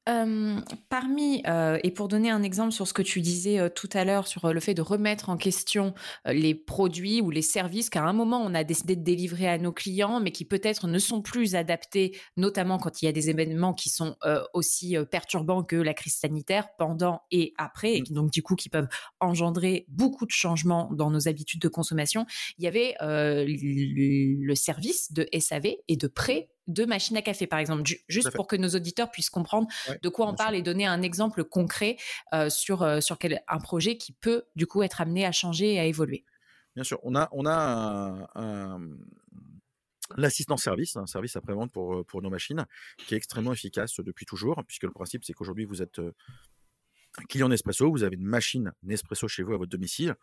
parmi, 0.04 1.42
et 1.82 1.90
pour 1.92 2.08
donner 2.08 2.30
un 2.30 2.42
exemple 2.42 2.72
sur 2.72 2.88
ce 2.88 2.92
que 2.92 3.02
tu 3.02 3.20
disais 3.20 3.70
tout 3.70 3.88
à 3.92 4.04
l'heure 4.04 4.26
sur 4.26 4.52
le 4.52 4.60
fait 4.60 4.74
de 4.74 4.82
remettre 4.82 5.28
en 5.28 5.36
question 5.36 5.94
les 6.26 6.54
produits 6.54 7.20
ou 7.20 7.30
les 7.30 7.42
services 7.42 7.88
qu'à 7.88 8.02
un 8.02 8.12
moment 8.12 8.42
on 8.44 8.54
a 8.54 8.64
décidé 8.64 8.96
de 8.96 9.02
délivrer 9.02 9.48
à 9.48 9.58
nos 9.58 9.72
clients, 9.72 10.20
mais 10.20 10.32
qui 10.32 10.44
peut-être 10.44 10.88
ne 10.88 10.98
sont 10.98 11.22
plus 11.22 11.54
adaptés, 11.54 12.18
notamment 12.36 12.78
quand 12.78 13.00
il 13.00 13.04
y 13.04 13.08
a 13.08 13.12
des 13.12 13.30
événements 13.30 13.74
qui 13.74 13.90
sont 13.90 14.16
aussi 14.54 14.96
perturbants 15.10 15.62
que 15.62 15.76
la 15.76 15.94
crise 15.94 16.16
sanitaire 16.16 16.68
pendant 16.78 17.22
et 17.30 17.54
après, 17.56 17.96
et 17.96 18.00
mmh. 18.02 18.14
donc 18.14 18.30
du 18.30 18.42
coup 18.42 18.56
qui 18.56 18.68
peuvent 18.68 18.88
engendrer 19.20 19.86
beaucoup 19.88 20.26
de 20.26 20.32
changements 20.32 20.88
dans 20.92 21.10
nos 21.10 21.28
habitudes 21.28 21.60
de 21.60 21.68
consommation. 21.68 22.26
Il 22.58 22.64
y 22.64 22.66
avait 22.66 22.96
le 23.00 24.54
service 24.54 25.12
de 25.12 25.28
SAV 25.38 25.76
et 25.86 25.96
de 25.96 26.06
prêt 26.08 26.48
de 26.66 26.84
machines 26.84 27.16
à 27.16 27.22
café, 27.22 27.46
par 27.46 27.58
exemple, 27.58 27.82
juste 28.08 28.30
pour 28.32 28.46
que 28.46 28.56
nos 28.56 28.68
auditeurs 28.68 29.10
puissent 29.10 29.30
comprendre 29.30 29.68
de 30.02 30.08
quoi 30.08 30.28
on 30.28 30.34
parle 30.34 30.54
et 30.54 30.62
donner 30.62 30.86
un 30.86 31.02
exemple 31.02 31.44
concret 31.44 31.96
euh, 32.32 32.50
sur, 32.50 32.82
euh, 32.82 33.00
sur 33.00 33.18
quel, 33.18 33.42
un 33.48 33.58
projet 33.58 33.96
qui 33.96 34.12
peut 34.12 34.44
du 34.56 34.66
coup 34.66 34.82
être 34.82 35.00
amené 35.00 35.26
à 35.26 35.32
changer 35.32 35.74
et 35.74 35.80
à 35.80 35.84
évoluer. 35.84 36.24
Bien 36.74 36.84
sûr, 36.84 36.98
on 37.02 37.14
a, 37.14 37.28
on 37.32 37.46
a 37.46 38.28
l'assistant 40.16 40.56
service, 40.56 40.96
un 40.96 41.06
service 41.06 41.36
après-vente 41.36 41.72
pour, 41.72 41.94
euh, 41.94 42.04
pour 42.04 42.22
nos 42.22 42.30
machines, 42.30 42.66
qui 43.06 43.14
est 43.14 43.16
extrêmement 43.16 43.52
efficace 43.52 44.00
depuis 44.00 44.26
toujours, 44.26 44.62
puisque 44.66 44.84
le 44.84 44.90
principe, 44.90 45.24
c'est 45.24 45.32
qu'aujourd'hui, 45.32 45.64
vous 45.64 45.82
êtes 45.82 46.00
client 47.28 47.48
Nespresso, 47.48 47.90
vous 47.90 48.04
avez 48.04 48.16
une 48.16 48.24
machine 48.24 48.72
Nespresso 48.82 49.28
chez 49.28 49.42
vous 49.42 49.52
à 49.52 49.58
votre 49.58 49.70
domicile, 49.70 50.14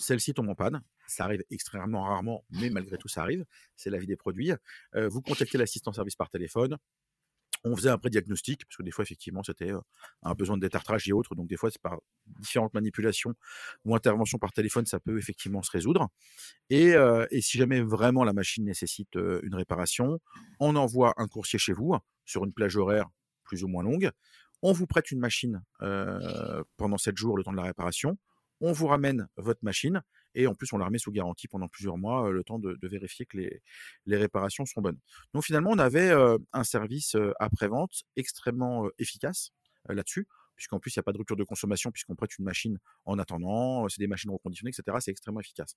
celle-ci 0.00 0.34
tombe 0.34 0.48
en 0.48 0.54
panne. 0.54 0.82
Ça 1.06 1.24
arrive 1.24 1.44
extrêmement 1.50 2.04
rarement, 2.04 2.44
mais 2.50 2.70
malgré 2.70 2.96
tout, 2.96 3.08
ça 3.08 3.22
arrive. 3.22 3.44
C'est 3.76 3.90
la 3.90 3.98
vie 3.98 4.06
des 4.06 4.16
produits. 4.16 4.52
Euh, 4.94 5.08
vous 5.08 5.22
contactez 5.22 5.58
l'assistant 5.58 5.92
service 5.92 6.16
par 6.16 6.28
téléphone. 6.28 6.76
On 7.62 7.76
faisait 7.76 7.90
un 7.90 7.98
pré-diagnostic, 7.98 8.64
parce 8.64 8.76
que 8.78 8.82
des 8.82 8.90
fois, 8.90 9.02
effectivement, 9.02 9.42
c'était 9.42 9.70
euh, 9.70 9.80
un 10.22 10.32
besoin 10.34 10.56
de 10.56 10.62
détartrage 10.62 11.06
et 11.08 11.12
autres. 11.12 11.34
Donc, 11.34 11.46
des 11.46 11.58
fois, 11.58 11.70
c'est 11.70 11.82
par 11.82 11.98
différentes 12.26 12.72
manipulations 12.72 13.34
ou 13.84 13.94
interventions 13.94 14.38
par 14.38 14.52
téléphone, 14.52 14.86
ça 14.86 14.98
peut 14.98 15.18
effectivement 15.18 15.62
se 15.62 15.70
résoudre. 15.70 16.08
Et, 16.70 16.94
euh, 16.94 17.26
si 17.40 17.58
jamais 17.58 17.82
vraiment 17.82 18.24
la 18.24 18.32
machine 18.32 18.64
nécessite 18.64 19.14
une 19.14 19.54
réparation, 19.54 20.20
on 20.58 20.74
envoie 20.76 21.12
un 21.18 21.26
coursier 21.26 21.58
chez 21.58 21.74
vous 21.74 21.94
sur 22.24 22.44
une 22.44 22.52
plage 22.52 22.76
horaire 22.76 23.08
plus 23.44 23.62
ou 23.62 23.68
moins 23.68 23.82
longue. 23.82 24.10
On 24.62 24.72
vous 24.72 24.86
prête 24.86 25.10
une 25.10 25.18
machine 25.18 25.62
pendant 26.76 26.98
7 26.98 27.16
jours, 27.16 27.36
le 27.36 27.42
temps 27.42 27.52
de 27.52 27.56
la 27.56 27.62
réparation 27.62 28.16
on 28.60 28.72
vous 28.72 28.86
ramène 28.86 29.28
votre 29.36 29.60
machine 29.62 30.02
et 30.34 30.46
en 30.46 30.54
plus 30.54 30.72
on 30.72 30.78
la 30.78 30.86
remet 30.86 30.98
sous 30.98 31.10
garantie 31.10 31.48
pendant 31.48 31.68
plusieurs 31.68 31.98
mois, 31.98 32.30
le 32.30 32.44
temps 32.44 32.58
de, 32.58 32.78
vérifier 32.82 33.26
que 33.26 33.36
les, 33.36 34.16
réparations 34.16 34.66
sont 34.66 34.80
bonnes. 34.80 34.98
Donc 35.34 35.44
finalement, 35.44 35.70
on 35.70 35.78
avait 35.78 36.12
un 36.52 36.64
service 36.64 37.16
après-vente 37.38 38.02
extrêmement 38.16 38.88
efficace 38.98 39.50
là-dessus, 39.88 40.26
puisqu'en 40.56 40.78
plus 40.78 40.94
il 40.94 40.98
n'y 40.98 41.00
a 41.00 41.04
pas 41.04 41.12
de 41.12 41.18
rupture 41.18 41.36
de 41.36 41.44
consommation, 41.44 41.90
puisqu'on 41.90 42.14
prête 42.14 42.36
une 42.38 42.44
machine 42.44 42.78
en 43.06 43.18
attendant, 43.18 43.88
c'est 43.88 44.00
des 44.00 44.06
machines 44.06 44.30
reconditionnées, 44.30 44.72
etc. 44.76 44.98
C'est 45.00 45.10
extrêmement 45.10 45.40
efficace. 45.40 45.76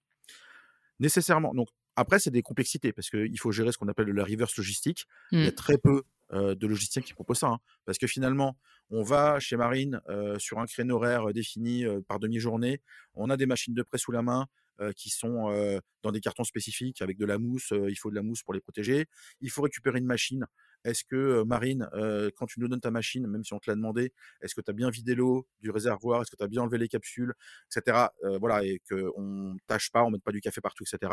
Nécessairement. 1.00 1.54
Donc 1.54 1.70
après, 1.96 2.20
c'est 2.20 2.32
des 2.32 2.42
complexités, 2.42 2.92
parce 2.92 3.10
qu'il 3.10 3.40
faut 3.40 3.52
gérer 3.52 3.72
ce 3.72 3.78
qu'on 3.78 3.88
appelle 3.88 4.10
la 4.10 4.24
reverse 4.24 4.58
logistique. 4.58 5.06
Il 5.32 5.40
y 5.40 5.48
a 5.48 5.52
mmh. 5.52 5.54
très 5.54 5.78
peu 5.78 6.04
de 6.34 6.68
logiciens 6.68 7.02
qui 7.02 7.14
proposent 7.14 7.40
ça. 7.40 7.48
Hein. 7.48 7.60
parce 7.86 7.98
que 7.98 8.08
finalement, 8.08 8.58
on 8.90 9.04
va 9.04 9.40
chez 9.40 9.56
Marine 9.56 10.02
sur 10.38 10.60
un 10.60 10.66
créneau 10.66 10.96
horaire 10.96 11.34
défini 11.34 11.86
par 12.08 12.20
demi-journée. 12.20 12.82
On 13.14 13.30
a 13.30 13.38
des 13.38 13.46
machines 13.46 13.74
de 13.74 13.84
prêt 13.84 13.98
sous 13.98 14.12
la 14.12 14.22
main 14.22 14.48
qui 14.96 15.10
sont 15.10 15.80
dans 16.02 16.12
des 16.12 16.20
cartons 16.20 16.44
spécifiques 16.44 17.02
avec 17.02 17.18
de 17.18 17.26
la 17.26 17.38
mousse. 17.38 17.72
il 17.72 17.96
faut 17.96 18.10
de 18.10 18.16
la 18.16 18.24
mousse 18.24 18.44
pour 18.44 18.54
les 18.54 18.62
protéger. 18.62 19.06
Il 19.42 19.50
faut 19.50 19.62
récupérer 19.62 20.00
une 20.00 20.06
machine 20.06 20.46
est-ce 20.86 21.04
que 21.06 21.44
Marine, 21.44 21.88
quand 22.36 22.46
tu 22.46 22.60
nous 22.60 22.68
donnes 22.68 22.82
ta 22.82 22.92
machine, 22.92 23.26
même 23.28 23.44
si 23.44 23.54
on 23.54 23.60
te 23.60 23.70
l'a 23.70 23.76
demandé, 23.76 24.12
est-ce 24.42 24.54
que 24.54 24.62
tu 24.62 24.70
as 24.70 24.74
bien 24.74 24.90
vidé 24.90 25.16
l'eau 25.16 25.48
du 25.62 25.72
réservoir, 25.72 26.22
est-ce 26.22 26.32
que 26.32 26.36
tu 26.36 26.44
as 26.44 26.48
bien 26.48 26.62
enlevé 26.62 26.78
les 26.78 26.90
capsules, 26.90 27.34
etc. 27.74 28.08
voilà, 28.40 28.64
et 28.66 28.82
qu'on 28.90 29.56
tâche 29.68 29.92
pas, 29.92 30.04
on 30.04 30.08
ne 30.08 30.14
mette 30.14 30.24
pas 30.24 30.32
du 30.32 30.42
café 30.42 30.60
partout, 30.62 30.84
etc. 30.84 31.12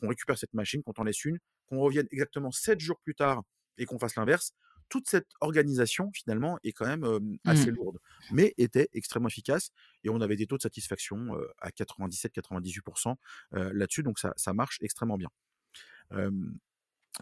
Qu'on 0.00 0.08
récupère 0.08 0.36
cette 0.36 0.54
machine, 0.54 0.82
qu'on 0.82 0.92
en 0.96 1.04
laisse 1.04 1.24
une, 1.24 1.38
qu'on 1.66 1.78
revienne 1.80 2.08
exactement 2.10 2.50
sept 2.50 2.80
jours 2.80 2.98
plus 3.00 3.14
tard 3.14 3.42
et 3.78 3.86
qu'on 3.86 3.98
fasse 3.98 4.16
l'inverse. 4.16 4.52
Toute 4.88 5.08
cette 5.08 5.28
organisation, 5.40 6.10
finalement, 6.12 6.58
est 6.62 6.72
quand 6.72 6.86
même 6.86 7.38
assez 7.44 7.70
mmh. 7.70 7.74
lourde, 7.74 7.98
mais 8.30 8.54
était 8.58 8.88
extrêmement 8.92 9.28
efficace. 9.28 9.70
Et 10.02 10.10
on 10.10 10.20
avait 10.20 10.36
des 10.36 10.46
taux 10.46 10.58
de 10.58 10.62
satisfaction 10.62 11.34
à 11.60 11.70
97-98% 11.70 13.16
là-dessus, 13.52 14.02
donc 14.02 14.18
ça, 14.18 14.34
ça 14.36 14.52
marche 14.52 14.78
extrêmement 14.82 15.16
bien 15.16 15.30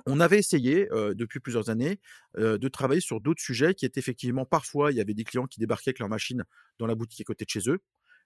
on 0.07 0.21
avait 0.21 0.39
essayé 0.39 0.89
depuis 1.15 1.41
plusieurs 1.41 1.71
années 1.71 2.01
de 2.37 2.69
travailler 2.69 3.01
sur 3.01 3.21
d'autres 3.21 3.43
sujets 3.43 3.75
qui 3.75 3.85
étaient 3.85 4.01
effectivement 4.01 4.45
parfois 4.45 4.91
il 4.91 4.97
y 4.97 5.01
avait 5.01 5.15
des 5.15 5.25
clients 5.25 5.47
qui 5.47 5.61
débarquaient 5.61 5.91
avec 5.91 5.99
leur 5.99 6.09
machine 6.09 6.45
dans 6.79 6.87
la 6.87 6.95
boutique 6.95 7.21
à 7.21 7.25
côté 7.25 7.45
de 7.45 7.51
chez 7.51 7.69
eux. 7.69 7.81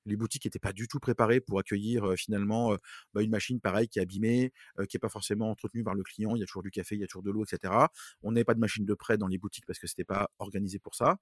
Les 0.06 0.16
boutiques 0.16 0.44
n'étaient 0.44 0.58
pas 0.58 0.72
du 0.72 0.88
tout 0.88 0.98
préparées 0.98 1.40
pour 1.40 1.58
accueillir 1.58 2.14
finalement 2.16 2.76
bah, 3.12 3.22
une 3.22 3.30
machine 3.30 3.60
pareille 3.60 3.88
qui 3.88 3.98
est 3.98 4.02
abîmée, 4.02 4.52
qui 4.88 4.96
n'est 4.96 5.00
pas 5.00 5.08
forcément 5.08 5.50
entretenue 5.50 5.84
par 5.84 5.94
le 5.94 6.02
client. 6.02 6.34
Il 6.36 6.40
y 6.40 6.42
a 6.42 6.46
toujours 6.46 6.62
du 6.62 6.70
café, 6.70 6.94
il 6.94 7.00
y 7.00 7.04
a 7.04 7.06
toujours 7.06 7.22
de 7.22 7.30
l'eau, 7.30 7.44
etc. 7.44 7.74
On 8.22 8.32
n'avait 8.32 8.44
pas 8.44 8.54
de 8.54 8.60
machine 8.60 8.84
de 8.84 8.94
prêt 8.94 9.18
dans 9.18 9.26
les 9.26 9.38
boutiques 9.38 9.66
parce 9.66 9.78
que 9.78 9.86
c'était 9.86 10.04
pas 10.04 10.30
organisé 10.38 10.78
pour 10.78 10.94
ça. 10.94 11.18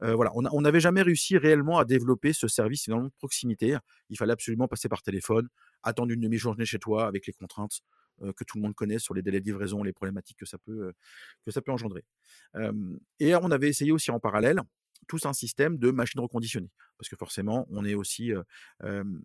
voilà, 0.00 0.32
on 0.34 0.60
n'avait 0.60 0.80
jamais 0.80 1.02
réussi 1.02 1.38
réellement 1.38 1.78
à 1.78 1.84
développer 1.84 2.32
ce 2.32 2.48
service 2.48 2.84
finalement 2.84 3.06
de 3.06 3.12
proximité. 3.18 3.76
Il 4.10 4.18
fallait 4.18 4.32
absolument 4.32 4.68
passer 4.68 4.88
par 4.88 5.02
téléphone, 5.02 5.48
attendre 5.82 6.12
une 6.12 6.20
demi-journée 6.20 6.64
chez 6.64 6.78
toi 6.78 7.06
avec 7.06 7.26
les 7.26 7.32
contraintes 7.32 7.80
que 8.20 8.44
tout 8.44 8.58
le 8.58 8.62
monde 8.62 8.74
connaît 8.74 8.98
sur 8.98 9.14
les 9.14 9.22
délais 9.22 9.40
de 9.40 9.46
livraison, 9.46 9.82
les 9.82 9.92
problématiques 9.92 10.38
que 10.38 10.46
ça 10.46 10.58
peut 10.58 10.92
engendrer. 11.68 12.04
et 13.20 13.34
on 13.36 13.50
avait 13.50 13.68
essayé 13.68 13.92
aussi 13.92 14.10
en 14.10 14.20
parallèle 14.20 14.60
tous 15.04 15.26
un 15.26 15.32
système 15.32 15.78
de 15.78 15.90
machines 15.90 16.20
reconditionnées. 16.20 16.70
Parce 16.98 17.08
que 17.08 17.16
forcément, 17.16 17.66
on 17.70 17.84
est 17.84 17.94
aussi 17.94 18.32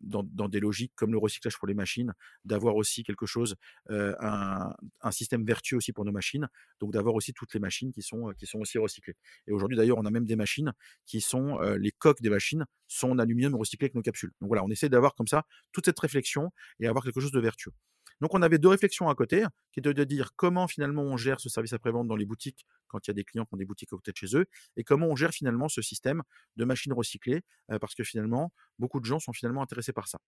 dans, 0.01 0.49
des 0.49 0.59
logiques 0.59 0.93
comme 0.95 1.11
le 1.11 1.17
recyclage 1.17 1.57
pour 1.57 1.67
les 1.67 1.73
machines, 1.73 2.13
d'avoir 2.45 2.75
aussi 2.75 3.03
quelque 3.03 3.25
chose, 3.25 3.55
un, 3.89 4.73
système 5.11 5.45
vertueux 5.45 5.77
aussi 5.77 5.93
pour 5.93 6.03
nos 6.03 6.11
machines, 6.11 6.47
donc 6.79 6.91
d'avoir 6.91 7.15
aussi 7.15 7.33
toutes 7.33 7.53
les 7.53 7.59
machines 7.59 7.91
qui 7.91 8.01
sont, 8.01 8.31
qui 8.37 8.47
sont 8.47 8.59
aussi 8.59 8.77
recyclées. 8.77 9.15
Et 9.47 9.51
aujourd'hui, 9.51 9.77
d'ailleurs, 9.77 9.97
on 9.99 10.05
a 10.05 10.11
même 10.11 10.25
des 10.25 10.35
machines 10.35 10.73
qui 11.05 11.21
sont, 11.21 11.59
les 11.59 11.91
coques 11.91 12.21
des 12.21 12.29
machines 12.29 12.65
sont 12.87 13.11
en 13.11 13.19
aluminium 13.19 13.55
recyclé 13.55 13.85
avec 13.85 13.95
nos 13.95 14.01
capsules. 14.01 14.31
Donc 14.41 14.47
voilà, 14.49 14.63
on 14.63 14.69
essaie 14.69 14.89
d'avoir 14.89 15.15
comme 15.15 15.27
ça 15.27 15.45
toute 15.71 15.85
cette 15.85 15.99
réflexion 15.99 16.51
et 16.79 16.87
avoir 16.87 17.03
quelque 17.03 17.21
chose 17.21 17.31
de 17.31 17.39
vertueux. 17.39 17.73
Donc 18.21 18.33
on 18.33 18.41
avait 18.41 18.57
deux 18.57 18.67
réflexions 18.69 19.09
à 19.09 19.15
côté, 19.15 19.45
qui 19.71 19.79
étaient 19.79 19.93
de 19.93 20.03
dire 20.03 20.31
comment 20.35 20.67
finalement 20.67 21.03
on 21.03 21.17
gère 21.17 21.39
ce 21.39 21.49
service 21.49 21.73
après-vente 21.73 22.07
dans 22.07 22.15
les 22.15 22.25
boutiques 22.25 22.65
quand 22.87 23.07
il 23.07 23.09
y 23.09 23.11
a 23.11 23.13
des 23.13 23.23
clients 23.23 23.45
qui 23.45 23.53
ont 23.53 23.57
des 23.57 23.65
boutiques 23.65 23.89
à 23.93 23.95
côté 23.95 24.11
de 24.11 24.17
chez 24.17 24.35
eux, 24.35 24.45
et 24.75 24.83
comment 24.83 25.07
on 25.07 25.15
gère 25.15 25.31
finalement 25.31 25.69
ce 25.69 25.81
système 25.81 26.23
de 26.55 26.65
machines 26.65 26.93
recyclées, 26.93 27.41
euh, 27.71 27.79
parce 27.79 27.95
que 27.95 28.03
finalement, 28.03 28.51
beaucoup 28.79 28.99
de 28.99 29.05
gens 29.05 29.19
sont 29.19 29.33
finalement 29.33 29.61
intéressés 29.61 29.93
par 29.93 30.07
ça. 30.07 30.19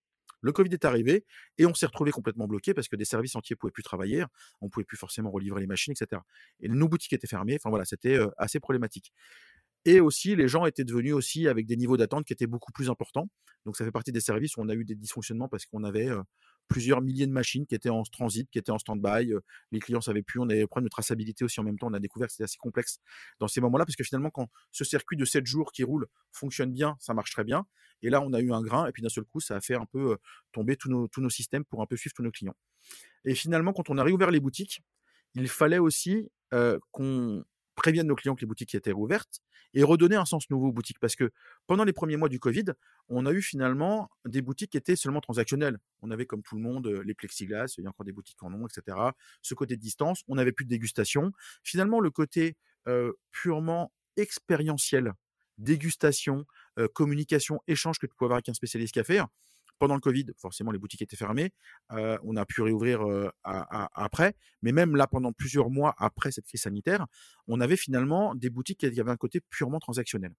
Le 0.42 0.52
Covid 0.52 0.74
est 0.74 0.86
arrivé 0.86 1.26
et 1.58 1.66
on 1.66 1.74
s'est 1.74 1.86
retrouvé 1.86 2.12
complètement 2.12 2.48
bloqué 2.48 2.74
parce 2.74 2.88
que 2.88 2.96
des 2.96 3.06
services 3.06 3.36
entiers 3.36 3.54
ne 3.56 3.60
pouvaient 3.60 3.72
plus 3.72 3.84
travailler, 3.84 4.26
on 4.60 4.66
ne 4.66 4.70
pouvait 4.72 4.86
plus 4.86 4.98
forcément 4.98 5.30
relivrer 5.30 5.62
les 5.62 5.68
machines, 5.68 5.94
etc. 5.94 6.22
Et 6.62 6.68
nos 6.68 6.88
boutiques 6.88 7.14
étaient 7.14 7.28
fermées, 7.28 7.56
enfin 7.56 7.70
voilà, 7.70 7.86
c'était 7.86 8.18
euh, 8.18 8.30
assez 8.38 8.60
problématique. 8.60 9.14
Et 9.86 10.00
aussi, 10.00 10.36
les 10.36 10.48
gens 10.48 10.66
étaient 10.66 10.84
devenus 10.84 11.14
aussi 11.14 11.48
avec 11.48 11.66
des 11.66 11.76
niveaux 11.76 11.98
d'attente 11.98 12.26
qui 12.26 12.34
étaient 12.34 12.48
beaucoup 12.48 12.72
plus 12.72 12.90
importants. 12.90 13.30
Donc, 13.66 13.76
ça 13.76 13.84
fait 13.84 13.92
partie 13.92 14.12
des 14.12 14.20
services 14.22 14.58
où 14.58 14.62
on 14.62 14.70
a 14.70 14.76
eu 14.76 14.86
des 14.86 14.96
dysfonctionnements 14.96 15.48
parce 15.48 15.66
qu'on 15.66 15.84
avait 15.84 16.08
euh, 16.10 16.22
plusieurs 16.72 17.02
milliers 17.02 17.28
de 17.28 17.34
machines 17.34 17.66
qui 17.68 17.76
étaient 17.76 17.90
en 17.90 18.02
transit, 18.04 18.50
qui 18.50 18.58
étaient 18.58 18.72
en 18.72 18.80
stand-by. 18.80 19.34
les 19.72 19.80
clients 19.80 20.00
savaient 20.00 20.22
plus. 20.22 20.40
On 20.40 20.50
avait 20.50 20.60
des 20.60 20.68
problèmes 20.68 20.86
de 20.86 20.90
traçabilité 20.90 21.44
aussi 21.44 21.60
en 21.60 21.64
même 21.64 21.78
temps. 21.78 21.88
On 21.88 21.94
a 21.94 22.00
découvert 22.00 22.28
que 22.28 22.32
c'était 22.32 22.46
assez 22.46 22.58
complexe 22.58 23.00
dans 23.40 23.50
ces 23.50 23.60
moments-là, 23.60 23.86
parce 23.86 23.98
que 23.98 24.06
finalement, 24.06 24.30
quand 24.30 24.48
ce 24.72 24.86
circuit 24.86 25.18
de 25.18 25.26
7 25.26 25.46
jours 25.46 25.74
qui 25.74 25.84
roule 25.84 26.08
fonctionne 26.32 26.72
bien, 26.72 26.96
ça 27.02 27.14
marche 27.14 27.32
très 27.32 27.44
bien. 27.44 27.66
Et 28.02 28.10
là, 28.10 28.22
on 28.22 28.32
a 28.32 28.40
eu 28.40 28.54
un 28.54 28.62
grain, 28.62 28.88
et 28.88 28.94
puis 28.94 29.04
d'un 29.04 29.10
seul 29.10 29.26
coup, 29.26 29.42
ça 29.42 29.58
a 29.58 29.62
fait 29.62 29.76
un 29.76 29.86
peu 29.86 30.18
tomber 30.54 30.78
tous 30.78 30.90
nos, 30.90 31.10
tous 31.10 31.20
nos 31.20 31.30
systèmes 31.30 31.66
pour 31.66 31.82
un 31.82 31.86
peu 31.86 31.98
suivre 31.98 32.14
tous 32.16 32.24
nos 32.24 32.32
clients. 32.32 32.56
Et 33.26 33.36
finalement, 33.36 33.74
quand 33.74 33.90
on 33.90 33.98
a 33.98 34.04
réouvert 34.04 34.32
les 34.32 34.40
boutiques, 34.40 34.82
il 35.36 35.50
fallait 35.50 35.78
aussi 35.78 36.30
qu'on 36.92 37.44
préviennent 37.76 38.08
nos 38.08 38.16
clients 38.16 38.36
que 38.36 38.42
les 38.42 38.48
boutiques 38.48 38.76
étaient 38.76 38.92
rouvertes 38.92 39.42
et 39.74 39.84
redonner 39.84 40.16
un 40.16 40.26
sens 40.26 40.50
nouveau 40.50 40.68
aux 40.68 40.72
boutiques. 40.74 41.00
Parce 41.00 41.16
que 41.16 41.32
pendant 41.68 41.84
les 41.84 41.94
premiers 41.94 42.18
mois 42.18 42.30
du 42.30 42.40
Covid, 42.40 42.66
on 43.08 43.26
a 43.26 43.32
eu 43.32 43.42
finalement 43.42 44.10
des 44.26 44.42
boutiques 44.42 44.72
qui 44.72 44.78
étaient 44.78 44.96
seulement 44.96 45.22
transactionnelles. 45.22 45.78
On 46.02 46.12
avait 46.12 46.26
comme 46.26 46.44
tout 46.44 46.56
le 46.56 46.62
monde 46.62 46.88
les 46.88 47.14
plexiglas, 47.14 47.74
il 47.78 47.84
y 47.84 47.88
a 47.88 47.90
encore 47.90 48.06
des 48.06 48.12
boutiques 48.12 48.44
en 48.44 48.54
ont, 48.54 48.68
etc. 48.68 48.98
Ce 49.42 49.54
côté 49.54 49.78
de 49.78 49.82
distance, 49.82 50.24
on 50.28 50.36
n'avait 50.36 50.52
plus 50.52 50.66
de 50.66 50.70
dégustation. 50.70 51.32
Finalement, 51.64 52.00
le 52.00 52.12
côté 52.12 52.58
purement 53.32 53.94
expérientiel, 54.18 55.14
dégustation, 55.58 56.46
communication, 56.94 57.62
échange 57.68 58.00
que 58.00 58.08
tu 58.08 58.16
peux 58.18 58.26
avoir 58.26 58.38
avec 58.38 58.50
un 58.50 58.54
spécialiste 58.54 58.94
café, 58.94 59.22
pendant 59.82 59.96
le 59.96 60.00
Covid, 60.00 60.28
forcément, 60.38 60.72
les 60.72 60.78
boutiques 60.78 61.02
étaient 61.02 61.18
fermées. 61.18 61.52
on 61.90 62.36
a 62.36 62.46
pu 62.46 62.62
réouvrir 62.62 63.02
après. 63.44 64.36
Mais 64.62 64.72
même 64.72 64.96
là, 64.96 65.08
pendant 65.08 65.34
plusieurs 65.34 65.72
mois 65.72 65.96
après 65.98 66.32
cette 66.32 66.46
crise 66.46 66.62
sanitaire, 66.62 67.08
on 67.48 67.60
avait 67.60 67.76
finalement 67.76 68.36
des 68.36 68.52
boutiques 68.52 68.78
qui 68.82 68.86
avaient 68.86 69.10
un 69.10 69.18
côté 69.18 69.42
purement 69.50 69.80
transactionnel. 69.80 70.34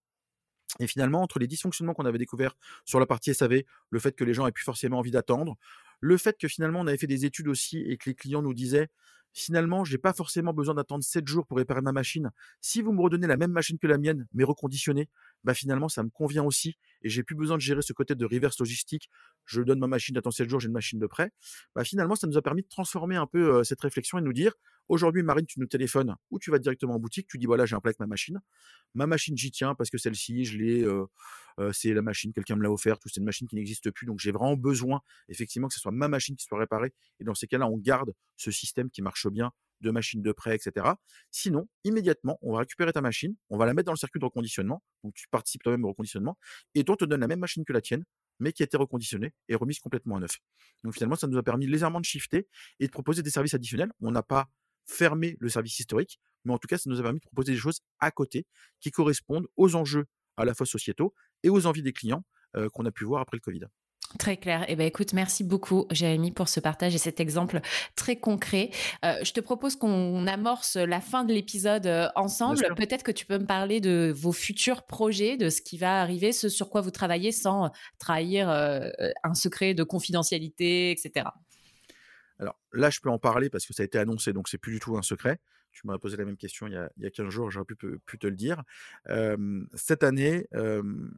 Et 0.78 0.86
finalement, 0.86 1.22
entre 1.22 1.40
les 1.40 1.48
dysfonctionnements 1.48 1.92
qu'on 1.92 2.06
avait 2.06 2.18
découverts 2.18 2.54
sur 2.84 3.00
la 3.00 3.06
partie 3.06 3.34
SAV, 3.34 3.62
le 3.90 3.98
fait 3.98 4.14
que 4.14 4.22
les 4.22 4.32
gens 4.32 4.46
aient 4.46 4.52
plus 4.52 4.62
forcément 4.62 5.00
envie 5.00 5.10
d'attendre, 5.10 5.56
le 5.98 6.16
fait 6.16 6.38
que 6.38 6.46
finalement 6.46 6.80
on 6.80 6.86
avait 6.86 6.98
fait 6.98 7.08
des 7.08 7.24
études 7.24 7.48
aussi 7.48 7.80
et 7.80 7.96
que 7.96 8.10
les 8.10 8.14
clients 8.14 8.42
nous 8.42 8.54
disaient 8.54 8.88
finalement, 9.32 9.84
j'ai 9.84 9.98
pas 9.98 10.12
forcément 10.12 10.52
besoin 10.52 10.74
d'attendre 10.74 11.04
7 11.04 11.26
jours 11.26 11.46
pour 11.46 11.58
réparer 11.58 11.80
ma 11.80 11.92
machine. 11.92 12.30
Si 12.60 12.82
vous 12.82 12.92
me 12.92 13.00
redonnez 13.00 13.26
la 13.26 13.36
même 13.36 13.52
machine 13.52 13.78
que 13.78 13.86
la 13.86 13.98
mienne, 13.98 14.26
mais 14.34 14.44
reconditionnée, 14.44 15.08
bah 15.44 15.54
finalement, 15.54 15.88
ça 15.88 16.02
me 16.02 16.10
convient 16.10 16.44
aussi 16.44 16.76
et 17.02 17.08
j'ai 17.08 17.22
plus 17.22 17.34
besoin 17.34 17.56
de 17.56 17.62
gérer 17.62 17.82
ce 17.82 17.92
côté 17.92 18.14
de 18.14 18.24
reverse 18.24 18.58
logistique. 18.58 19.10
Je 19.44 19.62
donne 19.62 19.78
ma 19.78 19.86
machine, 19.86 20.14
j'attends 20.14 20.30
7 20.30 20.48
jours, 20.48 20.60
j'ai 20.60 20.68
une 20.68 20.72
machine 20.72 20.98
de 20.98 21.06
prêt. 21.06 21.32
Bah 21.74 21.84
finalement, 21.84 22.14
ça 22.14 22.26
nous 22.26 22.36
a 22.36 22.42
permis 22.42 22.62
de 22.62 22.68
transformer 22.68 23.16
un 23.16 23.26
peu 23.26 23.64
cette 23.64 23.80
réflexion 23.80 24.18
et 24.18 24.20
de 24.20 24.26
nous 24.26 24.32
dire, 24.32 24.54
aujourd'hui, 24.92 25.22
Marine, 25.22 25.46
tu 25.46 25.58
nous 25.58 25.66
téléphones 25.66 26.14
ou 26.30 26.38
tu 26.38 26.50
vas 26.50 26.58
directement 26.58 26.94
en 26.94 26.98
boutique, 26.98 27.26
tu 27.26 27.38
dis, 27.38 27.46
voilà, 27.46 27.64
j'ai 27.64 27.74
un 27.74 27.80
plat 27.80 27.88
avec 27.88 27.98
ma 27.98 28.06
machine. 28.06 28.40
Ma 28.94 29.06
machine, 29.06 29.36
j'y 29.36 29.50
tiens 29.50 29.74
parce 29.74 29.88
que 29.88 29.96
celle-ci, 29.96 30.44
je 30.44 30.58
l'ai, 30.58 30.86
c'est 31.72 31.94
la 31.94 32.02
machine, 32.02 32.32
quelqu'un 32.32 32.56
me 32.56 32.62
l'a 32.62 32.70
offerte 32.70 33.04
ou 33.04 33.08
c'est 33.08 33.20
une 33.20 33.24
machine 33.24 33.48
qui 33.48 33.56
n'existe 33.56 33.90
plus. 33.90 34.06
Donc, 34.06 34.18
j'ai 34.20 34.32
vraiment 34.32 34.56
besoin, 34.56 35.00
effectivement, 35.28 35.68
que 35.68 35.74
ce 35.74 35.80
soit 35.80 35.92
ma 35.92 36.08
machine 36.08 36.36
qui 36.36 36.44
soit 36.44 36.58
réparée. 36.58 36.92
Et 37.20 37.24
dans 37.24 37.34
ces 37.34 37.46
cas-là, 37.46 37.66
on 37.66 37.78
garde 37.78 38.12
ce 38.36 38.50
système 38.50 38.90
qui 38.90 39.02
marche 39.02 39.26
bien 39.28 39.50
de 39.80 39.90
machines 39.90 40.22
de 40.22 40.30
prêt, 40.30 40.54
etc. 40.54 40.86
Sinon, 41.30 41.68
immédiatement, 41.84 42.38
on 42.42 42.52
va 42.52 42.60
récupérer 42.60 42.92
ta 42.92 43.00
machine, 43.00 43.34
on 43.50 43.56
va 43.56 43.66
la 43.66 43.74
mettre 43.74 43.86
dans 43.86 43.92
le 43.92 43.98
circuit 43.98 44.20
de 44.20 44.24
reconditionnement, 44.24 44.80
donc 45.02 45.14
tu 45.14 45.26
participes 45.28 45.62
toi-même 45.64 45.84
au 45.84 45.88
reconditionnement, 45.88 46.38
et 46.76 46.84
toi, 46.84 46.94
on 46.94 46.96
te 46.98 47.04
donne 47.04 47.20
la 47.20 47.26
même 47.26 47.40
machine 47.40 47.64
que 47.64 47.72
la 47.72 47.80
tienne, 47.80 48.04
mais 48.38 48.52
qui 48.52 48.62
a 48.62 48.66
été 48.66 48.76
reconditionnée 48.76 49.32
et 49.48 49.56
remise 49.56 49.80
complètement 49.80 50.16
à 50.16 50.20
neuf. 50.20 50.38
Donc 50.84 50.94
finalement, 50.94 51.16
ça 51.16 51.26
nous 51.26 51.36
a 51.36 51.42
permis 51.42 51.66
légèrement 51.66 51.98
de 51.98 52.04
shifter 52.04 52.46
et 52.78 52.86
de 52.86 52.92
proposer 52.92 53.22
des 53.22 53.30
services 53.30 53.54
additionnels. 53.54 53.90
On 54.00 54.12
n'a 54.12 54.22
pas 54.22 54.48
fermé 54.86 55.36
le 55.40 55.48
service 55.48 55.78
historique, 55.78 56.18
mais 56.44 56.52
en 56.52 56.58
tout 56.58 56.68
cas, 56.68 56.78
ça 56.78 56.90
nous 56.90 56.98
a 56.98 57.02
permis 57.02 57.20
de 57.20 57.24
proposer 57.24 57.52
des 57.52 57.58
choses 57.58 57.80
à 58.00 58.10
côté 58.10 58.46
qui 58.80 58.90
correspondent 58.90 59.46
aux 59.56 59.74
enjeux 59.74 60.06
à 60.36 60.44
la 60.44 60.54
fois 60.54 60.66
sociétaux 60.66 61.14
et 61.42 61.50
aux 61.50 61.66
envies 61.66 61.82
des 61.82 61.92
clients 61.92 62.24
euh, 62.56 62.68
qu'on 62.70 62.84
a 62.86 62.90
pu 62.90 63.04
voir 63.04 63.22
après 63.22 63.36
le 63.36 63.40
Covid. 63.40 63.66
Très 64.18 64.36
clair. 64.36 64.64
Eh 64.68 64.76
ben, 64.76 64.86
écoute, 64.86 65.12
merci 65.12 65.42
beaucoup, 65.42 65.86
Jérémy, 65.90 66.32
pour 66.32 66.48
ce 66.48 66.60
partage 66.60 66.94
et 66.94 66.98
cet 66.98 67.20
exemple 67.20 67.60
très 67.96 68.16
concret. 68.16 68.70
Euh, 69.04 69.16
je 69.22 69.32
te 69.32 69.40
propose 69.40 69.76
qu'on 69.76 70.26
amorce 70.26 70.76
la 70.76 71.00
fin 71.00 71.24
de 71.24 71.32
l'épisode 71.32 71.86
euh, 71.86 72.08
ensemble. 72.14 72.74
Peut-être 72.76 73.02
que 73.02 73.12
tu 73.12 73.26
peux 73.26 73.38
me 73.38 73.46
parler 73.46 73.80
de 73.80 74.12
vos 74.14 74.32
futurs 74.32 74.82
projets, 74.82 75.36
de 75.36 75.48
ce 75.48 75.62
qui 75.62 75.78
va 75.78 76.00
arriver, 76.00 76.32
ce 76.32 76.48
sur 76.48 76.68
quoi 76.68 76.80
vous 76.80 76.90
travaillez 76.90 77.32
sans 77.32 77.70
trahir 77.98 78.50
euh, 78.50 78.90
un 79.24 79.34
secret 79.34 79.74
de 79.74 79.82
confidentialité, 79.82 80.90
etc. 80.90 81.26
Alors 82.42 82.58
là, 82.72 82.90
je 82.90 83.00
peux 83.00 83.08
en 83.08 83.18
parler 83.18 83.48
parce 83.48 83.64
que 83.66 83.72
ça 83.72 83.82
a 83.82 83.86
été 83.86 83.98
annoncé, 83.98 84.32
donc 84.32 84.48
c'est 84.48 84.58
plus 84.58 84.72
du 84.72 84.80
tout 84.80 84.96
un 84.96 85.02
secret 85.02 85.38
tu 85.72 85.86
m'as 85.86 85.98
posé 85.98 86.16
la 86.16 86.24
même 86.24 86.36
question 86.36 86.66
il 86.66 86.74
y 86.74 86.76
a, 86.76 86.90
il 86.98 87.10
15 87.10 87.28
jours, 87.30 87.50
j'aurais 87.50 87.64
pu, 87.64 87.76
te 88.18 88.26
le 88.26 88.36
dire. 88.36 88.62
cette 89.74 90.02
année, 90.02 90.46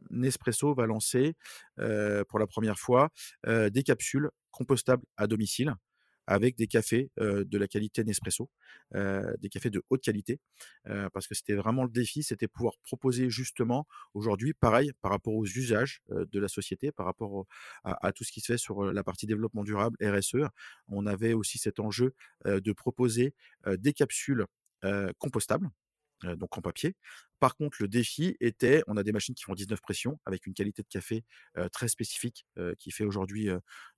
Nespresso 0.09 0.73
va 0.73 0.85
lancer 0.85 1.35
pour 1.75 2.39
la 2.39 2.47
première 2.47 2.79
fois 2.79 3.09
des 3.45 3.83
capsules 3.83 4.29
compostables 4.51 5.03
à 5.17 5.27
domicile 5.27 5.75
avec 6.27 6.55
des 6.55 6.67
cafés 6.67 7.11
de 7.17 7.57
la 7.57 7.67
qualité 7.67 8.03
Nespresso, 8.03 8.49
des 8.93 9.49
cafés 9.49 9.69
de 9.69 9.83
haute 9.89 10.01
qualité, 10.01 10.39
parce 11.13 11.27
que 11.27 11.35
c'était 11.35 11.55
vraiment 11.55 11.83
le 11.83 11.89
défi, 11.89 12.23
c'était 12.23 12.47
pouvoir 12.47 12.77
proposer 12.83 13.29
justement 13.29 13.87
aujourd'hui, 14.13 14.53
pareil, 14.53 14.91
par 15.01 15.11
rapport 15.11 15.33
aux 15.33 15.45
usages 15.45 16.01
de 16.09 16.39
la 16.39 16.47
société, 16.47 16.91
par 16.91 17.05
rapport 17.05 17.45
à, 17.83 18.11
tout 18.11 18.23
ce 18.23 18.31
qui 18.31 18.41
se 18.41 18.53
fait 18.53 18.57
sur 18.57 18.83
la 18.83 19.03
partie 19.03 19.27
développement 19.27 19.63
durable, 19.63 19.97
RSE, 20.01 20.47
on 20.87 21.05
avait 21.05 21.33
aussi 21.33 21.57
cet 21.57 21.79
enjeu 21.79 22.13
de 22.45 22.71
proposer 22.73 23.33
des 23.67 23.93
capsules 23.93 24.45
compostables, 25.17 25.69
donc 26.23 26.57
en 26.57 26.61
papier, 26.61 26.95
par 27.39 27.55
contre, 27.55 27.77
le 27.81 27.87
défi 27.87 28.37
était, 28.39 28.81
on 28.87 28.97
a 28.97 29.03
des 29.03 29.11
machines 29.11 29.35
qui 29.35 29.43
font 29.43 29.53
19 29.53 29.81
pressions 29.81 30.19
avec 30.25 30.47
une 30.47 30.53
qualité 30.53 30.81
de 30.81 30.87
café 30.87 31.23
très 31.71 31.87
spécifique 31.87 32.45
qui 32.79 32.91
fait 32.91 33.03
aujourd'hui 33.03 33.49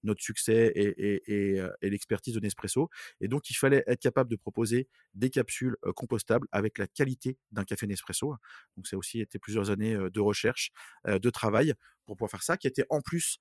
notre 0.04 0.22
succès 0.22 0.72
et, 0.76 1.62
l'expertise 1.82 2.34
de 2.34 2.40
Nespresso. 2.40 2.90
Et 3.22 3.28
donc, 3.28 3.50
il 3.50 3.54
fallait 3.54 3.84
être 3.88 4.02
capable 4.02 4.30
de 4.30 4.36
proposer 4.36 4.88
des 5.14 5.30
capsules 5.30 5.78
compostables 5.96 6.48
avec 6.52 6.78
la 6.78 6.88
qualité 6.88 7.38
d'un 7.52 7.64
café 7.64 7.86
Nespresso. 7.88 8.36
Donc, 8.76 8.88
ça 8.88 8.96
a 8.96 9.00
aussi 9.00 9.22
été 9.22 9.38
plusieurs 9.40 9.70
années 9.70 9.96
de 9.96 10.20
recherche, 10.20 10.72
de 11.06 11.30
travail 11.30 11.74
pour 12.08 12.18
pouvoir 12.18 12.32
faire 12.32 12.44
ça, 12.44 12.58
qui 12.58 12.68
était 12.68 12.86
en 12.90 13.02
plus, 13.02 13.40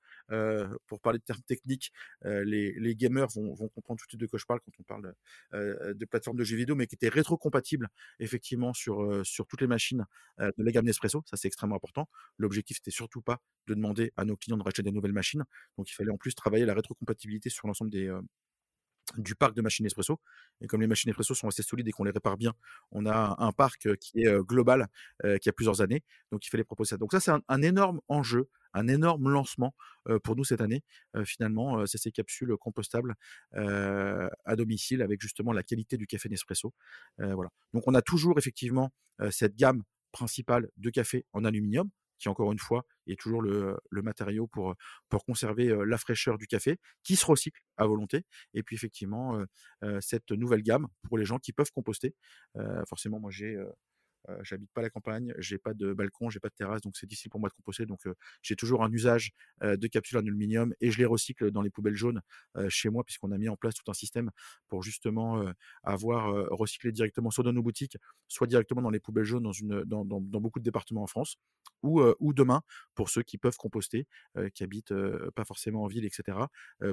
pour 0.86 1.00
parler 1.00 1.18
de 1.18 1.24
termes 1.24 1.42
techniques, 1.42 1.92
les, 2.24 2.96
gamers 2.96 3.28
vont, 3.28 3.54
comprendre 3.68 3.98
tout 4.00 4.06
de 4.06 4.10
suite 4.10 4.20
de 4.20 4.26
quoi 4.26 4.38
je 4.38 4.44
parle 4.44 4.60
quand 4.60 4.72
on 4.78 4.82
parle 4.82 5.14
de 5.52 6.04
plateforme 6.04 6.36
de 6.36 6.44
jeux 6.44 6.56
vidéo, 6.56 6.74
mais 6.74 6.86
qui 6.86 6.94
était 6.94 7.08
rétro-compatible 7.08 7.88
effectivement 8.20 8.74
sur, 8.74 9.24
sur 9.24 9.46
toutes 9.46 9.60
les 9.60 9.66
machines 9.66 10.04
de 10.38 10.52
la 10.62 10.72
gamme 10.72 10.84
Nespresso. 10.84 11.22
Ça, 11.26 11.36
c'est 11.36 11.48
extrêmement 11.48 11.76
important. 11.76 12.08
L'objectif, 12.38 12.78
c'était 12.78 12.90
surtout 12.90 13.22
pas 13.22 13.40
de 13.66 13.74
demander 13.74 14.12
à 14.16 14.24
nos 14.24 14.36
clients 14.36 14.58
de 14.58 14.62
racheter 14.62 14.82
des 14.82 14.92
nouvelles 14.92 15.12
machines. 15.12 15.44
Donc, 15.78 15.90
il 15.90 15.94
fallait 15.94 16.12
en 16.12 16.18
plus 16.18 16.34
travailler 16.34 16.66
la 16.66 16.74
rétrocompatibilité 16.74 17.50
sur 17.50 17.66
l'ensemble 17.66 17.90
des, 17.90 18.12
du 19.20 19.34
parc 19.34 19.54
de 19.54 19.62
machines 19.62 19.86
Espresso. 19.86 20.20
Et 20.60 20.66
comme 20.66 20.80
les 20.80 20.86
machines 20.86 21.10
Espresso 21.10 21.34
sont 21.34 21.48
assez 21.48 21.62
solides 21.62 21.88
et 21.88 21.92
qu'on 21.92 22.04
les 22.04 22.10
répare 22.10 22.36
bien, 22.36 22.52
on 22.90 23.06
a 23.06 23.36
un 23.38 23.52
parc 23.52 23.94
qui 23.96 24.22
est 24.22 24.42
global, 24.42 24.88
qui 25.40 25.48
a 25.48 25.52
plusieurs 25.52 25.80
années. 25.80 26.02
Donc 26.32 26.46
il 26.46 26.50
fallait 26.50 26.64
proposer 26.64 26.90
ça. 26.90 26.96
Donc 26.96 27.12
ça, 27.12 27.20
c'est 27.20 27.32
un, 27.48 27.62
énorme 27.62 28.00
enjeu, 28.08 28.48
un 28.72 28.88
énorme 28.88 29.28
lancement 29.30 29.74
pour 30.22 30.36
nous 30.36 30.44
cette 30.44 30.60
année. 30.60 30.82
finalement, 31.24 31.86
c'est 31.86 31.98
ces 31.98 32.12
capsules 32.12 32.56
compostables 32.58 33.14
à 33.52 34.56
domicile 34.56 35.02
avec 35.02 35.20
justement 35.20 35.52
la 35.52 35.62
qualité 35.62 35.96
du 35.96 36.06
café 36.06 36.28
Nespresso. 36.28 36.72
voilà. 37.18 37.50
Donc 37.72 37.84
on 37.86 37.94
a 37.94 38.02
toujours 38.02 38.38
effectivement 38.38 38.92
cette 39.30 39.56
gamme 39.56 39.82
principale 40.12 40.70
de 40.76 40.90
café 40.90 41.26
en 41.32 41.44
aluminium 41.44 41.90
qui 42.18 42.28
encore 42.28 42.52
une 42.52 42.58
fois 42.58 42.84
est 43.06 43.18
toujours 43.18 43.42
le, 43.42 43.76
matériau 43.90 44.46
pour, 44.46 44.74
pour 45.08 45.24
conserver 45.24 45.74
la 45.86 45.98
fraîcheur 45.98 46.38
du 46.38 46.46
café, 46.46 46.78
qui 47.02 47.16
se 47.16 47.26
recycle 47.26 47.60
à 47.76 47.86
volonté. 47.86 48.24
Et 48.54 48.62
puis 48.62 48.76
effectivement, 48.76 49.40
cette 50.00 50.30
nouvelle 50.30 50.62
gamme 50.62 50.86
pour 51.02 51.18
les 51.18 51.24
gens 51.24 51.38
qui 51.38 51.52
peuvent 51.52 51.70
composter. 51.72 52.14
forcément, 52.88 53.20
moi 53.20 53.30
j'ai 53.30 53.56
j'habite 54.42 54.70
pas 54.72 54.82
la 54.82 54.90
campagne, 54.90 55.34
j'ai 55.38 55.58
pas 55.58 55.74
de 55.74 55.92
balcon, 55.92 56.30
j'ai 56.30 56.40
pas 56.40 56.48
de 56.48 56.54
terrasse, 56.54 56.80
donc 56.82 56.96
c'est 56.96 57.06
difficile 57.06 57.30
pour 57.30 57.40
moi 57.40 57.48
de 57.48 57.54
composter. 57.54 57.86
Donc 57.86 58.00
j'ai 58.42 58.56
toujours 58.56 58.82
un 58.82 58.90
usage 58.90 59.30
de 59.62 59.86
capsules 59.86 60.18
en 60.18 60.20
aluminium 60.20 60.74
et 60.80 60.90
je 60.90 60.98
les 60.98 61.04
recycle 61.04 61.50
dans 61.50 61.62
les 61.62 61.70
poubelles 61.70 61.96
jaunes 61.96 62.20
chez 62.68 62.88
moi 62.88 63.04
puisqu'on 63.04 63.32
a 63.32 63.38
mis 63.38 63.48
en 63.48 63.56
place 63.56 63.74
tout 63.74 63.90
un 63.90 63.94
système 63.94 64.30
pour 64.68 64.82
justement 64.82 65.44
avoir 65.82 66.32
recyclé 66.50 66.92
directement 66.92 67.30
soit 67.30 67.44
dans 67.44 67.52
nos 67.52 67.62
boutiques, 67.62 67.96
soit 68.28 68.46
directement 68.46 68.82
dans 68.82 68.90
les 68.90 69.00
poubelles 69.00 69.24
jaunes 69.24 69.50
dans, 69.86 70.04
beaucoup 70.20 70.58
de 70.58 70.64
départements 70.64 71.02
en 71.02 71.06
France, 71.06 71.36
ou, 71.82 72.32
demain 72.32 72.62
pour 72.94 73.10
ceux 73.10 73.22
qui 73.22 73.38
peuvent 73.38 73.56
composter, 73.56 74.06
qui 74.54 74.64
habitent 74.64 74.94
pas 75.34 75.44
forcément 75.44 75.84
en 75.84 75.86
ville, 75.86 76.04
etc., 76.04 76.38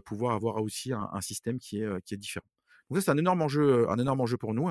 pouvoir 0.06 0.36
avoir 0.36 0.62
aussi 0.62 0.94
un, 0.94 1.22
système 1.22 1.60
qui 1.60 1.82
est 1.82 2.18
différent. 2.18 2.53
Donc 2.94 3.02
ça, 3.02 3.06
c'est 3.06 3.12
un 3.12 3.18
énorme 3.18 3.42
enjeu, 3.42 3.90
un 3.90 3.98
énorme 3.98 4.22
enjeu 4.22 4.38
pour 4.38 4.54
nous. 4.54 4.70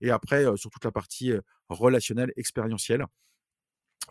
Et 0.00 0.10
après, 0.10 0.44
sur 0.56 0.70
toute 0.70 0.84
la 0.86 0.90
partie 0.90 1.32
relationnelle, 1.68 2.32
expérientielle, 2.36 3.04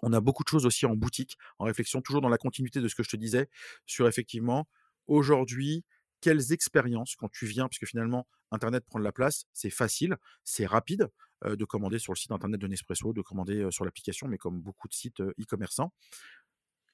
on 0.03 0.13
a 0.13 0.21
beaucoup 0.21 0.43
de 0.43 0.49
choses 0.49 0.67
aussi 0.67 0.85
en 0.85 0.95
boutique, 0.95 1.39
en 1.57 1.65
réflexion, 1.65 2.01
toujours 2.01 2.21
dans 2.21 2.29
la 2.29 2.37
continuité 2.37 2.81
de 2.81 2.87
ce 2.87 2.93
que 2.93 3.01
je 3.01 3.09
te 3.09 3.15
disais, 3.15 3.49
sur 3.87 4.07
effectivement, 4.07 4.67
aujourd'hui, 5.07 5.83
quelles 6.21 6.51
expériences 6.51 7.15
quand 7.15 7.29
tu 7.29 7.47
viens, 7.47 7.67
puisque 7.67 7.87
finalement, 7.87 8.27
Internet 8.51 8.85
prend 8.85 8.99
de 8.99 9.03
la 9.03 9.11
place, 9.11 9.45
c'est 9.53 9.71
facile, 9.71 10.17
c'est 10.43 10.67
rapide 10.67 11.09
de 11.43 11.65
commander 11.65 11.97
sur 11.97 12.13
le 12.13 12.17
site 12.17 12.31
Internet 12.31 12.61
de 12.61 12.67
Nespresso, 12.67 13.11
de 13.11 13.21
commander 13.23 13.67
sur 13.71 13.85
l'application, 13.85 14.27
mais 14.27 14.37
comme 14.37 14.61
beaucoup 14.61 14.87
de 14.87 14.93
sites 14.93 15.21
e-commerçants. 15.21 15.91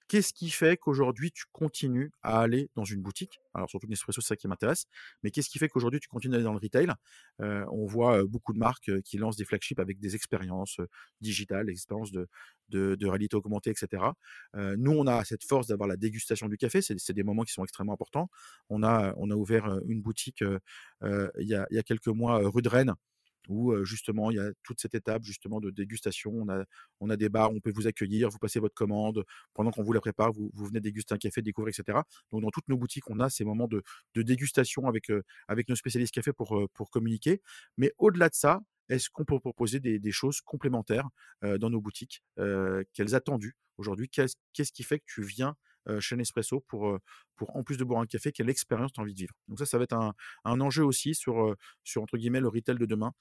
Qu'est-ce 0.08 0.34
qui 0.34 0.50
fait 0.50 0.78
qu'aujourd'hui 0.78 1.32
tu 1.32 1.46
continues 1.52 2.12
à 2.22 2.42
aller 2.42 2.70
dans 2.76 2.84
une 2.84 3.02
boutique? 3.02 3.40
Alors 3.54 3.70
surtout 3.70 3.88
Nespresso, 3.88 4.22
c'est 4.22 4.28
ça 4.28 4.36
qui 4.36 4.48
m'intéresse. 4.48 4.86
Mais 5.24 5.32
qu'est-ce 5.32 5.50
qui 5.50 5.60
fait 5.60 5.70
qu'aujourd'hui 5.70 6.00
tu 6.00 6.08
continues 6.08 6.34
à 6.34 6.38
aller 6.38 6.44
dans 6.44 6.54
le 6.54 6.60
retail? 6.60 6.88
On 7.40 7.86
voit 7.86 8.24
beaucoup 8.26 8.54
de 8.54 8.60
marques 8.60 9.02
qui 9.02 9.18
lancent 9.18 9.38
des 9.38 9.46
flagships 9.46 9.80
avec 9.80 10.00
des 10.00 10.16
expériences 10.16 10.80
digitales, 11.22 11.66
des 11.68 11.72
expériences 11.72 12.12
de, 12.12 12.28
de, 12.70 13.08
réalité 13.08 13.36
augmentée, 13.36 13.72
etc. 13.72 14.04
nous, 14.54 14.92
on 14.92 15.08
a 15.08 15.24
cette 15.24 15.44
force 15.44 15.68
d'avoir 15.68 15.88
la 15.88 15.98
dégustation 15.98 16.48
du 16.48 16.58
café. 16.58 16.82
C'est 16.82 17.14
des 17.14 17.24
moments 17.24 17.44
qui 17.44 17.54
sont 17.54 17.64
extrêmement 17.64 17.94
importants. 17.94 18.30
On 18.70 18.84
a, 18.84 19.14
on 19.18 19.32
a 19.32 19.36
ouvert 19.36 19.80
une 19.88 20.02
boutique 20.02 20.44
il, 21.02 21.48
y 21.48 21.56
a, 21.56 21.66
il 21.72 21.76
y 21.76 21.80
a 21.80 21.84
quelques 21.84 22.08
mois 22.08 22.40
rue 22.44 22.62
de 22.62 22.70
Rennes 22.70 22.94
où 23.50 23.74
justement 23.84 24.32
il 24.32 24.38
y 24.38 24.40
a 24.40 24.52
toute 24.64 24.80
cette 24.80 24.96
étape 24.96 25.24
justement 25.24 25.60
de 25.60 25.70
dégustation. 25.70 26.32
On 26.34 26.50
a, 26.50 26.64
on 27.00 27.10
a 27.10 27.18
des 27.18 27.30
bars, 27.30 27.52
on 27.52 27.60
peut 27.60 27.72
vous 27.74 27.88
accueillir, 27.88 28.30
vous 28.30 28.40
passez 28.40 28.60
votre 28.60 28.76
commande, 28.76 29.24
pendant 29.54 29.72
qu'on 29.72 29.84
vous 29.84 29.94
la 29.94 30.02
prépare, 30.02 30.32
vous, 30.32 30.52
vous, 30.54 30.66
venez 30.66 30.80
déguster 30.80 31.14
un 31.14 31.18
café, 31.18 31.42
découvrir, 31.42 31.74
etc. 31.78 32.00
Donc 32.32 32.42
dans 32.42 32.52
toutes 32.52 32.68
nos 32.68 32.78
boutiques, 32.78 33.10
on 33.10 33.20
a 33.20 33.30
ces 33.30 33.44
moments 33.46 33.68
de, 33.68 33.84
de 34.16 34.22
dégustation 34.22 34.88
avec, 34.88 35.12
avec 35.48 35.70
nos 35.70 35.76
spécialistes 35.76 36.14
café 36.14 36.34
pour, 36.34 36.68
pour 36.74 36.90
communiquer. 36.90 37.42
Mais 37.78 37.92
au-delà 37.98 38.30
de 38.30 38.36
ça, 38.36 38.62
est-ce 38.90 39.10
qu'on 39.10 39.26
peut 39.26 39.40
proposer 39.40 39.80
des, 39.80 40.00
des 40.00 40.12
choses 40.12 40.42
complémentaires 40.42 41.10
dans 41.42 41.70
nos 41.70 41.82
boutiques 41.82 42.24
Quelles 42.94 43.16
attendues 43.16 43.56
aujourd'hui? 43.78 44.10
Qu'est-ce 44.10 44.72
qui 44.72 44.84
fait 44.84 45.00
que 45.00 45.06
tu 45.08 45.24
viens 45.24 45.56
chez 46.00 46.16
Nespresso 46.16 46.62
pour, 46.62 46.98
pour, 47.36 47.56
en 47.56 47.64
plus 47.64 47.78
de 47.78 47.84
boire 47.84 48.02
un 48.02 48.06
café, 48.06 48.32
quelle 48.32 48.50
expérience 48.50 48.94
tu 48.94 49.00
as 49.00 49.04
envie 49.04 49.14
de 49.14 49.20
vivre. 49.20 49.34
Donc 49.48 49.60
ça, 49.60 49.66
ça 49.66 49.78
va 49.78 49.84
être 49.84 49.94
un, 49.94 50.14
un 50.46 50.62
enjeu 50.62 50.84
aussi 50.84 51.16
sur, 51.16 51.56
sur, 51.84 52.02
entre 52.02 52.18
guillemets, 52.18 52.40
le 52.40 52.48
retail 52.48 52.78
de 52.78 52.86
demain, 52.86 53.12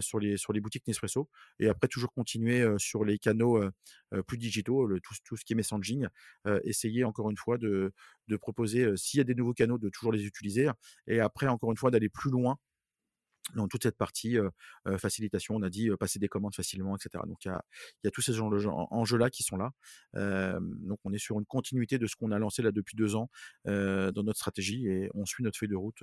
sur, 0.00 0.18
les, 0.18 0.36
sur 0.36 0.52
les 0.52 0.60
boutiques 0.60 0.86
Nespresso. 0.86 1.28
Et 1.58 1.68
après, 1.68 1.88
toujours 1.88 2.12
continuer 2.12 2.66
sur 2.78 3.04
les 3.04 3.18
canaux 3.18 3.62
plus 4.26 4.38
digitaux, 4.38 4.86
le, 4.86 5.00
tout, 5.00 5.14
tout, 5.24 5.36
ce 5.36 5.44
qui 5.44 5.54
est 5.54 5.56
messaging, 5.56 6.06
essayer 6.64 7.04
encore 7.04 7.30
une 7.30 7.36
fois 7.36 7.58
de, 7.58 7.92
de 8.28 8.36
proposer, 8.36 8.96
s'il 8.96 9.18
y 9.18 9.20
a 9.20 9.24
des 9.24 9.34
nouveaux 9.34 9.54
canaux, 9.54 9.78
de 9.78 9.88
toujours 9.88 10.12
les 10.12 10.24
utiliser. 10.24 10.70
Et 11.06 11.20
après, 11.20 11.46
encore 11.46 11.70
une 11.70 11.76
fois, 11.76 11.90
d'aller 11.90 12.08
plus 12.08 12.30
loin 12.30 12.58
dans 13.54 13.68
toute 13.68 13.82
cette 13.82 13.96
partie 13.96 14.36
facilitation, 14.98 15.56
on 15.56 15.62
a 15.62 15.70
dit 15.70 15.90
passer 15.98 16.18
des 16.18 16.28
commandes 16.28 16.54
facilement, 16.54 16.96
etc. 16.96 17.22
Donc 17.26 17.44
il 17.44 17.48
y 18.04 18.08
a, 18.08 18.10
tous 18.10 18.22
ces 18.22 18.40
enjeux-là 18.40 19.30
qui 19.30 19.42
sont 19.42 19.56
là. 19.56 19.70
donc 20.14 20.98
on 21.04 21.12
est 21.12 21.18
sur 21.18 21.38
une 21.38 21.46
continuité 21.46 21.98
de 21.98 22.06
ce 22.06 22.16
qu'on 22.16 22.32
a 22.32 22.38
lancé 22.38 22.62
là 22.62 22.72
depuis 22.72 22.96
deux 22.96 23.16
ans 23.16 23.30
dans 23.64 24.22
notre 24.22 24.38
stratégie 24.38 24.86
et 24.86 25.10
on 25.14 25.24
suit 25.24 25.42
notre 25.44 25.58
feuille 25.58 25.68
de 25.68 25.76
route 25.76 26.02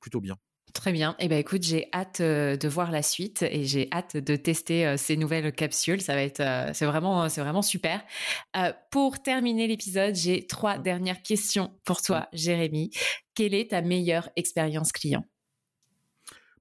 plutôt 0.00 0.20
bien. 0.20 0.36
Très 0.72 0.92
bien. 0.92 1.14
Eh 1.18 1.28
ben 1.28 1.38
écoute, 1.38 1.62
j'ai 1.62 1.88
hâte 1.92 2.20
de 2.20 2.68
voir 2.68 2.90
la 2.90 3.02
suite 3.02 3.42
et 3.42 3.64
j'ai 3.64 3.88
hâte 3.92 4.16
de 4.16 4.34
tester 4.34 4.96
ces 4.96 5.16
nouvelles 5.16 5.52
capsules. 5.52 6.00
Ça 6.00 6.14
va 6.14 6.22
être, 6.22 6.42
c'est 6.74 6.86
vraiment, 6.86 7.28
c'est 7.28 7.42
vraiment 7.42 7.62
super. 7.62 8.02
pour 8.90 9.22
terminer 9.22 9.66
l'épisode, 9.66 10.14
j'ai 10.14 10.46
trois 10.46 10.78
dernières 10.78 11.22
questions 11.22 11.78
pour 11.84 12.02
toi, 12.02 12.28
Jérémy. 12.32 12.90
Quelle 13.34 13.54
est 13.54 13.70
ta 13.70 13.82
meilleure 13.82 14.30
expérience 14.36 14.90
client? 14.90 15.24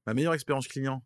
Ma 0.05 0.13
meilleure 0.13 0.33
expérience 0.33 0.67
client. 0.67 1.03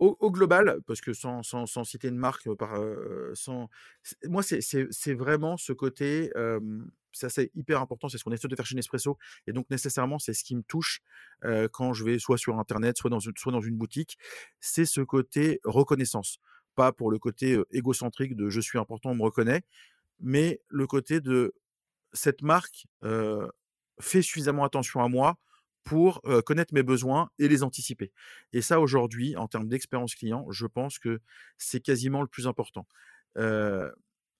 Au, 0.00 0.30
global, 0.30 0.80
parce 0.86 1.02
que 1.02 1.12
sans, 1.12 1.42
sans, 1.42 1.84
citer 1.84 2.08
une 2.08 2.16
marque, 2.16 2.50
par, 2.54 2.82
sans, 3.34 3.68
moi, 4.24 4.42
c'est 4.42 5.12
vraiment 5.12 5.58
ce 5.58 5.74
côté, 5.74 6.32
ça 7.12 7.28
c'est 7.28 7.50
hyper 7.54 7.82
important, 7.82 8.08
c'est 8.08 8.16
ce 8.16 8.24
qu'on 8.24 8.32
essaie 8.32 8.48
de 8.48 8.56
faire 8.56 8.64
chez 8.64 8.76
Nespresso, 8.76 9.18
et 9.46 9.52
donc 9.52 9.68
nécessairement, 9.68 10.18
c'est 10.18 10.32
ce 10.32 10.42
qui 10.42 10.56
me 10.56 10.62
touche 10.62 11.00
quand 11.72 11.92
je 11.92 12.04
vais 12.04 12.18
soit 12.18 12.38
sur 12.38 12.58
Internet, 12.58 12.96
soit 12.96 13.10
dans 13.10 13.20
soit 13.20 13.52
dans 13.52 13.60
une 13.60 13.76
boutique, 13.76 14.16
c'est 14.58 14.86
ce 14.86 15.02
côté 15.02 15.60
reconnaissance. 15.64 16.38
Pas 16.76 16.92
pour 16.92 17.10
le 17.10 17.18
côté 17.18 17.60
égocentrique 17.70 18.36
de 18.36 18.48
je 18.48 18.60
suis 18.60 18.78
important, 18.78 19.10
on 19.10 19.16
me 19.16 19.22
reconnaît, 19.22 19.64
mais 20.18 20.62
le 20.68 20.86
côté 20.86 21.20
de 21.20 21.52
cette 22.14 22.40
marque 22.40 22.86
fait 24.00 24.22
suffisamment 24.22 24.64
attention 24.64 25.02
à 25.02 25.08
moi 25.08 25.36
pour 25.84 26.20
connaître 26.44 26.74
mes 26.74 26.82
besoins 26.82 27.30
et 27.38 27.48
les 27.48 27.62
anticiper. 27.62 28.12
Et 28.52 28.60
ça, 28.60 28.80
aujourd'hui, 28.80 29.36
en 29.36 29.48
termes 29.48 29.68
d'expérience 29.68 30.14
client, 30.14 30.46
je 30.50 30.66
pense 30.66 30.98
que 30.98 31.20
c'est 31.56 31.80
quasiment 31.80 32.20
le 32.22 32.28
plus 32.28 32.46
important. 32.46 32.86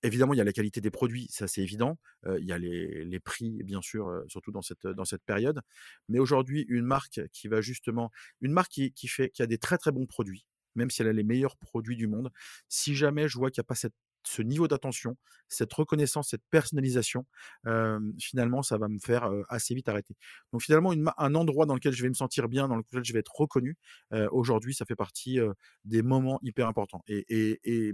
évidemment, 0.03 0.35
il 0.35 0.37
y 0.37 0.41
a 0.41 0.45
la 0.45 0.53
qualité 0.53 0.81
des 0.81 0.91
produits, 0.91 1.29
ça 1.31 1.49
c'est 1.49 1.63
évident. 1.63 1.99
il 2.27 2.45
y 2.45 2.53
a 2.53 2.59
les, 2.59 3.21
prix, 3.21 3.63
bien 3.65 3.81
sûr, 3.81 4.23
surtout 4.29 4.53
dans 4.53 4.63
cette, 4.63 4.87
dans 4.87 5.05
cette 5.05 5.25
période. 5.25 5.61
Mais 6.09 6.19
aujourd'hui, 6.19 6.67
une 6.69 6.85
marque 6.85 7.21
qui 7.33 7.49
va 7.49 7.61
justement, 7.61 8.11
une 8.43 8.53
marque 8.53 8.73
qui, 8.73 8.93
qui, 8.93 9.09
fait, 9.09 9.31
qui 9.31 9.43
a 9.43 9.47
des 9.47 9.59
très 9.59 9.79
très 9.79 9.93
bons 9.93 10.07
produits, 10.07 10.47
même 10.75 10.91
si 10.91 11.03
elle 11.03 11.09
a 11.09 11.13
les 11.13 11.25
meilleurs 11.25 11.57
produits 11.57 11.97
du 11.97 12.07
monde, 12.07 12.31
si 12.69 12.95
jamais 12.95 13.29
je 13.29 13.39
vois 13.39 13.51
qu'il 13.51 13.61
n'y 13.61 13.65
a 13.65 13.69
pas 13.69 13.75
cette 13.75 13.95
ce 14.25 14.43
niveau 14.43 14.69
d'attention, 14.69 15.17
cette 15.49 15.73
reconnaissance, 15.73 16.31
cette 16.31 16.45
personnalisation, 16.51 17.27
finalement, 18.19 18.63
ça 18.63 18.79
va 18.79 18.89
me 18.89 18.99
faire 18.99 19.31
assez 19.49 19.75
vite 19.75 19.89
arrêter. 19.89 20.17
Donc 20.53 20.63
finalement, 20.63 20.93
un 21.17 21.35
endroit 21.35 21.67
dans 21.67 21.75
lequel 21.75 21.93
je 21.93 22.03
vais 22.03 22.09
me 22.09 22.15
sentir 22.15 22.49
bien, 22.49 22.69
dans 22.69 22.77
lequel 22.77 23.05
je 23.05 23.13
vais 23.13 23.21
être 23.21 23.35
reconnu, 23.35 23.77
aujourd'hui, 24.31 24.75
ça 24.75 24.85
fait 24.85 24.97
partie 24.97 25.39
des 25.85 26.03
moments 26.03 26.39
hyper 26.43 26.69
importants. 26.69 27.03
Et, 27.09 27.61
et, 27.65 27.93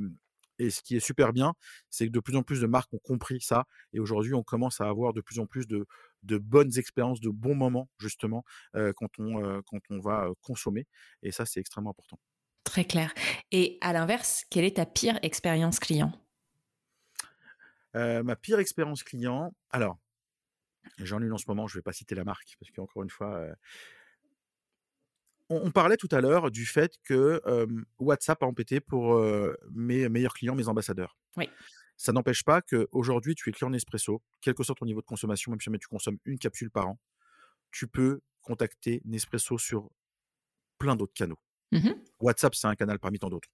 ce 0.70 0.80
qui 0.82 0.96
est 0.96 1.00
super 1.00 1.32
bien, 1.32 1.52
c'est 1.90 2.06
que 2.06 2.12
de 2.12 2.20
plus 2.20 2.34
en 2.36 2.42
plus 2.42 2.60
de 2.60 2.66
marques 2.66 2.92
ont 2.94 2.98
compris 2.98 3.40
ça. 3.40 3.66
Et 3.92 4.00
aujourd'hui, 4.00 4.34
on 4.34 4.42
commence 4.42 4.80
à 4.80 4.88
avoir 4.88 5.12
de 5.12 5.20
plus 5.20 5.38
en 5.38 5.46
plus 5.46 5.66
de, 5.66 5.86
bonnes 6.22 6.78
expériences, 6.78 7.20
de 7.20 7.30
bons 7.30 7.54
moments, 7.54 7.88
justement, 7.98 8.44
quand 8.72 9.10
on 9.20 10.00
va 10.00 10.30
consommer. 10.42 10.86
Et 11.22 11.32
ça, 11.32 11.46
c'est 11.46 11.60
extrêmement 11.60 11.90
important. 11.90 12.18
Très 12.76 12.84
clair. 12.84 13.14
Et 13.52 13.78
à 13.80 13.94
l'inverse, 13.94 14.44
quelle 14.50 14.66
est 14.66 14.76
ta 14.76 14.84
pire 14.84 15.18
expérience 15.22 15.78
client? 15.78 16.12
Ma 17.94 18.36
pire 18.36 18.58
expérience 18.58 19.02
client, 19.02 19.54
alors, 19.70 19.96
j'en 20.98 21.22
ai 21.22 21.24
une 21.24 21.32
en 21.32 21.38
ce 21.38 21.46
moment, 21.48 21.66
je 21.66 21.74
ne 21.74 21.78
vais 21.78 21.82
pas 21.82 21.94
citer 21.94 22.14
la 22.14 22.24
marque, 22.24 22.54
parce 22.60 22.70
qu'encore 22.72 23.02
une 23.02 23.08
fois, 23.08 23.46
on, 25.48 25.70
parlait 25.70 25.96
tout 25.96 26.10
à 26.10 26.20
l'heure 26.20 26.50
du 26.50 26.66
fait 26.66 26.98
que 27.02 27.40
WhatsApp 27.98 28.42
a 28.42 28.46
empêté 28.46 28.80
pour 28.80 29.24
mes 29.70 30.10
meilleurs 30.10 30.34
clients, 30.34 30.54
mes 30.54 30.68
ambassadeurs. 30.68 31.16
Oui. 31.38 31.48
Ça 31.96 32.12
n'empêche 32.12 32.44
pas 32.44 32.60
qu'aujourd'hui, 32.60 33.34
tu 33.34 33.48
es 33.48 33.52
client 33.52 33.70
Nespresso, 33.70 34.22
quel 34.42 34.52
que 34.52 34.62
soit 34.62 34.74
ton 34.74 34.84
niveau 34.84 35.00
de 35.00 35.06
consommation, 35.06 35.50
même 35.50 35.60
si 35.60 35.64
jamais 35.64 35.78
tu 35.78 35.88
consommes 35.88 36.18
une 36.26 36.38
capsule 36.38 36.70
par 36.70 36.88
an, 36.88 36.98
tu 37.70 37.88
peux 37.88 38.20
contacter 38.42 39.00
Nespresso 39.06 39.56
sur 39.56 39.88
plein 40.76 40.94
d'autres 40.94 41.14
canaux. 41.14 41.38
Mmh 41.72 41.90
WhatsApp, 42.20 42.54
c'est 42.54 42.66
un 42.66 42.74
canal 42.74 42.98
parmi 42.98 43.18
tant 43.18 43.28
d'autres. 43.28 43.48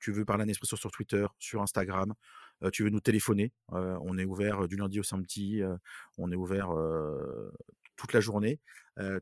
Tu 0.00 0.12
veux 0.12 0.24
parler 0.24 0.42
à 0.42 0.46
Nespresso 0.46 0.76
sur 0.76 0.90
Twitter, 0.90 1.26
sur 1.38 1.62
Instagram, 1.62 2.14
tu 2.72 2.82
veux 2.82 2.90
nous 2.90 3.00
téléphoner. 3.00 3.52
on 3.68 4.18
est 4.18 4.24
ouvert 4.24 4.66
du 4.66 4.76
lundi 4.76 4.98
au 4.98 5.02
samedi, 5.02 5.62
on 6.18 6.32
est 6.32 6.36
ouvert 6.36 6.70
toute 7.96 8.12
la 8.12 8.20
journée. 8.20 8.60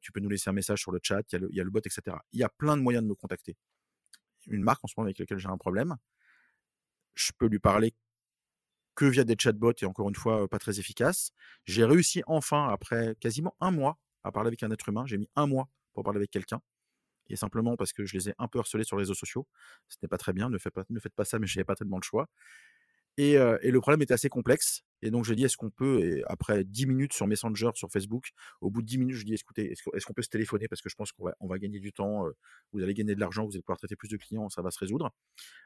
tu 0.01 0.12
peux 0.12 0.20
nous 0.20 0.28
laisser 0.28 0.49
un 0.49 0.53
message 0.53 0.80
sur 0.80 0.93
le 0.93 1.01
chat, 1.03 1.22
il 1.32 1.49
y, 1.51 1.61
a 1.61 1.64
le 1.64 1.70
bot, 1.70 1.80
etc. 1.80 2.16
Il 2.32 2.41
y 2.41 2.45
a 2.45 2.49
plein 2.49 2.76
de 2.76 2.82
moyens 2.82 3.03
de 3.03 3.09
me 3.09 3.14
contacter. 3.14 3.57
Une 4.47 4.62
marque 4.62 4.84
en 4.84 4.89
ce 4.89 4.95
moment 4.97 5.07
avec 5.07 5.18
laquelle 5.18 5.39
j'ai 5.39 5.49
un 5.49 5.59
problème, 5.59 5.97
je 7.14 7.32
peux 7.36 7.47
lui 7.47 7.59
parler 7.59 7.95
que 8.95 9.05
via 9.05 9.24
des 9.24 9.36
chatbots 9.39 9.74
et 9.82 9.84
encore 9.84 10.09
une 10.09 10.14
fois 10.14 10.49
pas 10.49 10.59
très 10.59 10.80
efficace. 10.80 11.32
J'ai 11.66 11.84
réussi 11.84 12.22
enfin, 12.26 12.68
après 12.68 13.16
quasiment 13.20 13.55
un 13.61 13.70
mois, 13.70 13.99
à 14.24 14.32
parler 14.32 14.49
avec 14.49 14.62
un 14.62 14.70
être 14.70 14.89
humain. 14.89 15.05
J'ai 15.07 15.18
mis 15.18 15.28
un 15.36 15.47
mois 15.47 15.68
pour 15.93 16.05
parler 16.05 16.18
avec 16.18 16.30
quelqu'un. 16.30 16.61
Et 17.29 17.37
simplement 17.37 17.76
parce 17.76 17.93
que 17.93 18.05
je 18.05 18.16
les 18.16 18.31
ai 18.31 18.35
un 18.39 18.49
peu 18.49 18.59
harcelés 18.59 18.85
sur 18.85 18.97
les 18.97 19.03
réseaux 19.03 19.14
sociaux. 19.14 19.47
Ce 19.89 19.97
n'est 20.03 20.09
pas 20.09 20.18
très 20.18 20.33
bien, 20.33 20.49
ne 20.49 20.59
faites 20.59 20.72
pas, 20.72 20.85
ne 20.89 21.01
faites 21.01 21.14
pas 21.14 21.24
ça, 21.24 21.39
mais 21.39 21.47
je 21.47 21.57
n'avais 21.57 21.64
pas 21.64 21.74
tellement 21.74 21.99
le 21.99 22.03
choix. 22.03 22.29
Et, 23.18 23.37
le 23.37 23.81
problème 23.81 24.01
était 24.03 24.14
assez 24.14 24.29
complexe. 24.29 24.85
Et 25.03 25.11
donc, 25.11 25.24
j'ai 25.24 25.35
dit, 25.35 25.45
est-ce 25.45 25.57
qu'on 25.57 25.70
peut, 25.70 26.01
et 26.01 26.22
après 26.26 26.62
10 26.64 26.87
minutes 26.87 27.12
sur 27.12 27.26
Messenger, 27.26 27.70
sur 27.74 27.91
Facebook, 27.91 28.31
au 28.61 28.70
bout 28.70 28.81
de 28.81 28.87
10 28.87 28.99
minutes, 28.99 29.16
je 29.16 29.24
dis, 29.24 29.35
écoutez, 29.35 29.72
est-ce 29.72 30.07
qu'on 30.07 30.12
peut 30.12 30.22
se 30.22 30.29
téléphoner 30.29 30.68
Parce 30.68 30.81
que 30.81 30.89
je 30.89 30.95
pense 30.95 31.11
qu'on 31.11 31.24
va, 31.24 31.35
on 31.41 31.49
va 31.49 31.59
gagner 31.59 31.81
du 31.81 31.93
temps, 31.93 32.26
vous 32.72 32.83
allez 32.83 32.95
gagner 32.95 33.16
de 33.16 33.20
l'argent, 33.20 33.45
vous 33.45 33.53
allez 33.53 33.62
pouvoir 33.62 33.79
traiter 33.79 33.97
plus 33.97 34.09
de 34.09 34.16
clients, 34.16 34.49
ça 34.49 34.62
va 34.62 34.70
se 34.70 34.79
résoudre. 34.79 35.11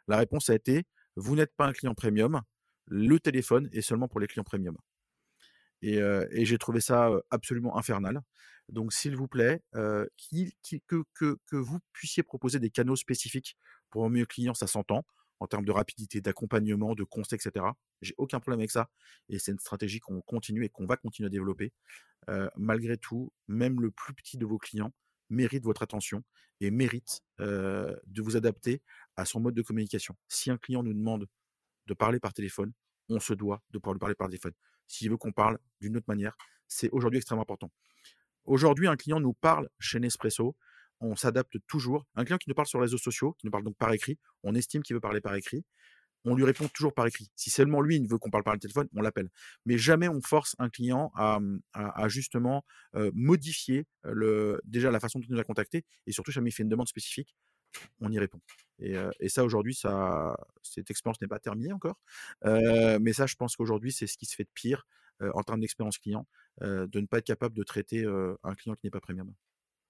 La 0.09 0.17
réponse 0.17 0.49
a 0.49 0.55
été, 0.55 0.85
vous 1.17 1.37
n'êtes 1.37 1.55
pas 1.55 1.67
un 1.67 1.73
client 1.73 1.95
premium, 1.95 2.41
le 2.87 3.21
téléphone 3.21 3.69
est 3.73 3.83
seulement 3.83 4.09
pour 4.09 4.21
les 4.21 4.27
clients 4.27 4.45
premium. 4.45 4.77
Et, 5.83 6.01
j'ai 6.45 6.59
trouvé 6.59 6.81
ça 6.81 7.11
absolument 7.31 7.77
infernal. 7.77 8.23
Donc, 8.69 8.93
s'il 8.93 9.17
vous 9.17 9.29
plaît, 9.29 9.63
que, 9.73 11.03
que, 11.15 11.37
que, 11.47 11.57
vous 11.57 11.79
puissiez 11.93 12.23
proposer 12.23 12.59
des 12.59 12.71
canaux 12.71 12.97
spécifiques 12.97 13.57
pour 13.91 14.05
un 14.05 14.09
mieux 14.09 14.27
client, 14.27 14.55
ça 14.55 14.67
s'entend 14.67 15.05
en 15.41 15.47
termes 15.47 15.65
de 15.65 15.73
rapidité, 15.73 16.21
d'accompagnement, 16.21 16.95
de 16.95 17.03
conseils, 17.03 17.39
etc. 17.45 17.67
J'ai 18.01 18.15
aucun 18.17 18.39
problème 18.39 18.61
avec 18.61 18.71
ça. 18.71 18.89
Et 19.29 19.39
c'est 19.39 19.53
une 19.53 19.59
stratégie 19.59 19.99
qu'on 19.99 20.21
continue 20.21 20.65
et 20.65 20.69
qu'on 20.69 20.87
va 20.87 20.97
continuer 20.97 21.27
à 21.27 21.31
développer. 21.31 21.73
malgré 22.57 22.97
tout, 22.97 23.33
même 23.49 23.81
le 23.81 23.91
plus 23.91 24.15
petit 24.15 24.39
de 24.39 24.47
vos 24.47 24.59
clients 24.59 24.93
mérite 25.31 25.65
votre 25.65 25.83
attention 25.83 26.23
et 26.61 26.71
mérite 26.71 27.23
de 27.39 28.23
vous 28.23 28.37
adapter 28.37 28.83
à 29.17 29.25
son 29.25 29.41
mode 29.41 29.55
de 29.55 29.63
communication. 29.63 30.17
Si 30.29 30.51
un 30.51 30.59
client 30.59 30.83
nous 30.83 30.95
demande 30.95 31.27
de 31.87 31.95
parler 31.95 32.21
par 32.21 32.33
téléphone, 32.33 32.73
on 33.09 33.19
se 33.19 33.35
doit 33.35 33.63
de 33.71 33.79
pouvoir 33.79 33.95
lui 33.95 34.01
parler 34.01 34.15
par 34.15 34.29
téléphone. 34.29 34.53
S'il 34.87 35.11
veut 35.11 35.17
qu'on 35.17 35.33
parle 35.33 35.59
d'une 35.81 35.97
autre 35.97 36.07
manière, 36.09 36.37
c'est 36.69 36.91
aujourd'hui 36.91 37.19
extrêmement 37.19 37.43
important. 37.43 37.71
Aujourd'hui, 38.45 38.88
un 38.88 38.97
client 38.97 39.20
nous 39.20 39.34
parle 39.34 39.68
chez 39.78 40.01
Nespresso, 40.01 40.57
on 41.01 41.16
s'adapte 41.16 41.57
toujours. 41.66 42.07
Un 42.14 42.24
client 42.24 42.38
qui 42.38 42.49
nous 42.49 42.55
parle 42.55 42.66
sur 42.66 42.78
les 42.78 42.84
réseaux 42.84 42.99
sociaux, 42.99 43.34
qui 43.38 43.47
nous 43.47 43.53
parle 43.53 43.64
donc 43.64 43.76
par 43.76 43.93
écrit, 43.93 44.18
on 44.43 44.55
estime 44.55 44.82
qu'il 44.82 44.95
veut 44.95 45.01
parler 45.01 45.20
par 45.20 45.34
écrit, 45.34 45.64
on 46.24 46.34
lui 46.34 46.45
répond 46.45 46.68
toujours 46.68 46.95
par 46.95 47.07
écrit. 47.07 47.30
Si 47.34 47.51
seulement 47.51 47.80
lui 47.80 47.97
il 47.97 48.09
veut 48.09 48.18
qu'on 48.18 48.30
parle 48.30 48.45
par 48.45 48.55
le 48.55 48.61
téléphone, 48.61 48.88
on 48.95 49.03
l'appelle. 49.03 49.28
Mais 49.66 49.78
jamais 49.78 50.09
on 50.09 50.20
force 50.20 50.55
un 50.59 50.68
client 50.68 51.11
à, 51.14 51.40
justement 52.09 52.64
modifier 53.12 53.86
déjà 54.64 54.90
la 54.90 55.01
façon 55.01 55.18
dont 55.18 55.26
il 55.28 55.34
nous 55.34 55.40
a 55.40 55.45
contacté 55.45 55.84
et 56.07 56.12
surtout 56.12 56.30
jamais 56.30 56.51
il 56.51 56.53
fait 56.53 56.62
une 56.62 56.68
demande 56.68 56.88
spécifique, 56.88 57.34
on 58.01 58.11
y 58.11 58.18
répond. 58.18 58.40
Et, 58.78 59.28
ça 59.28 59.45
aujourd'hui, 59.45 59.74
cette 59.74 60.90
expérience 60.90 61.20
n'est 61.20 61.28
pas 61.28 61.40
terminée 61.40 61.72
encore. 61.72 61.99
mais 62.45 63.12
ça, 63.12 63.26
je 63.26 63.34
pense 63.34 63.57
qu'aujourd'hui, 63.57 63.93
c'est 63.93 64.07
ce 64.07 64.16
qui 64.16 64.26
se 64.26 64.36
fait 64.36 64.45
de 64.45 64.51
pire 64.55 64.86
en 65.35 65.43
termes 65.43 65.61
d'expérience 65.61 65.99
client, 65.99 66.27
de 66.61 67.01
ne 67.01 67.07
pas 67.07 67.18
être 67.18 67.27
capable 67.27 67.57
de 67.57 67.62
traiter 67.62 68.05
un 68.43 68.55
client 68.55 68.75
qui 68.75 68.87
n'est 68.87 68.91
pas 68.91 69.01
premium. 69.01 69.33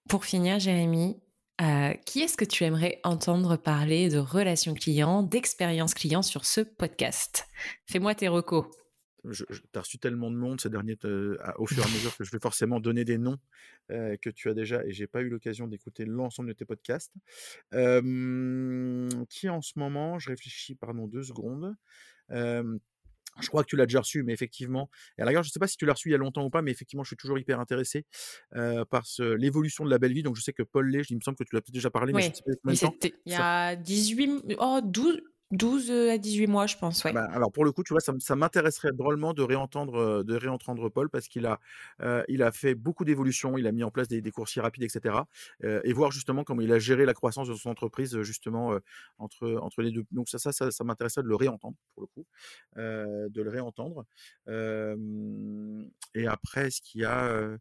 Pour 0.09 0.24
finir, 0.24 0.59
Jérémy, 0.59 1.20
euh, 1.61 1.93
qui 2.07 2.20
est-ce 2.20 2.37
que 2.37 2.45
tu 2.45 2.64
aimerais 2.64 2.99
entendre 3.05 3.57
parler 3.57 4.09
de 4.09 4.18
relations 4.18 4.74
clients, 4.74 5.22
d'expérience 5.22 5.95
client 5.95 6.22
sur 6.22 6.45
ce 6.45 6.61
podcast? 6.61 7.47
Fais-moi 7.87 8.14
tes 8.14 8.28
recos. 8.28 8.66
Tu 9.33 9.45
as 9.76 9.80
reçu 9.80 9.99
tellement 9.99 10.33
de 10.33 10.37
monde 10.37 10.61
ces 10.61 10.68
derniers 10.68 10.99
au 11.59 11.66
fur 11.66 11.85
et 11.85 11.87
à 11.87 11.89
mesure 11.91 12.16
que 12.16 12.24
je 12.24 12.33
vais 12.33 12.41
forcément 12.41 12.80
donner 12.80 13.05
des 13.05 13.18
noms 13.18 13.39
euh, 13.93 14.16
que 14.16 14.30
tu 14.30 14.51
as 14.51 14.55
déjà 14.55 14.85
et 14.85 14.91
j'ai 14.91 15.07
pas 15.07 15.20
eu 15.20 15.28
l'occasion 15.28 15.68
d'écouter 15.68 16.05
l'ensemble 16.05 16.49
de 16.49 16.55
tes 16.55 16.64
podcasts. 16.64 17.12
qui 17.70 19.49
en 19.49 19.62
ce 19.62 19.78
moment, 19.78 20.18
je 20.18 20.30
réfléchis, 20.30 20.74
pardon, 20.74 21.07
deux 21.07 21.22
secondes. 21.22 21.76
Je 23.41 23.49
crois 23.49 23.64
que 23.64 23.68
tu 23.68 23.76
l'as 23.76 23.87
déjà 23.87 24.01
reçu, 24.01 24.22
mais 24.22 24.33
effectivement, 24.33 24.91
et 25.18 25.22
à 25.22 25.24
la 25.24 25.33
je 25.33 25.39
ne 25.39 25.43
sais 25.45 25.59
pas 25.59 25.66
si 25.66 25.76
tu 25.76 25.87
l'as 25.87 25.95
reçu 25.95 26.09
il 26.09 26.12
y 26.12 26.14
a 26.14 26.18
longtemps 26.18 26.45
ou 26.45 26.51
pas, 26.51 26.62
mais 26.62 26.70
effectivement, 26.70 27.03
je 27.03 27.09
suis 27.09 27.16
toujours 27.16 27.39
hyper 27.39 27.61
intéressé 27.61 28.05
par 28.91 29.05
l'évolution 29.39 29.85
de 29.85 29.91
la 29.91 29.99
belle 29.99 30.12
vie. 30.12 30.22
Donc, 30.22 30.37
je 30.37 30.43
sais 30.43 30.53
que 30.53 30.62
Paul 30.62 30.89
Lé, 30.89 31.03
il 31.09 31.16
me 31.16 31.20
semble 31.22 31.37
que 31.37 31.45
tu 31.45 31.55
l'as 31.55 31.61
peut-être 31.61 31.74
déjà 31.74 31.91
parlé, 31.91 32.12
mais 32.12 32.33
il 32.66 33.12
y 33.26 33.35
a 33.35 33.76
18, 33.76 34.57
oh, 34.59 34.80
12, 34.85 35.22
12 35.53 35.90
à 35.90 36.18
18 36.18 36.46
mois, 36.46 36.66
je 36.66 36.76
pense, 36.76 37.05
ouais. 37.05 37.12
Bah, 37.12 37.28
alors 37.30 37.53
pour 37.53 37.64
le 37.64 37.72
coup, 37.72 37.82
tu 37.82 37.92
vois, 37.92 38.00
ça, 38.00 38.36
m'intéresserait 38.36 38.92
drôlement 38.92 39.34
de 39.34 39.42
réentendre, 39.42 40.24
de 40.24 40.34
réentendre 40.34 40.90
Paul 40.90 41.09
parce 41.11 41.28
qu'il 41.28 41.46
a, 41.46 41.61
il 42.28 42.42
a 42.42 42.53
fait 42.53 42.74
beaucoup 42.74 43.05
d'évolutions, 43.05 43.57
il 43.59 43.66
a 43.66 43.72
mis 43.72 43.84
en 43.84 43.90
place 43.90 44.09
des, 44.09 44.22
coursiers 44.30 44.62
rapides, 44.62 44.82
etc. 44.82 45.16
et 45.62 45.92
voir 45.92 46.11
justement 46.11 46.42
comment 46.44 46.62
il 46.62 46.72
a 46.72 46.78
géré 46.78 47.05
la 47.05 47.14
croissance 47.14 47.48
de 47.48 47.55
son 47.55 47.70
entreprise 47.70 48.20
justement 48.22 48.78
entre, 49.18 49.59
entre 49.61 49.82
les 49.82 49.90
deux. 49.90 50.05
Donc 50.11 50.28
ça, 50.28 50.38
ça, 50.38 50.53
ça, 50.53 50.84
m'intéresserait 50.84 51.22
de 51.22 51.28
le 51.28 51.36
réentendre 51.36 51.76
pour 51.94 52.03
le 52.03 52.07
coup, 52.09 52.26
de 52.76 53.42
le 53.42 53.50
réentendre. 53.50 54.05
et 56.14 56.26
après, 56.26 56.70
ce 56.70 56.80
qu'il 56.80 57.03
y 57.03 57.05
a 57.05 57.59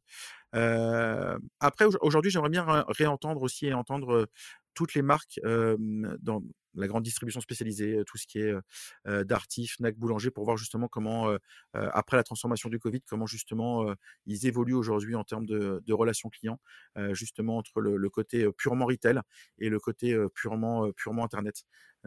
après, 0.54 1.86
aujourd'hui, 2.02 2.32
j'aimerais 2.32 2.50
bien 2.50 2.66
réentendre 2.88 3.42
aussi 3.42 3.68
et 3.68 3.74
entendre 3.74 4.28
toutes 4.74 4.94
les 4.94 5.02
marques 5.02 5.40
dans 5.44 6.44
la 6.76 6.88
grande 6.88 7.04
distribution 7.04 7.42
spécialisée, 7.42 8.02
tout 8.06 8.18
ce 8.18 8.26
qui 8.26 8.40
est 8.40 8.54
Darty, 9.06 9.68
Fnac, 9.68 9.98
Boulanger, 9.98 10.32
pour 10.32 10.46
voir 10.46 10.58
justement 10.58 10.88
comment, 10.88 11.36
après 11.74 12.18
la 12.18 12.24
transformation 12.24 12.70
du 12.70 12.80
Covid, 12.80 13.02
comment 13.02 13.26
justement 13.26 13.94
ils 14.26 14.48
évoluent 14.48 14.76
aujourd'hui 14.76 15.16
en 15.16 15.24
termes 15.24 15.46
de, 15.46 15.94
relations 15.94 16.30
clients, 16.30 16.60
justement 17.12 17.58
entre 17.58 17.82
le, 17.82 18.10
côté 18.10 18.48
purement 18.58 18.86
retail 18.86 19.20
et 19.60 19.70
le 19.70 19.80
côté 19.80 20.18
purement, 20.34 20.92
purement 20.94 21.24
Internet. 21.24 21.64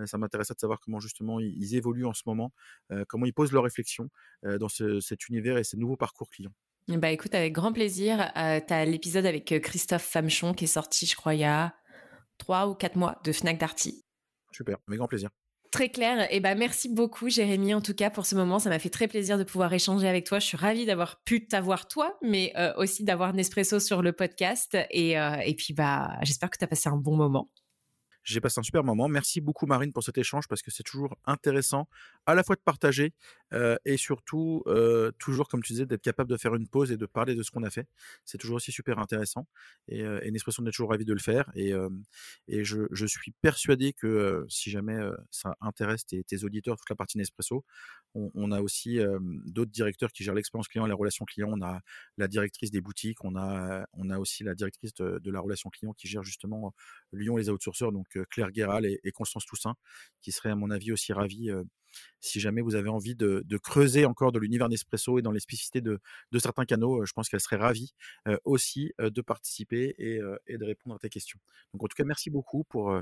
ça 0.06 0.18
m'intéressait 0.18 0.54
de 0.54 0.60
savoir 0.60 0.80
comment 0.80 1.00
justement 1.00 1.40
ils, 1.40 1.76
évoluent 1.76 2.06
en 2.06 2.14
ce 2.14 2.22
moment, 2.26 2.52
comment 3.08 3.26
ils 3.26 3.34
posent 3.34 3.52
leurs 3.52 3.64
réflexions 3.64 4.08
dans 4.42 4.68
cet 4.68 5.28
univers 5.28 5.58
et 5.58 5.64
ces 5.64 5.76
nouveaux 5.76 5.96
parcours 5.96 6.30
clients. 6.30 6.54
Bah 6.88 7.10
écoute, 7.10 7.34
avec 7.34 7.54
grand 7.54 7.72
plaisir. 7.72 8.30
tu 8.34 8.72
as 8.72 8.84
l'épisode 8.84 9.24
avec 9.24 9.54
Christophe 9.62 10.04
Famechon 10.04 10.52
qui 10.52 10.64
est 10.64 10.68
sorti, 10.68 11.06
je 11.06 11.16
crois, 11.16 11.34
il 11.34 11.40
y 11.40 11.44
a 11.44 11.74
trois 12.38 12.68
ou 12.68 12.74
quatre 12.74 12.96
mois 12.96 13.20
de 13.24 13.32
Fnac 13.32 13.58
Darty. 13.58 14.02
Super, 14.52 14.76
avec 14.86 14.98
grand 14.98 15.08
plaisir. 15.08 15.30
Très 15.74 15.88
clair. 15.88 16.22
Et 16.30 16.36
eh 16.36 16.40
ben 16.40 16.56
merci 16.56 16.88
beaucoup, 16.88 17.28
Jérémy, 17.28 17.74
en 17.74 17.80
tout 17.80 17.94
cas, 17.94 18.08
pour 18.08 18.26
ce 18.26 18.36
moment. 18.36 18.60
Ça 18.60 18.70
m'a 18.70 18.78
fait 18.78 18.90
très 18.90 19.08
plaisir 19.08 19.38
de 19.38 19.42
pouvoir 19.42 19.72
échanger 19.72 20.06
avec 20.06 20.24
toi. 20.24 20.38
Je 20.38 20.46
suis 20.46 20.56
ravie 20.56 20.86
d'avoir 20.86 21.20
pu 21.24 21.48
t'avoir 21.48 21.88
toi, 21.88 22.16
mais 22.22 22.52
euh, 22.56 22.72
aussi 22.76 23.02
d'avoir 23.02 23.34
Nespresso 23.34 23.80
sur 23.80 24.00
le 24.00 24.12
podcast. 24.12 24.78
Et, 24.90 25.18
euh, 25.18 25.34
et 25.44 25.56
puis, 25.56 25.74
bah, 25.74 26.12
j'espère 26.22 26.50
que 26.50 26.58
tu 26.58 26.64
as 26.64 26.68
passé 26.68 26.88
un 26.88 26.96
bon 26.96 27.16
moment. 27.16 27.50
J'ai 28.24 28.40
passé 28.40 28.58
un 28.58 28.62
super 28.62 28.82
moment. 28.82 29.06
Merci 29.06 29.42
beaucoup 29.42 29.66
Marine 29.66 29.92
pour 29.92 30.02
cet 30.02 30.16
échange 30.16 30.48
parce 30.48 30.62
que 30.62 30.70
c'est 30.70 30.82
toujours 30.82 31.16
intéressant 31.26 31.88
à 32.24 32.34
la 32.34 32.42
fois 32.42 32.56
de 32.56 32.60
partager 32.60 33.12
euh, 33.52 33.76
et 33.84 33.98
surtout 33.98 34.62
euh, 34.66 35.12
toujours, 35.18 35.48
comme 35.48 35.62
tu 35.62 35.74
disais, 35.74 35.84
d'être 35.84 36.02
capable 36.02 36.30
de 36.30 36.38
faire 36.38 36.54
une 36.54 36.66
pause 36.66 36.90
et 36.90 36.96
de 36.96 37.04
parler 37.04 37.34
de 37.34 37.42
ce 37.42 37.50
qu'on 37.50 37.62
a 37.62 37.70
fait. 37.70 37.86
C'est 38.24 38.38
toujours 38.38 38.56
aussi 38.56 38.72
super 38.72 38.98
intéressant 38.98 39.46
et, 39.88 40.02
euh, 40.02 40.20
et 40.22 40.30
Nespresso, 40.30 40.62
on 40.62 40.66
est 40.66 40.70
toujours 40.70 40.90
ravi 40.90 41.04
de 41.04 41.12
le 41.12 41.18
faire. 41.18 41.50
Et, 41.54 41.72
et 42.48 42.64
je, 42.64 43.06
suis 43.06 43.32
persuadé 43.42 43.92
que 43.92 44.44
si 44.48 44.70
jamais 44.70 44.98
ça 45.30 45.54
intéresse 45.60 46.06
tes, 46.06 46.44
auditeurs, 46.44 46.76
toute 46.76 46.88
la 46.88 46.96
partie 46.96 47.18
Nespresso, 47.18 47.64
on, 48.14 48.52
a 48.52 48.60
aussi 48.60 48.98
d'autres 49.44 49.70
directeurs 49.70 50.12
qui 50.12 50.24
gèrent 50.24 50.34
l'expérience 50.34 50.68
client, 50.68 50.86
la 50.86 50.94
relation 50.94 51.24
client. 51.24 51.48
On 51.52 51.62
a 51.62 51.80
la 52.16 52.28
directrice 52.28 52.70
des 52.70 52.80
boutiques, 52.80 53.22
on 53.24 53.36
a, 53.36 53.86
aussi 54.18 54.44
la 54.44 54.54
directrice 54.54 54.94
de, 54.94 55.30
la 55.30 55.40
relation 55.40 55.68
client 55.70 55.92
qui 55.92 56.08
gère 56.08 56.22
justement 56.22 56.74
Lyon 57.12 57.36
les 57.36 57.50
outsourceurs. 57.50 57.92
Donc 57.92 58.13
Claire 58.30 58.50
Guéral 58.50 58.86
et, 58.86 59.12
Constance 59.12 59.46
Toussaint, 59.46 59.74
qui 60.20 60.32
seraient 60.32 60.50
à 60.50 60.56
mon 60.56 60.70
avis 60.70 60.92
aussi 60.92 61.12
ravis 61.12 61.50
si 62.20 62.40
jamais 62.40 62.60
vous 62.60 62.74
avez 62.74 62.88
envie 62.88 63.14
de, 63.14 63.44
creuser 63.62 64.04
encore 64.04 64.32
de 64.32 64.38
l'univers 64.38 64.68
Nespresso 64.68 65.18
et 65.18 65.22
dans 65.22 65.32
les 65.32 65.40
spécificités 65.40 65.80
de, 65.80 66.00
certains 66.38 66.64
canaux, 66.64 67.04
je 67.04 67.12
pense 67.12 67.28
qu'elle 67.28 67.40
serait 67.40 67.56
ravie 67.56 67.94
aussi 68.44 68.92
de 68.98 69.20
participer 69.22 69.94
et, 69.98 70.18
de 70.18 70.64
répondre 70.64 70.96
à 70.96 70.98
tes 70.98 71.08
questions. 71.08 71.38
Donc 71.72 71.84
en 71.84 71.86
tout 71.86 71.96
cas, 71.96 72.04
merci 72.04 72.30
beaucoup 72.30 72.64
pour, 72.64 72.98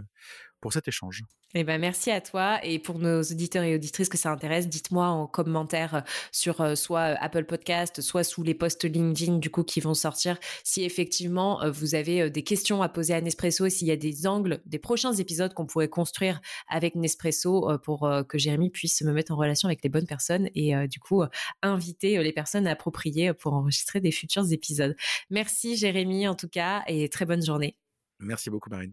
pour 0.61 0.72
cet 0.72 0.88
échange. 0.88 1.22
Eh 1.55 1.64
ben, 1.64 1.78
merci 1.78 2.11
à 2.11 2.22
toi. 2.22 2.64
Et 2.64 2.78
pour 2.78 2.99
nos 2.99 3.20
auditeurs 3.20 3.62
et 3.64 3.74
auditrices 3.74 4.09
que 4.09 4.16
ça 4.16 4.30
intéresse, 4.30 4.68
dites-moi 4.68 5.07
en 5.07 5.26
commentaire 5.26 5.97
euh, 5.97 6.01
sur 6.30 6.62
euh, 6.62 6.74
soit 6.74 7.12
euh, 7.12 7.14
Apple 7.20 7.45
Podcast, 7.45 8.01
soit 8.01 8.24
sous 8.24 8.43
les 8.43 8.55
posts 8.55 8.84
LinkedIn 8.84 9.36
du 9.36 9.51
coup 9.51 9.62
qui 9.62 9.80
vont 9.80 9.93
sortir, 9.93 10.38
si 10.64 10.82
effectivement 10.82 11.61
vous 11.70 11.95
avez 11.95 12.30
des 12.30 12.43
questions 12.43 12.82
à 12.82 12.88
poser 12.88 13.14
à 13.14 13.20
Nespresso 13.20 13.66
et 13.66 13.70
s'il 13.70 13.88
y 13.88 13.90
a 13.90 13.97
des 13.97 14.26
angles 14.26 14.61
des 14.64 14.78
prochains 14.78 15.12
épisodes 15.12 15.53
qu'on 15.53 15.66
pourrait 15.66 15.88
construire 15.88 16.40
avec 16.68 16.95
Nespresso 16.95 17.78
pour 17.84 18.11
que 18.28 18.38
Jérémy 18.38 18.70
puisse 18.70 18.81
me 19.04 19.12
mettre 19.12 19.32
en 19.32 19.36
relation 19.36 19.68
avec 19.68 19.82
les 19.82 19.90
bonnes 19.90 20.06
personnes 20.06 20.48
et 20.54 20.74
du 20.88 21.00
coup 21.00 21.22
inviter 21.62 22.22
les 22.22 22.32
personnes 22.32 22.66
appropriées 22.66 23.32
pour 23.32 23.54
enregistrer 23.54 24.00
des 24.00 24.12
futurs 24.12 24.52
épisodes. 24.52 24.96
Merci 25.30 25.76
Jérémy 25.76 26.28
en 26.28 26.34
tout 26.34 26.48
cas 26.48 26.82
et 26.86 27.08
très 27.08 27.24
bonne 27.24 27.44
journée. 27.44 27.76
Merci 28.20 28.50
beaucoup 28.50 28.70
Marine. 28.70 28.92